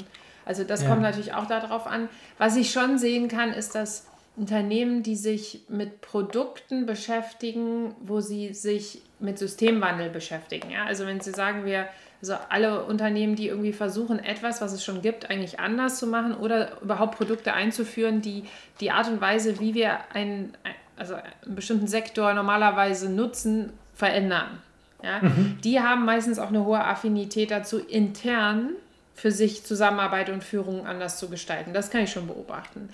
Also 0.48 0.64
das 0.64 0.84
ja. 0.84 0.89
kommt 0.89 1.02
natürlich 1.02 1.34
auch 1.34 1.45
darauf 1.45 1.88
an. 1.88 2.10
Was 2.38 2.56
ich 2.56 2.72
schon 2.72 2.98
sehen 2.98 3.28
kann, 3.28 3.52
ist, 3.52 3.76
dass 3.76 4.08
Unternehmen, 4.38 5.02
die 5.02 5.16
sich 5.16 5.62
mit 5.68 6.00
Produkten 6.02 6.86
beschäftigen, 6.86 7.95
wo 8.00 8.22
sie 8.22 8.54
sich 8.54 9.02
mit 9.20 9.39
Systemwandel 9.39 10.10
beschäftigen. 10.10 10.70
Ja? 10.70 10.86
Also 10.86 11.08
wenn 11.08 11.20
sie 11.20 11.32
sagen, 11.32 11.66
wir, 11.66 11.88
also 12.22 12.36
alle 12.50 12.86
Unternehmen, 12.86 13.36
die 13.36 13.48
irgendwie 13.48 13.74
versuchen, 13.74 14.20
etwas, 14.20 14.62
was 14.62 14.74
es 14.74 14.84
schon 14.86 15.02
gibt, 15.02 15.32
eigentlich 15.32 15.60
anders 15.60 15.98
zu 15.98 16.06
machen 16.06 16.36
oder 16.36 16.80
überhaupt 16.82 17.18
Produkte 17.18 17.54
einzuführen, 17.54 18.22
die 18.22 18.43
die 18.80 18.91
Art 18.91 19.08
und 19.08 19.20
Weise, 19.22 19.60
wie 19.60 19.74
wir 19.74 19.98
einen, 20.14 20.54
also 20.98 21.16
einen 21.16 21.56
bestimmten 21.56 21.88
Sektor 21.88 22.32
normalerweise 22.36 23.10
nutzen, 23.10 23.74
verändern. 23.95 24.62
Ja? 25.02 25.20
Mhm. 25.20 25.58
Die 25.64 25.80
haben 25.80 26.06
meistens 26.06 26.38
auch 26.38 26.50
eine 26.50 26.64
hohe 26.64 26.84
Affinität 26.84 27.50
dazu, 27.50 27.80
intern 27.80 28.70
für 29.18 29.32
sich 29.32 29.65
Zusammenarbeit 29.65 30.30
und 30.30 30.43
Führung 30.43 30.86
anders 30.86 31.18
zu 31.18 31.28
gestalten. 31.28 31.74
Das 31.74 31.89
kann 31.89 32.01
ich 32.01 32.11
schon 32.11 32.28
beobachten. 32.28 32.89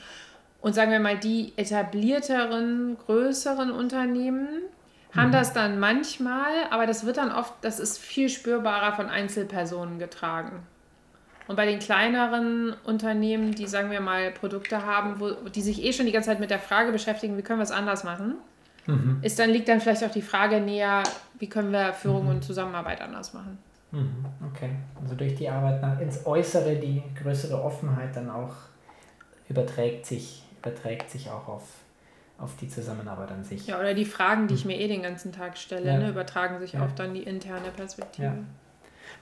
Und 0.62 0.74
sagen 0.74 0.92
wir 0.92 1.02
mal, 1.02 1.18
die 1.18 1.52
etablierteren, 1.58 2.98
größeren 3.06 3.70
Unternehmen 3.70 4.48
haben 5.14 5.28
mhm. 5.28 5.34
das 5.34 5.52
dann 5.52 5.80
manchmal, 5.80 6.54
aber 6.72 6.88
das 6.88 7.06
wird 7.06 7.18
dann 7.18 7.34
oft, 7.34 7.54
das 7.62 7.82
ist 7.82 8.00
viel 8.00 8.30
spürbarer 8.30 8.96
von 8.96 9.10
Einzelpersonen 9.10 10.00
getragen. 10.00 10.64
Und 11.48 11.58
bei 11.58 11.66
den 11.66 11.80
kleineren 11.80 12.74
Unternehmen, 12.86 13.54
die, 13.54 13.68
sagen 13.68 13.92
wir 13.92 14.00
mal, 14.00 14.32
Produkte 14.32 14.86
haben, 14.86 15.20
wo, 15.20 15.32
die 15.50 15.62
sich 15.62 15.84
eh 15.84 15.92
schon 15.92 16.06
die 16.06 16.14
ganze 16.14 16.30
Zeit 16.30 16.40
mit 16.40 16.52
der 16.52 16.60
Frage 16.60 16.94
beschäftigen, 16.94 17.38
wie 17.38 17.42
können 17.42 17.60
wir 17.60 17.66
es 17.66 17.72
anders 17.72 18.06
machen, 18.06 18.36
mhm. 18.86 19.20
ist 19.22 19.40
dann 19.40 19.50
liegt 19.50 19.68
dann 19.68 19.82
vielleicht 19.82 20.06
auch 20.06 20.12
die 20.12 20.22
Frage 20.22 20.62
näher, 20.62 21.04
wie 21.38 21.50
können 21.50 21.74
wir 21.74 21.92
Führung 21.92 22.24
mhm. 22.24 22.30
und 22.30 22.44
Zusammenarbeit 22.46 23.02
anders 23.02 23.34
machen. 23.34 23.58
Mhm, 23.94 24.26
okay, 24.52 24.72
also 25.02 25.14
durch 25.14 25.36
die 25.36 25.48
Arbeit 25.48 25.82
nach, 25.82 26.00
ins 26.00 26.26
Äußere, 26.26 26.76
die 26.78 27.04
größere 27.22 27.64
Offenheit 27.64 28.16
dann 28.16 28.30
auch 28.30 28.56
überträgt 29.48 30.08
sich, 30.08 30.44
überträgt 30.60 31.12
sich 31.12 31.30
auch 31.30 31.48
auf, 31.48 31.64
auf 32.40 32.56
die 32.60 32.68
Zusammenarbeit 32.68 33.30
an 33.32 33.44
sich. 33.44 33.68
Ja, 33.68 33.80
oder 33.80 33.94
die 33.94 34.06
Fragen, 34.06 34.48
die 34.48 34.56
ich 34.56 34.66
mhm. 34.66 34.72
mir 34.72 34.80
eh 34.80 34.88
den 34.88 35.04
ganzen 35.04 35.32
Tag 35.32 35.60
stelle, 35.60 35.86
ja. 35.86 36.00
ne, 36.00 36.10
übertragen 36.10 36.60
sich 36.60 36.74
ja. 36.74 36.84
auf 36.84 36.96
dann 36.96 37.14
die 37.14 37.22
interne 37.22 37.70
Perspektive. 37.70 38.28
Ja. 38.28 38.38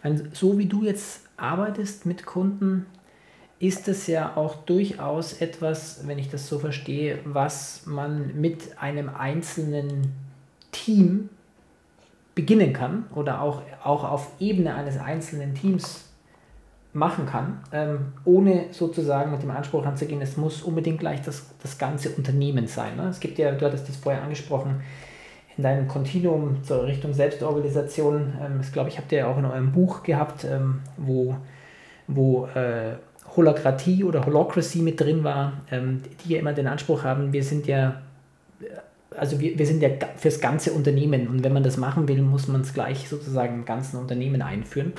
Meine, 0.04 0.30
so 0.32 0.58
wie 0.58 0.68
du 0.68 0.86
jetzt 0.86 1.28
arbeitest 1.36 2.06
mit 2.06 2.26
Kunden, 2.26 2.86
ist 3.60 3.90
es 3.90 4.08
ja 4.08 4.38
auch 4.38 4.56
durchaus 4.56 5.34
etwas, 5.34 6.08
wenn 6.08 6.18
ich 6.18 6.30
das 6.30 6.48
so 6.48 6.60
verstehe, 6.60 7.20
was 7.26 7.86
man 7.86 8.40
mit 8.40 8.82
einem 8.82 9.10
einzelnen 9.10 10.14
Team 10.72 11.30
beginnen 12.36 12.74
kann 12.74 13.06
oder 13.14 13.42
auch, 13.42 13.62
auch 13.84 14.04
auf 14.04 14.32
Ebene 14.40 14.76
eines 14.76 14.98
einzelnen 14.98 15.54
Teams 15.54 16.06
machen 16.94 17.26
kann, 17.26 17.60
ähm, 17.72 18.14
ohne 18.26 18.66
sozusagen 18.72 19.32
mit 19.32 19.42
dem 19.42 19.52
Anspruch 19.52 19.86
anzugehen, 19.86 20.22
es 20.22 20.36
muss 20.36 20.62
unbedingt 20.62 21.00
gleich 21.00 21.22
das, 21.22 21.46
das 21.62 21.78
ganze 21.78 22.10
Unternehmen 22.10 22.68
sein. 22.68 22.98
Ne? 22.98 23.08
Es 23.08 23.20
gibt 23.20 23.38
ja, 23.38 23.52
du 23.52 23.66
hattest 23.66 23.88
das 23.88 23.96
vorher 23.96 24.22
angesprochen, 24.22 24.82
in 25.58 25.64
deinem 25.64 25.88
Kontinuum 25.88 26.64
zur 26.64 26.86
Richtung 26.86 27.14
Selbstorganisation, 27.14 28.34
ähm, 28.42 28.58
das 28.58 28.72
glaube 28.72 28.90
ich, 28.90 28.98
habt 28.98 29.12
ihr 29.12 29.20
ja 29.20 29.28
auch 29.28 29.38
in 29.38 29.46
eurem 29.46 29.72
Buch 29.72 30.04
gehabt, 30.04 30.44
ähm, 30.44 30.82
wo, 30.98 31.36
wo 32.08 32.48
äh, 32.48 32.96
Holokratie 33.36 34.04
oder 34.04 34.26
Holocracy 34.26 34.82
mit 34.82 35.00
drin 35.00 35.24
war, 35.24 35.54
ähm, 35.72 36.02
die 36.24 36.34
ja 36.34 36.40
immer 36.40 36.54
den 36.54 36.68
Anspruch 36.68 37.04
haben, 37.04 37.32
wir 37.32 37.44
sind 37.44 37.68
ja 37.68 38.02
also 39.22 39.40
wir, 39.40 39.56
wir 39.56 39.68
sind 39.68 39.84
ja 39.84 39.90
fürs 40.18 40.42
ganze 40.42 40.74
Unternehmen 40.74 41.28
und 41.28 41.44
wenn 41.44 41.54
man 41.54 41.62
das 41.62 41.78
machen 41.78 42.08
will, 42.08 42.24
muss 42.24 42.48
man 42.48 42.62
es 42.62 42.74
gleich 42.74 43.08
sozusagen 43.08 43.54
im 43.54 43.66
ganzen 43.66 43.98
Unternehmen 43.98 44.42
einführen. 44.42 44.94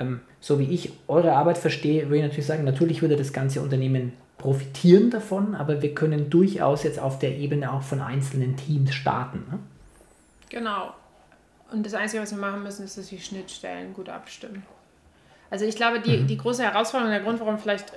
Ähm, 0.00 0.22
so 0.40 0.58
wie 0.58 0.64
ich 0.74 0.92
eure 1.06 1.34
Arbeit 1.34 1.56
verstehe, 1.56 2.06
würde 2.06 2.16
ich 2.16 2.22
natürlich 2.22 2.46
sagen, 2.46 2.64
natürlich 2.64 3.00
würde 3.00 3.14
das 3.14 3.32
ganze 3.32 3.62
Unternehmen 3.62 4.12
profitieren 4.38 5.10
davon, 5.10 5.54
aber 5.54 5.82
wir 5.82 5.94
können 5.94 6.30
durchaus 6.30 6.82
jetzt 6.82 6.98
auf 6.98 7.20
der 7.20 7.36
Ebene 7.36 7.72
auch 7.72 7.82
von 7.82 8.00
einzelnen 8.00 8.56
Teams 8.56 8.92
starten. 8.92 9.44
Ne? 9.48 9.58
Genau. 10.48 10.92
Und 11.70 11.86
das 11.86 11.94
Einzige, 11.94 12.24
was 12.24 12.32
wir 12.32 12.38
machen 12.40 12.64
müssen, 12.64 12.84
ist, 12.84 12.98
dass 12.98 13.06
die 13.06 13.20
Schnittstellen 13.20 13.94
gut 13.94 14.08
abstimmen. 14.08 14.64
Also 15.48 15.64
ich 15.64 15.76
glaube, 15.76 16.00
die, 16.00 16.16
mhm. 16.16 16.26
die 16.26 16.38
große 16.38 16.64
Herausforderung, 16.64 17.12
der 17.12 17.22
Grund, 17.22 17.38
warum 17.38 17.56
vielleicht 17.56 17.92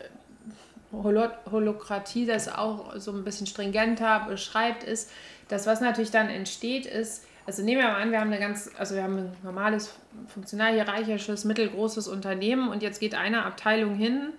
Holo 0.91 1.29
Holokratie 1.51 2.27
das 2.27 2.47
auch 2.47 2.95
so 2.97 3.11
ein 3.11 3.23
bisschen 3.23 3.47
stringenter 3.47 4.27
beschreibt, 4.29 4.83
ist, 4.83 5.09
das, 5.47 5.67
was 5.67 5.81
natürlich 5.81 6.11
dann 6.11 6.29
entsteht, 6.29 6.85
ist, 6.85 7.25
also 7.45 7.61
nehmen 7.63 7.81
wir 7.81 7.87
mal 7.87 8.01
an, 8.01 8.11
wir 8.11 8.19
haben 8.19 8.31
eine 8.31 8.39
ganz, 8.39 8.71
also 8.77 8.95
wir 8.95 9.03
haben 9.03 9.17
ein 9.17 9.31
normales, 9.43 9.93
funktional 10.27 10.73
hierarchisches, 10.73 11.45
mittelgroßes 11.45 12.07
Unternehmen 12.07 12.69
und 12.69 12.81
jetzt 12.81 12.99
geht 12.99 13.15
eine 13.15 13.45
Abteilung 13.45 13.95
hin 13.95 14.29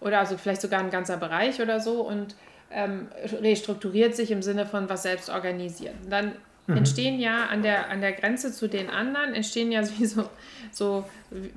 oder 0.00 0.18
also 0.18 0.36
vielleicht 0.36 0.60
sogar 0.60 0.80
ein 0.80 0.90
ganzer 0.90 1.16
Bereich 1.16 1.60
oder 1.60 1.80
so 1.80 2.00
und 2.02 2.34
ähm, 2.70 3.08
restrukturiert 3.40 4.14
sich 4.14 4.30
im 4.30 4.42
Sinne 4.42 4.66
von 4.66 4.88
was 4.88 5.02
selbst 5.02 5.30
organisieren. 5.30 5.96
Dann 6.10 6.32
mhm. 6.66 6.78
entstehen 6.78 7.18
ja 7.18 7.46
an 7.46 7.62
der, 7.62 7.90
an 7.90 8.00
der 8.00 8.12
Grenze 8.12 8.52
zu 8.52 8.68
den 8.68 8.90
anderen, 8.90 9.34
entstehen 9.34 9.72
ja 9.72 9.82
wie 9.98 10.06
so, 10.06 10.28
so 10.72 11.04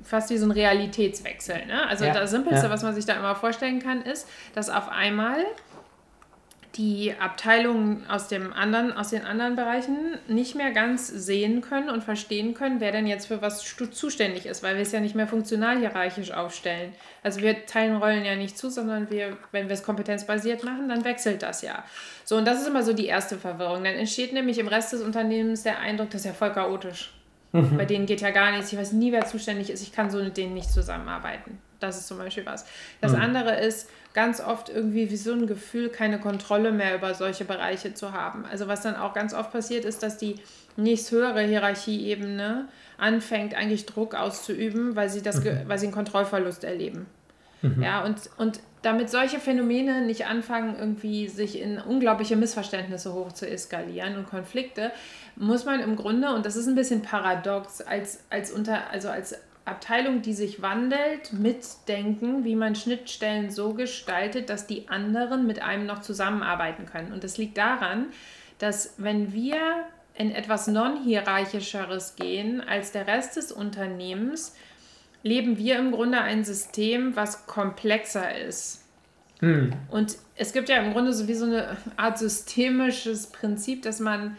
fast 0.04 0.30
wie 0.30 0.38
so 0.38 0.46
ein 0.46 0.52
Realitätswechsel. 0.52 1.66
Ne? 1.66 1.86
Also 1.88 2.04
ja. 2.04 2.14
das 2.14 2.30
Simpelste, 2.30 2.66
ja. 2.66 2.72
was 2.72 2.82
man 2.82 2.94
sich 2.94 3.04
da 3.04 3.14
immer 3.14 3.34
vorstellen 3.34 3.80
kann, 3.80 4.02
ist, 4.02 4.28
dass 4.54 4.70
auf 4.70 4.88
einmal 4.88 5.44
die 6.76 7.12
Abteilungen 7.18 8.06
aus, 8.08 8.28
dem 8.28 8.52
anderen, 8.52 8.92
aus 8.92 9.10
den 9.10 9.24
anderen 9.24 9.56
Bereichen 9.56 10.16
nicht 10.26 10.54
mehr 10.54 10.70
ganz 10.70 11.06
sehen 11.06 11.60
können 11.60 11.90
und 11.90 12.02
verstehen 12.02 12.54
können, 12.54 12.80
wer 12.80 12.92
denn 12.92 13.06
jetzt 13.06 13.26
für 13.26 13.42
was 13.42 13.62
zuständig 13.90 14.46
ist, 14.46 14.62
weil 14.62 14.76
wir 14.76 14.82
es 14.82 14.92
ja 14.92 15.00
nicht 15.00 15.14
mehr 15.14 15.28
funktional 15.28 15.78
hierarchisch 15.78 16.30
aufstellen. 16.30 16.94
Also 17.22 17.42
wir 17.42 17.66
teilen 17.66 17.96
Rollen 17.96 18.24
ja 18.24 18.36
nicht 18.36 18.56
zu, 18.56 18.70
sondern 18.70 19.10
wir, 19.10 19.36
wenn 19.50 19.68
wir 19.68 19.74
es 19.74 19.82
kompetenzbasiert 19.82 20.64
machen, 20.64 20.88
dann 20.88 21.04
wechselt 21.04 21.42
das 21.42 21.60
ja. 21.60 21.84
So, 22.24 22.36
und 22.36 22.46
das 22.46 22.62
ist 22.62 22.68
immer 22.68 22.82
so 22.82 22.94
die 22.94 23.06
erste 23.06 23.36
Verwirrung. 23.36 23.84
Dann 23.84 23.94
entsteht 23.94 24.32
nämlich 24.32 24.58
im 24.58 24.68
Rest 24.68 24.94
des 24.94 25.02
Unternehmens 25.02 25.64
der 25.64 25.78
Eindruck, 25.78 26.10
das 26.10 26.22
ist 26.22 26.26
ja 26.26 26.32
voll 26.32 26.52
chaotisch. 26.52 27.12
Mhm. 27.52 27.76
Bei 27.76 27.84
denen 27.84 28.06
geht 28.06 28.22
ja 28.22 28.30
gar 28.30 28.50
nichts. 28.52 28.72
Ich 28.72 28.78
weiß 28.78 28.92
nie, 28.92 29.12
wer 29.12 29.26
zuständig 29.26 29.68
ist. 29.68 29.82
Ich 29.82 29.92
kann 29.92 30.10
so 30.10 30.22
mit 30.22 30.38
denen 30.38 30.54
nicht 30.54 30.70
zusammenarbeiten. 30.70 31.58
Das 31.80 31.98
ist 31.98 32.06
zum 32.06 32.18
Beispiel 32.18 32.46
was. 32.46 32.64
Das 33.00 33.12
mhm. 33.12 33.20
andere 33.20 33.60
ist, 33.60 33.90
ganz 34.14 34.40
oft 34.40 34.68
irgendwie 34.68 35.10
wie 35.10 35.16
so 35.16 35.32
ein 35.32 35.46
Gefühl, 35.46 35.88
keine 35.88 36.18
Kontrolle 36.18 36.72
mehr 36.72 36.94
über 36.94 37.14
solche 37.14 37.44
Bereiche 37.44 37.94
zu 37.94 38.12
haben. 38.12 38.44
Also 38.50 38.68
was 38.68 38.82
dann 38.82 38.96
auch 38.96 39.14
ganz 39.14 39.34
oft 39.34 39.52
passiert 39.52 39.84
ist, 39.84 40.02
dass 40.02 40.18
die 40.18 40.36
nächsthöhere 40.76 41.42
Hierarchieebene 41.42 42.68
anfängt, 42.98 43.54
eigentlich 43.54 43.86
Druck 43.86 44.14
auszuüben, 44.14 44.96
weil 44.96 45.08
sie, 45.08 45.22
das, 45.22 45.42
mhm. 45.42 45.62
weil 45.66 45.78
sie 45.78 45.86
einen 45.86 45.94
Kontrollverlust 45.94 46.64
erleben. 46.64 47.06
Mhm. 47.62 47.82
Ja, 47.82 48.04
und, 48.04 48.18
und 48.36 48.60
damit 48.82 49.10
solche 49.10 49.38
Phänomene 49.38 50.04
nicht 50.04 50.26
anfangen, 50.26 50.76
irgendwie 50.78 51.28
sich 51.28 51.58
in 51.60 51.78
unglaubliche 51.78 52.36
Missverständnisse 52.36 53.14
hoch 53.14 53.32
zu 53.32 53.48
eskalieren 53.48 54.16
und 54.16 54.28
Konflikte, 54.28 54.90
muss 55.36 55.64
man 55.64 55.80
im 55.80 55.96
Grunde, 55.96 56.34
und 56.34 56.44
das 56.44 56.56
ist 56.56 56.66
ein 56.66 56.74
bisschen 56.74 57.02
paradox, 57.02 57.80
als, 57.80 58.24
als, 58.28 58.50
unter, 58.50 58.90
also 58.90 59.08
als 59.08 59.36
Abteilung, 59.64 60.22
die 60.22 60.34
sich 60.34 60.60
wandelt, 60.60 61.32
mitdenken, 61.32 62.44
wie 62.44 62.56
man 62.56 62.74
Schnittstellen 62.74 63.50
so 63.50 63.74
gestaltet, 63.74 64.50
dass 64.50 64.66
die 64.66 64.88
anderen 64.88 65.46
mit 65.46 65.62
einem 65.62 65.86
noch 65.86 66.00
zusammenarbeiten 66.00 66.86
können. 66.86 67.12
Und 67.12 67.22
das 67.22 67.38
liegt 67.38 67.58
daran, 67.58 68.06
dass 68.58 68.94
wenn 68.98 69.32
wir 69.32 69.58
in 70.14 70.32
etwas 70.32 70.66
non-hierarchischeres 70.66 72.16
gehen 72.16 72.60
als 72.60 72.92
der 72.92 73.06
Rest 73.06 73.36
des 73.36 73.52
Unternehmens, 73.52 74.54
leben 75.22 75.56
wir 75.58 75.78
im 75.78 75.92
Grunde 75.92 76.20
ein 76.20 76.44
System, 76.44 77.14
was 77.16 77.46
komplexer 77.46 78.36
ist. 78.40 78.84
Hm. 79.38 79.72
Und 79.90 80.16
es 80.36 80.52
gibt 80.52 80.68
ja 80.68 80.76
im 80.76 80.92
Grunde 80.92 81.12
sowieso 81.12 81.46
eine 81.46 81.76
Art 81.96 82.18
systemisches 82.18 83.28
Prinzip, 83.28 83.82
dass 83.82 84.00
man 84.00 84.36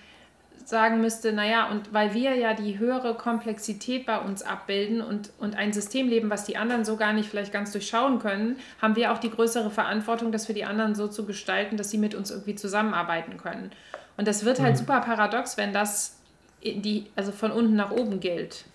sagen 0.66 1.02
müsste, 1.02 1.34
naja, 1.34 1.70
und 1.70 1.94
weil 1.94 2.14
wir 2.14 2.36
ja 2.36 2.54
die 2.54 2.80
höhere 2.80 3.16
Komplexität 3.16 4.06
bei 4.06 4.20
uns 4.20 4.42
abbilden 4.42 5.02
und, 5.02 5.32
und 5.40 5.56
ein 5.56 5.74
System 5.74 6.08
leben, 6.08 6.30
was 6.30 6.46
die 6.46 6.58
anderen 6.58 6.86
so 6.86 6.96
gar 6.98 7.14
nicht 7.14 7.30
vielleicht 7.30 7.52
ganz 7.52 7.72
durchschauen 7.72 8.20
können, 8.20 8.58
haben 8.82 8.96
wir 8.96 9.12
auch 9.12 9.18
die 9.18 9.30
größere 9.30 9.72
Verantwortung, 9.72 10.32
das 10.32 10.46
für 10.46 10.54
die 10.54 10.66
anderen 10.66 10.96
so 10.96 11.08
zu 11.08 11.26
gestalten, 11.26 11.78
dass 11.78 11.92
sie 11.92 11.98
mit 11.98 12.16
uns 12.16 12.32
irgendwie 12.32 12.56
zusammenarbeiten 12.56 13.38
können. 13.38 13.72
Und 14.18 14.28
das 14.28 14.46
wird 14.46 14.60
halt 14.60 14.74
mhm. 14.74 14.80
super 14.80 15.02
paradox, 15.02 15.58
wenn 15.58 15.74
das 15.74 16.18
die, 16.64 17.08
also 17.16 17.32
von 17.32 17.52
unten 17.52 17.76
nach 17.76 17.92
oben 17.92 18.20
gilt. 18.20 18.66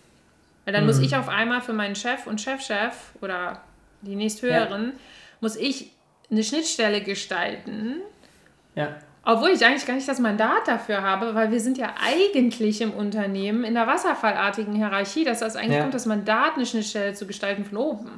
Weil 0.65 0.75
dann 0.75 0.83
mhm. 0.83 0.89
muss 0.89 0.99
ich 0.99 1.17
auf 1.17 1.29
einmal 1.29 1.61
für 1.61 1.73
meinen 1.73 1.95
Chef 1.95 2.27
und 2.27 2.41
Chefchef 2.41 2.71
-Chef 2.71 2.93
oder 3.23 3.63
die 4.03 4.15
nächsthöheren, 4.15 4.85
ja. 4.85 4.93
muss 5.41 5.57
ich 5.57 5.93
eine 6.31 6.45
Schnittstelle 6.45 7.01
gestalten. 7.03 7.97
Ja. 8.75 8.97
Obwohl 9.31 9.51
ich 9.51 9.63
eigentlich 9.63 9.85
gar 9.85 9.95
nicht 9.95 10.09
das 10.09 10.21
Mandat 10.21 10.67
dafür 10.67 11.03
habe, 11.03 11.35
weil 11.35 11.51
wir 11.51 11.61
sind 11.61 11.77
ja 11.77 11.93
eigentlich 12.03 12.81
im 12.81 12.93
Unternehmen 12.93 13.63
in 13.63 13.75
der 13.75 13.87
wasserfallartigen 13.87 14.75
Hierarchie, 14.75 15.23
dass 15.23 15.41
das 15.41 15.55
eigentlich 15.55 15.75
ja. 15.75 15.83
kommt, 15.83 15.93
das 15.93 16.07
Mandat, 16.07 16.55
eine 16.57 16.65
Schnittstelle 16.65 17.13
zu 17.13 17.27
gestalten 17.27 17.67
von 17.67 17.77
oben. 17.77 18.09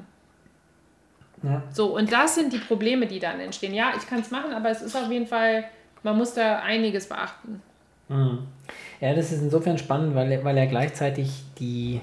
Ja. 1.42 1.64
So, 1.72 1.96
und 1.96 2.12
das 2.12 2.36
sind 2.36 2.52
die 2.52 2.58
Probleme, 2.58 3.08
die 3.08 3.18
dann 3.18 3.40
entstehen. 3.40 3.74
Ja, 3.74 3.92
ich 3.96 4.06
kann 4.06 4.20
es 4.20 4.30
machen, 4.30 4.52
aber 4.52 4.70
es 4.70 4.82
ist 4.82 4.94
auf 4.94 5.10
jeden 5.10 5.26
Fall, 5.26 5.64
man 6.04 6.16
muss 6.16 6.34
da 6.34 6.60
einiges 6.60 7.08
beachten. 7.08 7.60
Mhm. 8.08 8.46
Ja, 9.00 9.12
das 9.12 9.32
ist 9.32 9.42
insofern 9.42 9.78
spannend, 9.78 10.14
weil, 10.14 10.44
weil 10.44 10.56
er 10.56 10.68
gleichzeitig 10.68 11.42
die, 11.58 12.00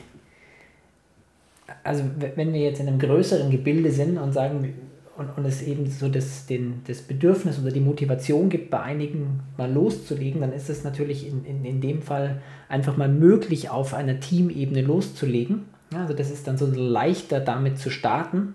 also 1.81 2.03
wenn 2.35 2.51
wir 2.51 2.59
jetzt 2.59 2.81
in 2.81 2.89
einem 2.89 2.99
größeren 2.99 3.51
Gebilde 3.51 3.89
sind 3.89 4.17
und 4.17 4.33
sagen, 4.33 4.73
und, 5.17 5.29
und 5.35 5.45
es 5.45 5.61
eben 5.61 5.89
so 5.89 6.09
das, 6.09 6.45
den, 6.45 6.81
das 6.85 7.01
Bedürfnis 7.01 7.59
oder 7.59 7.71
die 7.71 7.79
Motivation 7.79 8.49
gibt, 8.49 8.69
bei 8.69 8.81
einigen 8.81 9.39
mal 9.57 9.71
loszulegen, 9.71 10.41
dann 10.41 10.53
ist 10.53 10.69
es 10.69 10.83
natürlich 10.83 11.27
in, 11.27 11.43
in, 11.45 11.65
in 11.65 11.81
dem 11.81 12.01
Fall 12.01 12.41
einfach 12.69 12.97
mal 12.97 13.09
möglich, 13.09 13.69
auf 13.69 13.93
einer 13.93 14.19
Teamebene 14.19 14.81
loszulegen. 14.81 15.65
Ja, 15.91 16.01
also 16.01 16.13
das 16.13 16.29
ist 16.29 16.47
dann 16.47 16.57
so 16.57 16.67
leichter 16.67 17.39
damit 17.39 17.79
zu 17.79 17.89
starten. 17.89 18.53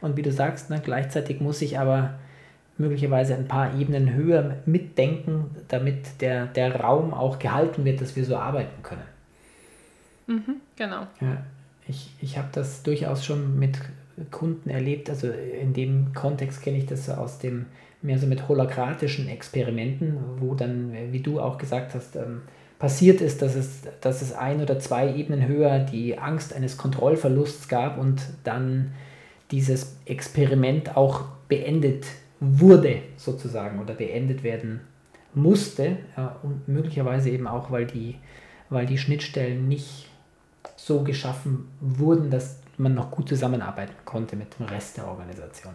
Und 0.00 0.16
wie 0.16 0.22
du 0.22 0.32
sagst, 0.32 0.70
ne, 0.70 0.80
gleichzeitig 0.82 1.40
muss 1.40 1.60
ich 1.60 1.78
aber 1.78 2.14
möglicherweise 2.78 3.34
ein 3.34 3.48
paar 3.48 3.78
Ebenen 3.78 4.14
höher 4.14 4.56
mitdenken, 4.64 5.50
damit 5.66 6.20
der, 6.20 6.46
der 6.46 6.76
Raum 6.76 7.12
auch 7.12 7.38
gehalten 7.38 7.84
wird, 7.84 8.00
dass 8.00 8.16
wir 8.16 8.24
so 8.24 8.36
arbeiten 8.36 8.82
können. 8.82 9.02
Mhm, 10.28 10.56
genau. 10.76 11.06
Ja, 11.20 11.42
ich, 11.86 12.10
ich 12.20 12.38
habe 12.38 12.48
das 12.52 12.82
durchaus 12.82 13.24
schon 13.24 13.58
mit 13.58 13.78
Kunden 14.30 14.70
erlebt. 14.70 15.10
Also 15.10 15.28
in 15.28 15.72
dem 15.72 16.12
Kontext 16.14 16.62
kenne 16.62 16.78
ich 16.78 16.86
das 16.86 17.08
aus 17.10 17.38
dem 17.38 17.66
mehr 18.00 18.18
so 18.18 18.26
mit 18.26 18.48
holokratischen 18.48 19.28
Experimenten, 19.28 20.18
wo 20.38 20.54
dann, 20.54 20.92
wie 21.10 21.20
du 21.20 21.40
auch 21.40 21.58
gesagt 21.58 21.94
hast, 21.94 22.16
ähm, 22.16 22.42
passiert 22.78 23.20
ist, 23.20 23.42
dass 23.42 23.56
es, 23.56 23.82
dass 24.00 24.22
es 24.22 24.32
ein 24.32 24.60
oder 24.60 24.78
zwei 24.78 25.14
Ebenen 25.14 25.48
höher 25.48 25.80
die 25.80 26.16
Angst 26.16 26.54
eines 26.54 26.76
Kontrollverlusts 26.76 27.68
gab 27.68 27.98
und 27.98 28.22
dann 28.44 28.92
dieses 29.50 29.96
Experiment 30.04 30.96
auch 30.96 31.24
beendet 31.48 32.06
wurde, 32.40 33.02
sozusagen, 33.16 33.80
oder 33.80 33.94
beendet 33.94 34.44
werden 34.44 34.80
musste. 35.34 35.96
Ja, 36.16 36.36
und 36.42 36.68
möglicherweise 36.68 37.30
eben 37.30 37.48
auch, 37.48 37.70
weil 37.70 37.86
die, 37.86 38.16
weil 38.70 38.86
die 38.86 38.98
Schnittstellen 38.98 39.66
nicht 39.66 40.08
so 40.76 41.02
geschaffen 41.02 41.68
wurden, 41.80 42.30
dass 42.30 42.60
man 42.78 42.94
noch 42.94 43.10
gut 43.10 43.28
zusammenarbeiten 43.28 43.94
konnte 44.04 44.36
mit 44.36 44.58
dem 44.58 44.66
Rest 44.66 44.96
der 44.96 45.06
Organisation. 45.06 45.74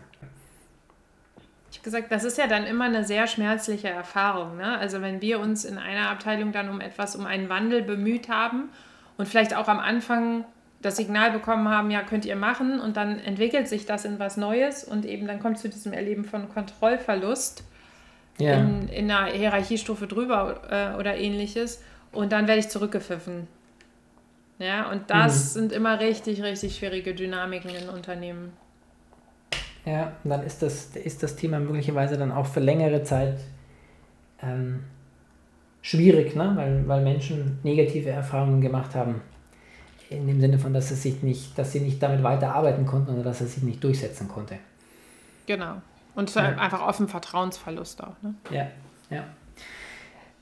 Ich 1.72 1.80
habe 1.80 1.86
gesagt, 1.86 2.12
das 2.12 2.24
ist 2.24 2.38
ja 2.38 2.48
dann 2.48 2.66
immer 2.66 2.86
eine 2.86 3.04
sehr 3.04 3.26
schmerzliche 3.28 3.90
Erfahrung. 3.90 4.58
Ne? 4.58 4.78
Also 4.78 5.02
wenn 5.02 5.22
wir 5.22 5.40
uns 5.40 5.66
in 5.66 5.78
einer 5.78 6.10
Abteilung 6.10 6.52
dann 6.52 6.70
um 6.70 6.80
etwas, 6.82 7.16
um 7.16 7.26
einen 7.26 7.50
Wandel 7.50 7.82
bemüht 7.82 8.30
haben 8.30 8.70
und 9.18 9.28
vielleicht 9.28 9.56
auch 9.56 9.68
am 9.68 9.80
Anfang 9.80 10.46
das 10.84 10.98
Signal 10.98 11.32
bekommen 11.32 11.68
haben, 11.70 11.90
ja, 11.90 12.04
könnt 12.04 12.26
ihr 12.26 12.36
machen 12.36 12.80
und 12.80 12.98
dann 12.98 13.20
entwickelt 13.20 13.68
sich 13.68 13.86
das 13.86 14.06
in 14.06 14.20
was 14.20 14.38
Neues 14.38 14.84
und 14.84 15.06
eben 15.06 15.26
dann 15.26 15.40
kommt 15.40 15.58
zu 15.58 15.70
diesem 15.70 15.94
Erleben 15.94 16.26
von 16.26 16.50
Kontrollverlust 16.50 17.64
ja. 18.38 18.54
in, 18.54 18.90
in 18.90 19.10
einer 19.10 19.32
Hierarchiestufe 19.32 20.08
drüber 20.08 20.62
äh, 20.70 21.00
oder 21.00 21.18
ähnliches 21.18 21.82
und 22.12 22.32
dann 22.32 22.48
werde 22.48 22.60
ich 22.60 22.70
zurückgepfiffen. 22.70 23.48
Ja, 24.64 24.90
und 24.90 25.10
das 25.10 25.56
mhm. 25.56 25.60
sind 25.60 25.72
immer 25.74 26.00
richtig, 26.00 26.42
richtig 26.42 26.78
schwierige 26.78 27.14
Dynamiken 27.14 27.72
in 27.72 27.90
Unternehmen. 27.90 28.54
Ja, 29.86 30.14
und 30.24 30.30
dann 30.30 30.44
ist 30.44 30.62
das, 30.62 30.96
ist 30.96 31.22
das 31.22 31.36
Thema 31.36 31.60
möglicherweise 31.60 32.18
dann 32.18 32.32
auch 32.32 32.46
für 32.46 32.62
längere 32.62 33.04
Zeit 33.04 33.40
ähm, 34.42 34.86
schwierig, 35.82 36.34
ne? 36.36 36.54
weil, 36.56 36.88
weil 36.88 37.04
Menschen 37.04 37.60
negative 37.64 38.10
Erfahrungen 38.10 38.62
gemacht 38.62 38.96
haben. 38.96 39.22
In 40.10 40.28
dem 40.28 40.40
Sinne 40.40 40.60
von, 40.60 40.74
dass, 40.74 40.92
es 40.92 41.04
sich 41.04 41.24
nicht, 41.24 41.58
dass 41.58 41.74
sie 41.74 41.82
nicht 41.82 42.02
damit 42.02 42.24
weiterarbeiten 42.24 42.86
konnten 42.86 43.16
oder 43.16 43.24
dass 43.24 43.42
er 43.42 43.48
sich 43.48 43.64
nicht 43.64 43.84
durchsetzen 43.84 44.30
konnte. 44.30 44.60
Genau. 45.46 45.82
Und 46.16 46.34
ja. 46.36 46.42
einfach 46.56 46.88
offen 46.88 47.10
Vertrauensverlust 47.10 48.02
auch. 48.02 48.16
Ne? 48.22 48.36
Ja, 48.50 48.68
ja. 49.10 49.26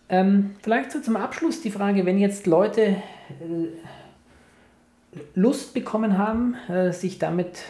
Ähm, 0.10 0.56
vielleicht 0.62 0.92
so 0.92 1.00
zum 1.00 1.16
Abschluss 1.16 1.62
die 1.62 1.72
Frage, 1.72 2.06
wenn 2.06 2.20
jetzt 2.20 2.46
Leute 2.46 2.82
äh, 2.82 2.98
Lust 5.36 5.74
bekommen 5.74 6.18
haben, 6.18 6.56
äh, 6.70 6.92
sich 6.92 7.20
damit 7.20 7.66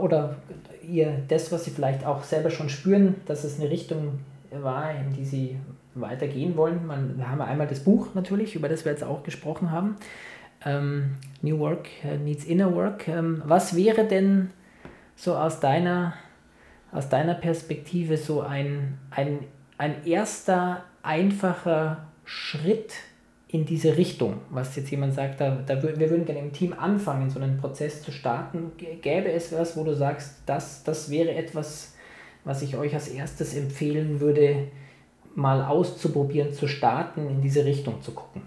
oder 0.00 0.36
ihr 0.82 1.22
das, 1.28 1.50
was 1.50 1.64
sie 1.64 1.70
vielleicht 1.70 2.06
auch 2.06 2.22
selber 2.22 2.50
schon 2.50 2.68
spüren, 2.68 3.16
dass 3.26 3.44
es 3.44 3.58
eine 3.58 3.70
Richtung 3.70 4.20
war, 4.50 4.90
in 4.92 5.12
die 5.12 5.24
sie 5.24 5.56
weitergehen 5.94 6.56
wollen. 6.56 6.86
Man, 6.86 7.16
wir 7.16 7.30
haben 7.30 7.40
einmal 7.40 7.66
das 7.66 7.80
Buch 7.80 8.08
natürlich, 8.14 8.54
über 8.54 8.68
das 8.68 8.84
wir 8.84 8.92
jetzt 8.92 9.04
auch 9.04 9.22
gesprochen 9.22 9.70
haben. 9.70 9.96
Ähm, 10.64 11.16
New 11.42 11.58
Work 11.58 11.88
äh, 12.04 12.16
Needs 12.16 12.44
Inner 12.44 12.74
Work. 12.74 13.08
Ähm, 13.08 13.42
was 13.44 13.76
wäre 13.76 14.04
denn 14.04 14.50
so 15.16 15.34
aus 15.34 15.60
deiner, 15.60 16.14
aus 16.92 17.08
deiner 17.08 17.34
Perspektive 17.34 18.16
so 18.16 18.40
ein, 18.40 18.98
ein, 19.10 19.40
ein 19.78 20.04
erster 20.04 20.84
einfacher 21.02 22.06
Schritt, 22.24 22.94
in 23.54 23.64
diese 23.64 23.96
Richtung, 23.96 24.40
was 24.50 24.74
jetzt 24.74 24.90
jemand 24.90 25.14
sagt, 25.14 25.40
da, 25.40 25.50
da, 25.64 25.80
wir 25.80 26.10
würden 26.10 26.24
gerne 26.24 26.40
im 26.40 26.52
Team 26.52 26.72
anfangen, 26.72 27.30
so 27.30 27.38
einen 27.38 27.56
Prozess 27.56 28.02
zu 28.02 28.10
starten. 28.10 28.72
Gäbe 29.00 29.30
es 29.30 29.52
was, 29.52 29.76
wo 29.76 29.84
du 29.84 29.94
sagst, 29.94 30.42
das, 30.44 30.82
das 30.82 31.08
wäre 31.08 31.32
etwas, 31.32 31.94
was 32.42 32.62
ich 32.62 32.76
euch 32.76 32.94
als 32.94 33.06
erstes 33.06 33.54
empfehlen 33.54 34.18
würde, 34.18 34.66
mal 35.36 35.62
auszuprobieren, 35.62 36.52
zu 36.52 36.66
starten, 36.66 37.28
in 37.28 37.42
diese 37.42 37.64
Richtung 37.64 38.02
zu 38.02 38.10
gucken? 38.10 38.42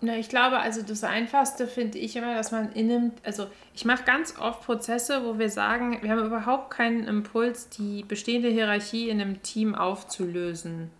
Na, 0.00 0.16
ich 0.16 0.28
glaube, 0.28 0.58
also 0.58 0.82
das 0.82 1.04
Einfachste 1.04 1.68
finde 1.68 1.98
ich 1.98 2.16
immer, 2.16 2.34
dass 2.34 2.50
man 2.50 2.72
in 2.72 2.90
einem, 2.90 3.12
also 3.22 3.46
ich 3.74 3.84
mache 3.84 4.02
ganz 4.02 4.36
oft 4.40 4.62
Prozesse, 4.62 5.24
wo 5.24 5.38
wir 5.38 5.50
sagen, 5.50 6.00
wir 6.02 6.10
haben 6.10 6.26
überhaupt 6.26 6.70
keinen 6.70 7.06
Impuls, 7.06 7.68
die 7.68 8.02
bestehende 8.02 8.48
Hierarchie 8.48 9.08
in 9.08 9.20
einem 9.20 9.40
Team 9.42 9.76
aufzulösen. 9.76 10.90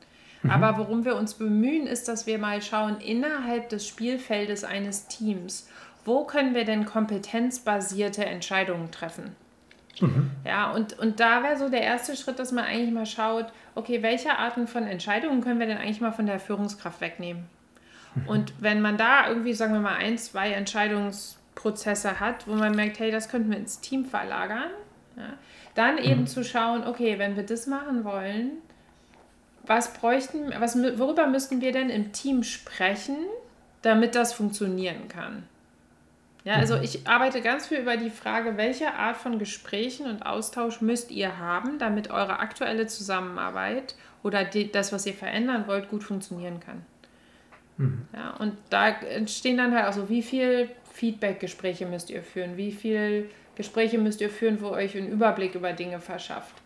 Mhm. 0.43 0.51
Aber 0.51 0.78
worum 0.78 1.05
wir 1.05 1.16
uns 1.16 1.34
bemühen, 1.34 1.86
ist, 1.86 2.09
dass 2.09 2.26
wir 2.26 2.38
mal 2.38 2.62
schauen, 2.62 2.99
innerhalb 3.01 3.68
des 3.68 3.86
Spielfeldes 3.86 4.64
eines 4.64 5.07
Teams, 5.07 5.68
wo 6.05 6.24
können 6.24 6.55
wir 6.55 6.64
denn 6.64 6.86
kompetenzbasierte 6.86 8.24
Entscheidungen 8.24 8.91
treffen? 8.91 9.36
Mhm. 10.01 10.30
Ja, 10.45 10.70
und, 10.72 10.99
und 10.99 11.20
da 11.20 11.43
wäre 11.43 11.59
so 11.59 11.68
der 11.68 11.82
erste 11.82 12.16
Schritt, 12.16 12.38
dass 12.38 12.53
man 12.53 12.64
eigentlich 12.64 12.93
mal 12.93 13.07
schaut, 13.07 13.47
okay, 13.74 14.03
welche 14.03 14.38
Arten 14.38 14.66
von 14.66 14.84
Entscheidungen 14.84 15.43
können 15.43 15.61
wir 15.61 15.66
denn 15.66 15.78
eigentlich 15.78 16.01
mal 16.01 16.12
von 16.12 16.26
der 16.26 16.41
Führungskraft 16.41 17.01
wegnehmen? 17.01 17.45
Mhm. 18.14 18.28
Und 18.28 18.55
wenn 18.61 18.80
man 18.80 18.97
da 18.97 19.28
irgendwie, 19.28 19.53
sagen 19.53 19.74
wir 19.74 19.80
mal, 19.80 19.97
ein, 19.97 20.16
zwei 20.16 20.53
Entscheidungsprozesse 20.53 22.18
hat, 22.18 22.47
wo 22.49 22.55
man 22.55 22.74
merkt, 22.74 22.99
hey, 22.99 23.11
das 23.11 23.28
könnten 23.28 23.51
wir 23.51 23.59
ins 23.59 23.80
Team 23.80 24.05
verlagern, 24.07 24.70
ja, 25.16 25.34
dann 25.74 25.99
eben 25.99 26.22
mhm. 26.22 26.26
zu 26.26 26.45
schauen, 26.45 26.86
okay, 26.86 27.18
wenn 27.18 27.36
wir 27.36 27.45
das 27.45 27.66
machen 27.66 28.05
wollen, 28.05 28.53
was 29.70 29.92
bräuchten, 29.92 30.52
was, 30.58 30.76
worüber 30.98 31.28
müssten 31.28 31.60
wir 31.60 31.70
denn 31.70 31.90
im 31.90 32.10
Team 32.10 32.42
sprechen, 32.42 33.16
damit 33.82 34.16
das 34.16 34.32
funktionieren 34.32 35.06
kann? 35.06 35.44
Ja, 36.42 36.54
also 36.54 36.76
ich 36.76 37.06
arbeite 37.06 37.40
ganz 37.40 37.68
viel 37.68 37.78
über 37.78 37.96
die 37.96 38.10
Frage, 38.10 38.56
welche 38.56 38.94
Art 38.94 39.16
von 39.16 39.38
Gesprächen 39.38 40.06
und 40.06 40.26
Austausch 40.26 40.80
müsst 40.80 41.12
ihr 41.12 41.38
haben, 41.38 41.78
damit 41.78 42.10
eure 42.10 42.40
aktuelle 42.40 42.88
Zusammenarbeit 42.88 43.94
oder 44.24 44.42
die, 44.44 44.72
das, 44.72 44.92
was 44.92 45.06
ihr 45.06 45.14
verändern 45.14 45.68
wollt, 45.68 45.88
gut 45.88 46.02
funktionieren 46.02 46.58
kann. 46.58 46.84
Mhm. 47.76 48.02
Ja, 48.12 48.30
und 48.38 48.54
da 48.70 48.88
entstehen 48.88 49.56
dann 49.56 49.72
halt 49.72 49.86
auch 49.86 49.92
so, 49.92 50.08
wie 50.08 50.22
viel 50.22 50.68
Feedback-Gespräche 50.94 51.86
müsst 51.86 52.10
ihr 52.10 52.24
führen, 52.24 52.56
wie 52.56 52.72
viel 52.72 53.30
Gespräche 53.54 53.98
müsst 53.98 54.20
ihr 54.20 54.30
führen, 54.30 54.60
wo 54.62 54.70
euch 54.70 54.96
einen 54.96 55.12
Überblick 55.12 55.54
über 55.54 55.72
Dinge 55.72 56.00
verschafft. 56.00 56.59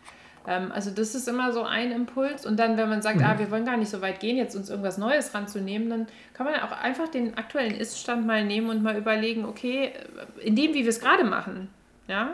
Ähm, 0.47 0.71
also 0.71 0.91
das 0.91 1.15
ist 1.15 1.27
immer 1.27 1.51
so 1.51 1.63
ein 1.63 1.91
Impuls. 1.91 2.45
Und 2.45 2.57
dann, 2.57 2.77
wenn 2.77 2.89
man 2.89 3.01
sagt, 3.01 3.17
mhm. 3.17 3.25
ah, 3.25 3.39
wir 3.39 3.51
wollen 3.51 3.65
gar 3.65 3.77
nicht 3.77 3.89
so 3.89 4.01
weit 4.01 4.19
gehen, 4.19 4.37
jetzt 4.37 4.55
uns 4.55 4.69
irgendwas 4.69 4.97
Neues 4.97 5.33
ranzunehmen, 5.33 5.89
dann 5.89 6.07
kann 6.33 6.45
man 6.45 6.55
auch 6.61 6.71
einfach 6.71 7.07
den 7.07 7.37
aktuellen 7.37 7.75
Ist-Stand 7.75 8.25
mal 8.25 8.43
nehmen 8.43 8.69
und 8.69 8.83
mal 8.83 8.97
überlegen, 8.97 9.45
okay, 9.45 9.91
in 10.41 10.55
dem, 10.55 10.73
wie 10.73 10.83
wir 10.83 10.89
es 10.89 10.99
gerade 10.99 11.23
machen, 11.23 11.69
ja, 12.07 12.31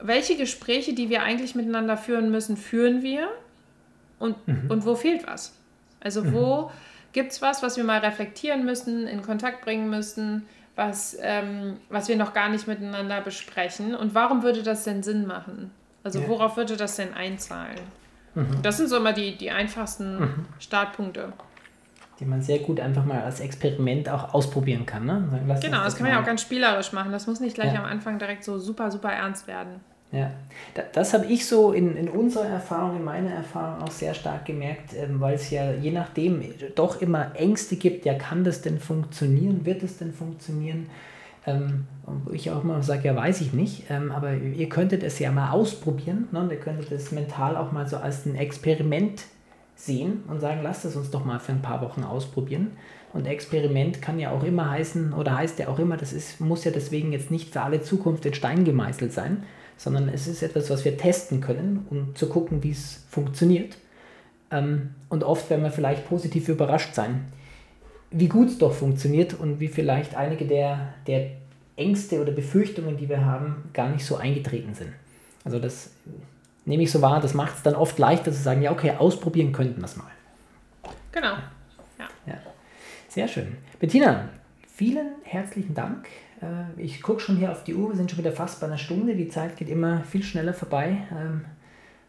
welche 0.00 0.36
Gespräche, 0.36 0.92
die 0.92 1.08
wir 1.08 1.22
eigentlich 1.22 1.54
miteinander 1.54 1.96
führen 1.96 2.30
müssen, 2.30 2.56
führen 2.56 3.02
wir 3.02 3.28
und, 4.18 4.36
mhm. 4.46 4.70
und 4.70 4.84
wo 4.84 4.94
fehlt 4.94 5.26
was? 5.26 5.56
Also 6.00 6.22
mhm. 6.22 6.32
wo 6.34 6.70
gibt 7.12 7.32
es 7.32 7.40
was, 7.40 7.62
was 7.62 7.76
wir 7.76 7.84
mal 7.84 8.00
reflektieren 8.00 8.64
müssen, 8.64 9.06
in 9.06 9.22
Kontakt 9.22 9.64
bringen 9.64 9.88
müssen, 9.88 10.46
was, 10.76 11.16
ähm, 11.20 11.78
was 11.88 12.08
wir 12.08 12.16
noch 12.16 12.34
gar 12.34 12.48
nicht 12.48 12.66
miteinander 12.66 13.20
besprechen 13.20 13.94
und 13.94 14.14
warum 14.14 14.42
würde 14.42 14.62
das 14.62 14.84
denn 14.84 15.02
Sinn 15.02 15.26
machen? 15.26 15.70
Also 16.04 16.20
ja. 16.20 16.28
worauf 16.28 16.56
würde 16.56 16.76
das 16.76 16.96
denn 16.96 17.14
einzahlen? 17.14 17.80
Mhm. 18.34 18.62
Das 18.62 18.76
sind 18.76 18.88
so 18.88 18.96
immer 18.96 19.12
die, 19.12 19.36
die 19.36 19.50
einfachsten 19.50 20.20
mhm. 20.20 20.46
Startpunkte. 20.58 21.32
Die 22.20 22.24
man 22.24 22.42
sehr 22.42 22.60
gut 22.60 22.78
einfach 22.78 23.04
mal 23.04 23.22
als 23.22 23.40
Experiment 23.40 24.08
auch 24.08 24.34
ausprobieren 24.34 24.86
kann. 24.86 25.04
Ne? 25.04 25.28
Sagen, 25.30 25.60
genau, 25.60 25.78
das, 25.78 25.84
das 25.86 25.96
kann 25.96 26.04
man 26.04 26.12
ja 26.12 26.20
auch 26.20 26.26
ganz 26.26 26.42
spielerisch 26.42 26.92
machen. 26.92 27.10
Das 27.10 27.26
muss 27.26 27.40
nicht 27.40 27.54
gleich 27.54 27.72
ja. 27.72 27.80
am 27.80 27.86
Anfang 27.86 28.20
direkt 28.20 28.44
so 28.44 28.58
super, 28.58 28.92
super 28.92 29.10
ernst 29.10 29.48
werden. 29.48 29.80
Ja, 30.12 30.30
das 30.92 31.12
habe 31.12 31.26
ich 31.26 31.44
so 31.44 31.72
in, 31.72 31.96
in 31.96 32.08
unserer 32.08 32.46
Erfahrung, 32.46 32.94
in 32.94 33.04
meiner 33.04 33.32
Erfahrung 33.32 33.82
auch 33.82 33.90
sehr 33.90 34.14
stark 34.14 34.44
gemerkt, 34.44 34.94
ähm, 34.94 35.20
weil 35.20 35.34
es 35.34 35.50
ja 35.50 35.72
je 35.72 35.90
nachdem 35.90 36.54
doch 36.76 37.02
immer 37.02 37.32
Ängste 37.34 37.74
gibt, 37.74 38.04
ja, 38.04 38.14
kann 38.14 38.44
das 38.44 38.62
denn 38.62 38.78
funktionieren, 38.78 39.66
wird 39.66 39.82
es 39.82 39.98
denn 39.98 40.12
funktionieren? 40.12 40.88
Ähm, 41.46 41.86
wo 42.06 42.32
ich 42.32 42.50
auch 42.50 42.62
mal 42.62 42.82
sage, 42.82 43.08
ja, 43.08 43.16
weiß 43.16 43.42
ich 43.42 43.52
nicht, 43.52 43.84
ähm, 43.90 44.12
aber 44.12 44.34
ihr 44.34 44.68
könntet 44.68 45.02
es 45.02 45.18
ja 45.18 45.30
mal 45.30 45.50
ausprobieren. 45.50 46.28
Ne? 46.32 46.48
ihr 46.50 46.60
könntet 46.60 46.90
es 46.92 47.12
mental 47.12 47.56
auch 47.56 47.70
mal 47.70 47.86
so 47.86 47.98
als 47.98 48.24
ein 48.24 48.34
Experiment 48.34 49.24
sehen 49.76 50.22
und 50.28 50.40
sagen, 50.40 50.60
lasst 50.62 50.84
es 50.84 50.96
uns 50.96 51.10
doch 51.10 51.24
mal 51.24 51.40
für 51.40 51.52
ein 51.52 51.62
paar 51.62 51.82
Wochen 51.82 52.02
ausprobieren. 52.02 52.72
Und 53.12 53.26
Experiment 53.26 54.00
kann 54.02 54.18
ja 54.18 54.30
auch 54.30 54.42
immer 54.42 54.70
heißen, 54.70 55.12
oder 55.12 55.36
heißt 55.36 55.58
ja 55.58 55.68
auch 55.68 55.78
immer, 55.78 55.96
das 55.96 56.12
ist, 56.12 56.40
muss 56.40 56.64
ja 56.64 56.70
deswegen 56.70 57.12
jetzt 57.12 57.30
nicht 57.30 57.52
für 57.52 57.60
alle 57.60 57.82
Zukunft 57.82 58.26
in 58.26 58.34
Stein 58.34 58.64
gemeißelt 58.64 59.12
sein, 59.12 59.44
sondern 59.76 60.08
es 60.08 60.26
ist 60.26 60.42
etwas, 60.42 60.70
was 60.70 60.84
wir 60.84 60.96
testen 60.96 61.40
können, 61.40 61.86
um 61.90 62.14
zu 62.14 62.28
gucken, 62.28 62.62
wie 62.62 62.70
es 62.70 63.04
funktioniert. 63.08 63.76
Ähm, 64.50 64.94
und 65.10 65.24
oft 65.24 65.48
werden 65.50 65.62
wir 65.62 65.70
vielleicht 65.70 66.08
positiv 66.08 66.48
überrascht 66.48 66.94
sein 66.94 67.26
wie 68.14 68.28
gut 68.28 68.48
es 68.48 68.58
doch 68.58 68.72
funktioniert 68.72 69.34
und 69.34 69.58
wie 69.60 69.68
vielleicht 69.68 70.14
einige 70.14 70.46
der, 70.46 70.94
der 71.06 71.30
Ängste 71.76 72.22
oder 72.22 72.30
Befürchtungen, 72.30 72.96
die 72.96 73.08
wir 73.08 73.24
haben, 73.24 73.68
gar 73.72 73.88
nicht 73.88 74.06
so 74.06 74.16
eingetreten 74.16 74.74
sind. 74.74 74.92
Also 75.44 75.58
das 75.58 75.90
nehme 76.64 76.84
ich 76.84 76.92
so 76.92 77.02
wahr, 77.02 77.20
das 77.20 77.34
macht 77.34 77.56
es 77.56 77.62
dann 77.62 77.74
oft 77.74 77.98
leichter 77.98 78.30
zu 78.30 78.40
sagen, 78.40 78.62
ja 78.62 78.70
okay, 78.70 78.92
ausprobieren 78.92 79.52
könnten 79.52 79.80
wir 79.80 79.86
es 79.86 79.96
mal. 79.96 80.10
Genau. 81.10 81.34
Ja. 81.98 82.08
ja. 82.26 82.38
Sehr 83.08 83.26
schön. 83.26 83.56
Bettina, 83.80 84.28
vielen 84.72 85.08
herzlichen 85.24 85.74
Dank. 85.74 86.06
Äh, 86.40 86.80
ich 86.80 87.02
gucke 87.02 87.20
schon 87.20 87.36
hier 87.36 87.50
auf 87.50 87.64
die 87.64 87.74
Uhr, 87.74 87.90
wir 87.90 87.96
sind 87.96 88.10
schon 88.10 88.20
wieder 88.20 88.32
fast 88.32 88.60
bei 88.60 88.68
einer 88.68 88.78
Stunde. 88.78 89.16
Die 89.16 89.28
Zeit 89.28 89.56
geht 89.56 89.68
immer 89.68 90.04
viel 90.04 90.22
schneller 90.22 90.54
vorbei, 90.54 90.98
ähm, 91.10 91.44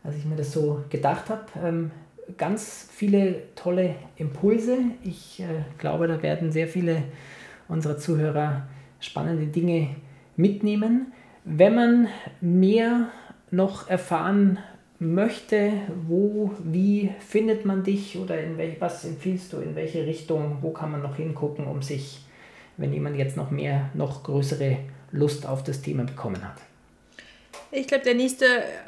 als 0.03 0.15
ich 0.17 0.25
mir 0.25 0.35
das 0.35 0.51
so 0.51 0.83
gedacht 0.89 1.29
habe. 1.29 1.89
Ganz 2.37 2.87
viele 2.91 3.53
tolle 3.55 3.95
Impulse. 4.17 4.77
Ich 5.03 5.41
äh, 5.41 5.63
glaube, 5.77 6.07
da 6.07 6.21
werden 6.21 6.51
sehr 6.51 6.67
viele 6.67 7.03
unserer 7.67 7.97
Zuhörer 7.97 8.67
spannende 8.99 9.47
Dinge 9.47 9.89
mitnehmen. 10.35 11.13
Wenn 11.43 11.75
man 11.75 12.07
mehr 12.41 13.09
noch 13.51 13.89
erfahren 13.89 14.57
möchte, 14.99 15.73
wo, 16.07 16.51
wie 16.63 17.11
findet 17.19 17.65
man 17.65 17.83
dich 17.83 18.17
oder 18.17 18.41
in 18.41 18.57
welch, 18.57 18.79
was 18.79 19.05
empfiehlst 19.05 19.53
du, 19.53 19.57
in 19.57 19.75
welche 19.75 20.05
Richtung, 20.05 20.57
wo 20.61 20.71
kann 20.71 20.91
man 20.91 21.01
noch 21.01 21.17
hingucken, 21.17 21.67
um 21.67 21.81
sich, 21.81 22.25
wenn 22.77 22.93
jemand 22.93 23.17
jetzt 23.17 23.37
noch 23.37 23.51
mehr, 23.51 23.89
noch 23.93 24.23
größere 24.23 24.77
Lust 25.11 25.45
auf 25.45 25.63
das 25.63 25.81
Thema 25.81 26.03
bekommen 26.03 26.43
hat? 26.43 26.61
Ich 27.77 27.87
glaube, 27.87 28.03
der 28.05 28.15
nächste 28.15 28.45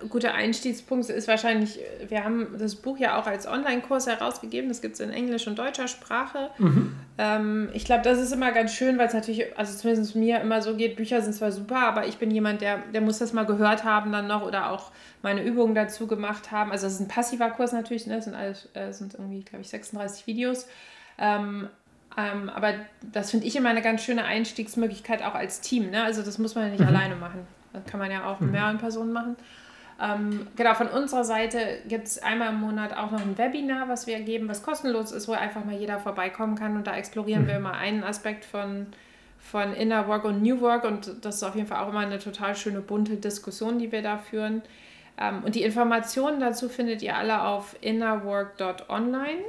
gute 0.08 0.34
Einstiegspunkt 0.34 1.10
ist 1.10 1.28
wahrscheinlich, 1.28 1.80
wir 2.08 2.24
haben 2.24 2.56
das 2.58 2.76
Buch 2.76 2.98
ja 2.98 3.20
auch 3.20 3.28
als 3.28 3.46
Online-Kurs 3.46 4.08
herausgegeben, 4.08 4.70
das 4.70 4.82
gibt 4.82 4.94
es 4.94 5.02
in 5.02 5.10
Englisch 5.10 5.46
und 5.48 5.60
deutscher 5.60 5.90
Sprache. 5.90 6.50
Mhm. 6.58 6.96
Ähm, 7.18 7.70
ich 7.74 7.84
glaube, 7.84 8.04
das 8.04 8.18
ist 8.20 8.32
immer 8.32 8.54
ganz 8.54 8.74
schön, 8.74 8.98
weil 8.98 9.08
es 9.08 9.14
natürlich, 9.14 9.58
also 9.58 9.78
zumindest 9.78 10.16
mir 10.16 10.40
immer 10.40 10.62
so 10.62 10.76
geht, 10.76 10.96
Bücher 10.96 11.22
sind 11.22 11.34
zwar 11.34 11.52
super, 11.52 11.80
aber 11.80 12.08
ich 12.08 12.18
bin 12.18 12.32
jemand, 12.32 12.62
der, 12.62 12.78
der 12.94 13.02
muss 13.02 13.18
das 13.18 13.34
mal 13.34 13.46
gehört 13.46 13.84
haben 13.84 14.12
dann 14.14 14.28
noch 14.28 14.44
oder 14.44 14.72
auch 14.72 14.92
meine 15.22 15.44
Übungen 15.44 15.76
dazu 15.76 16.08
gemacht 16.08 16.52
haben. 16.52 16.72
Also 16.72 16.88
es 16.88 16.94
ist 16.94 17.00
ein 17.02 17.10
passiver 17.10 17.50
Kurs 17.50 17.74
natürlich, 17.74 18.08
ne? 18.08 18.16
das 18.16 18.26
sind, 18.26 18.36
alles, 18.36 18.70
äh, 18.74 18.94
sind 18.94 19.16
irgendwie, 19.16 19.44
glaube 19.44 19.64
ich, 19.64 19.70
36 19.70 20.28
Videos. 20.28 20.68
Ähm, 21.18 21.68
ähm, 22.18 22.50
aber 22.50 22.74
das 23.12 23.32
finde 23.32 23.46
ich 23.46 23.56
immer 23.56 23.70
eine 23.70 23.82
ganz 23.82 24.04
schöne 24.04 24.24
Einstiegsmöglichkeit 24.24 25.24
auch 25.24 25.36
als 25.36 25.62
Team. 25.62 25.92
Ne? 25.92 26.04
Also 26.04 26.24
das 26.24 26.38
muss 26.38 26.56
man 26.56 26.66
ja 26.66 26.72
nicht 26.72 26.80
mhm. 26.80 26.88
alleine 26.88 27.16
machen. 27.16 27.57
Das 27.74 27.86
kann 27.86 28.00
man 28.00 28.12
ja 28.12 28.26
auch 28.26 28.40
mit 28.40 28.50
mhm. 28.50 28.56
mehreren 28.56 28.78
Personen 28.78 29.12
machen. 29.12 29.36
Ähm, 30.00 30.48
genau, 30.56 30.76
von 30.76 30.88
unserer 30.88 31.24
Seite 31.24 31.80
gibt 31.88 32.06
es 32.06 32.22
einmal 32.22 32.50
im 32.50 32.60
Monat 32.60 32.96
auch 32.96 33.10
noch 33.12 33.22
ein 33.22 33.38
Webinar, 33.38 33.90
was 33.90 34.06
wir 34.06 34.20
geben, 34.20 34.48
was 34.48 34.62
kostenlos 34.62 35.12
ist, 35.12 35.28
wo 35.28 35.34
einfach 35.34 35.66
mal 35.66 35.76
jeder 35.76 36.00
vorbeikommen 36.00 36.56
kann. 36.56 36.76
Und 36.78 36.86
da 36.86 36.96
explorieren 36.96 37.44
mhm. 37.44 37.48
wir 37.48 37.56
immer 37.58 37.74
einen 37.74 38.04
Aspekt 38.04 38.46
von, 38.46 38.88
von 39.40 39.74
Inner 39.74 40.08
Work 40.08 40.26
und 40.26 40.44
New 40.44 40.62
Work. 40.62 40.84
Und 40.84 41.26
das 41.26 41.38
ist 41.38 41.44
auf 41.44 41.56
jeden 41.56 41.68
Fall 41.68 41.84
auch 41.84 41.90
immer 41.90 42.00
eine 42.00 42.20
total 42.20 42.56
schöne, 42.56 42.82
bunte 42.82 43.16
Diskussion, 43.16 43.80
die 43.80 43.92
wir 43.92 44.04
da 44.04 44.18
führen. 44.18 44.62
Ähm, 45.20 45.44
und 45.44 45.56
die 45.56 45.64
Informationen 45.64 46.40
dazu 46.40 46.70
findet 46.70 47.02
ihr 47.02 47.18
alle 47.18 47.42
auf 47.42 47.76
innerwork.online. 47.82 49.42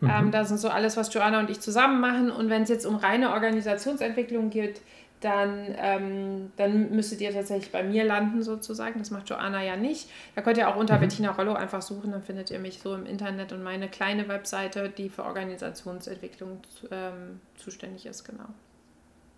Mhm. 0.00 0.10
Ähm, 0.10 0.30
da 0.30 0.44
sind 0.46 0.58
so 0.58 0.70
alles, 0.70 0.96
was 0.96 1.12
Joanna 1.12 1.40
und 1.40 1.50
ich 1.50 1.60
zusammen 1.60 2.00
machen. 2.00 2.30
Und 2.30 2.48
wenn 2.48 2.62
es 2.62 2.70
jetzt 2.70 2.86
um 2.86 2.96
reine 2.96 3.32
Organisationsentwicklung 3.32 4.48
geht, 4.48 4.80
dann, 5.22 5.74
ähm, 5.78 6.52
dann 6.56 6.90
müsstet 6.90 7.20
ihr 7.20 7.32
tatsächlich 7.32 7.70
bei 7.70 7.82
mir 7.82 8.04
landen 8.04 8.42
sozusagen. 8.42 8.98
Das 8.98 9.10
macht 9.10 9.30
Joanna 9.30 9.62
ja 9.62 9.76
nicht. 9.76 10.10
Da 10.34 10.42
könnt 10.42 10.58
ihr 10.58 10.68
auch 10.68 10.76
unter 10.76 10.96
mhm. 10.96 11.00
Bettina 11.00 11.30
Rollo 11.30 11.54
einfach 11.54 11.80
suchen, 11.80 12.10
dann 12.10 12.22
findet 12.22 12.50
ihr 12.50 12.58
mich 12.58 12.80
so 12.80 12.94
im 12.94 13.06
Internet 13.06 13.52
und 13.52 13.62
meine 13.62 13.88
kleine 13.88 14.28
Webseite, 14.28 14.88
die 14.88 15.08
für 15.08 15.24
Organisationsentwicklung 15.24 16.60
ähm, 16.90 17.40
zuständig 17.56 18.06
ist, 18.06 18.24
genau. 18.24 18.46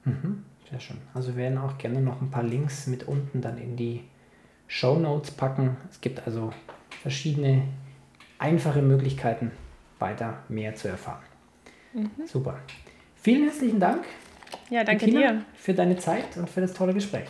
Mhm. 0.05 0.45
Sehr 0.70 0.80
schön. 0.80 0.97
Also 1.12 1.28
wir 1.28 1.37
werden 1.37 1.59
auch 1.59 1.76
gerne 1.78 2.01
noch 2.01 2.20
ein 2.20 2.30
paar 2.30 2.43
Links 2.43 2.87
mit 2.87 3.07
unten 3.07 3.43
dann 3.43 3.59
in 3.59 3.76
die 3.76 4.05
Show 4.66 4.99
Notes 4.99 5.30
packen. 5.30 5.76
Es 5.91 6.01
gibt 6.01 6.26
also 6.26 6.53
verschiedene 7.03 7.68
einfache 8.39 8.80
Möglichkeiten, 8.80 9.51
weiter 9.99 10.39
mehr 10.49 10.74
zu 10.74 10.89
erfahren. 10.89 11.22
Mhm. 11.93 12.26
Super. 12.26 12.59
Vielen 13.16 13.45
herzlichen 13.45 13.80
Dank 13.80 14.05
ja, 14.74 14.82
danke 14.82 15.06
Bettina, 15.06 15.32
dir. 15.32 15.42
Für 15.54 15.72
deine 15.72 15.96
Zeit 15.96 16.36
und 16.36 16.50
für 16.50 16.60
das 16.60 16.72
tolle 16.72 16.92
Gespräch. 16.92 17.28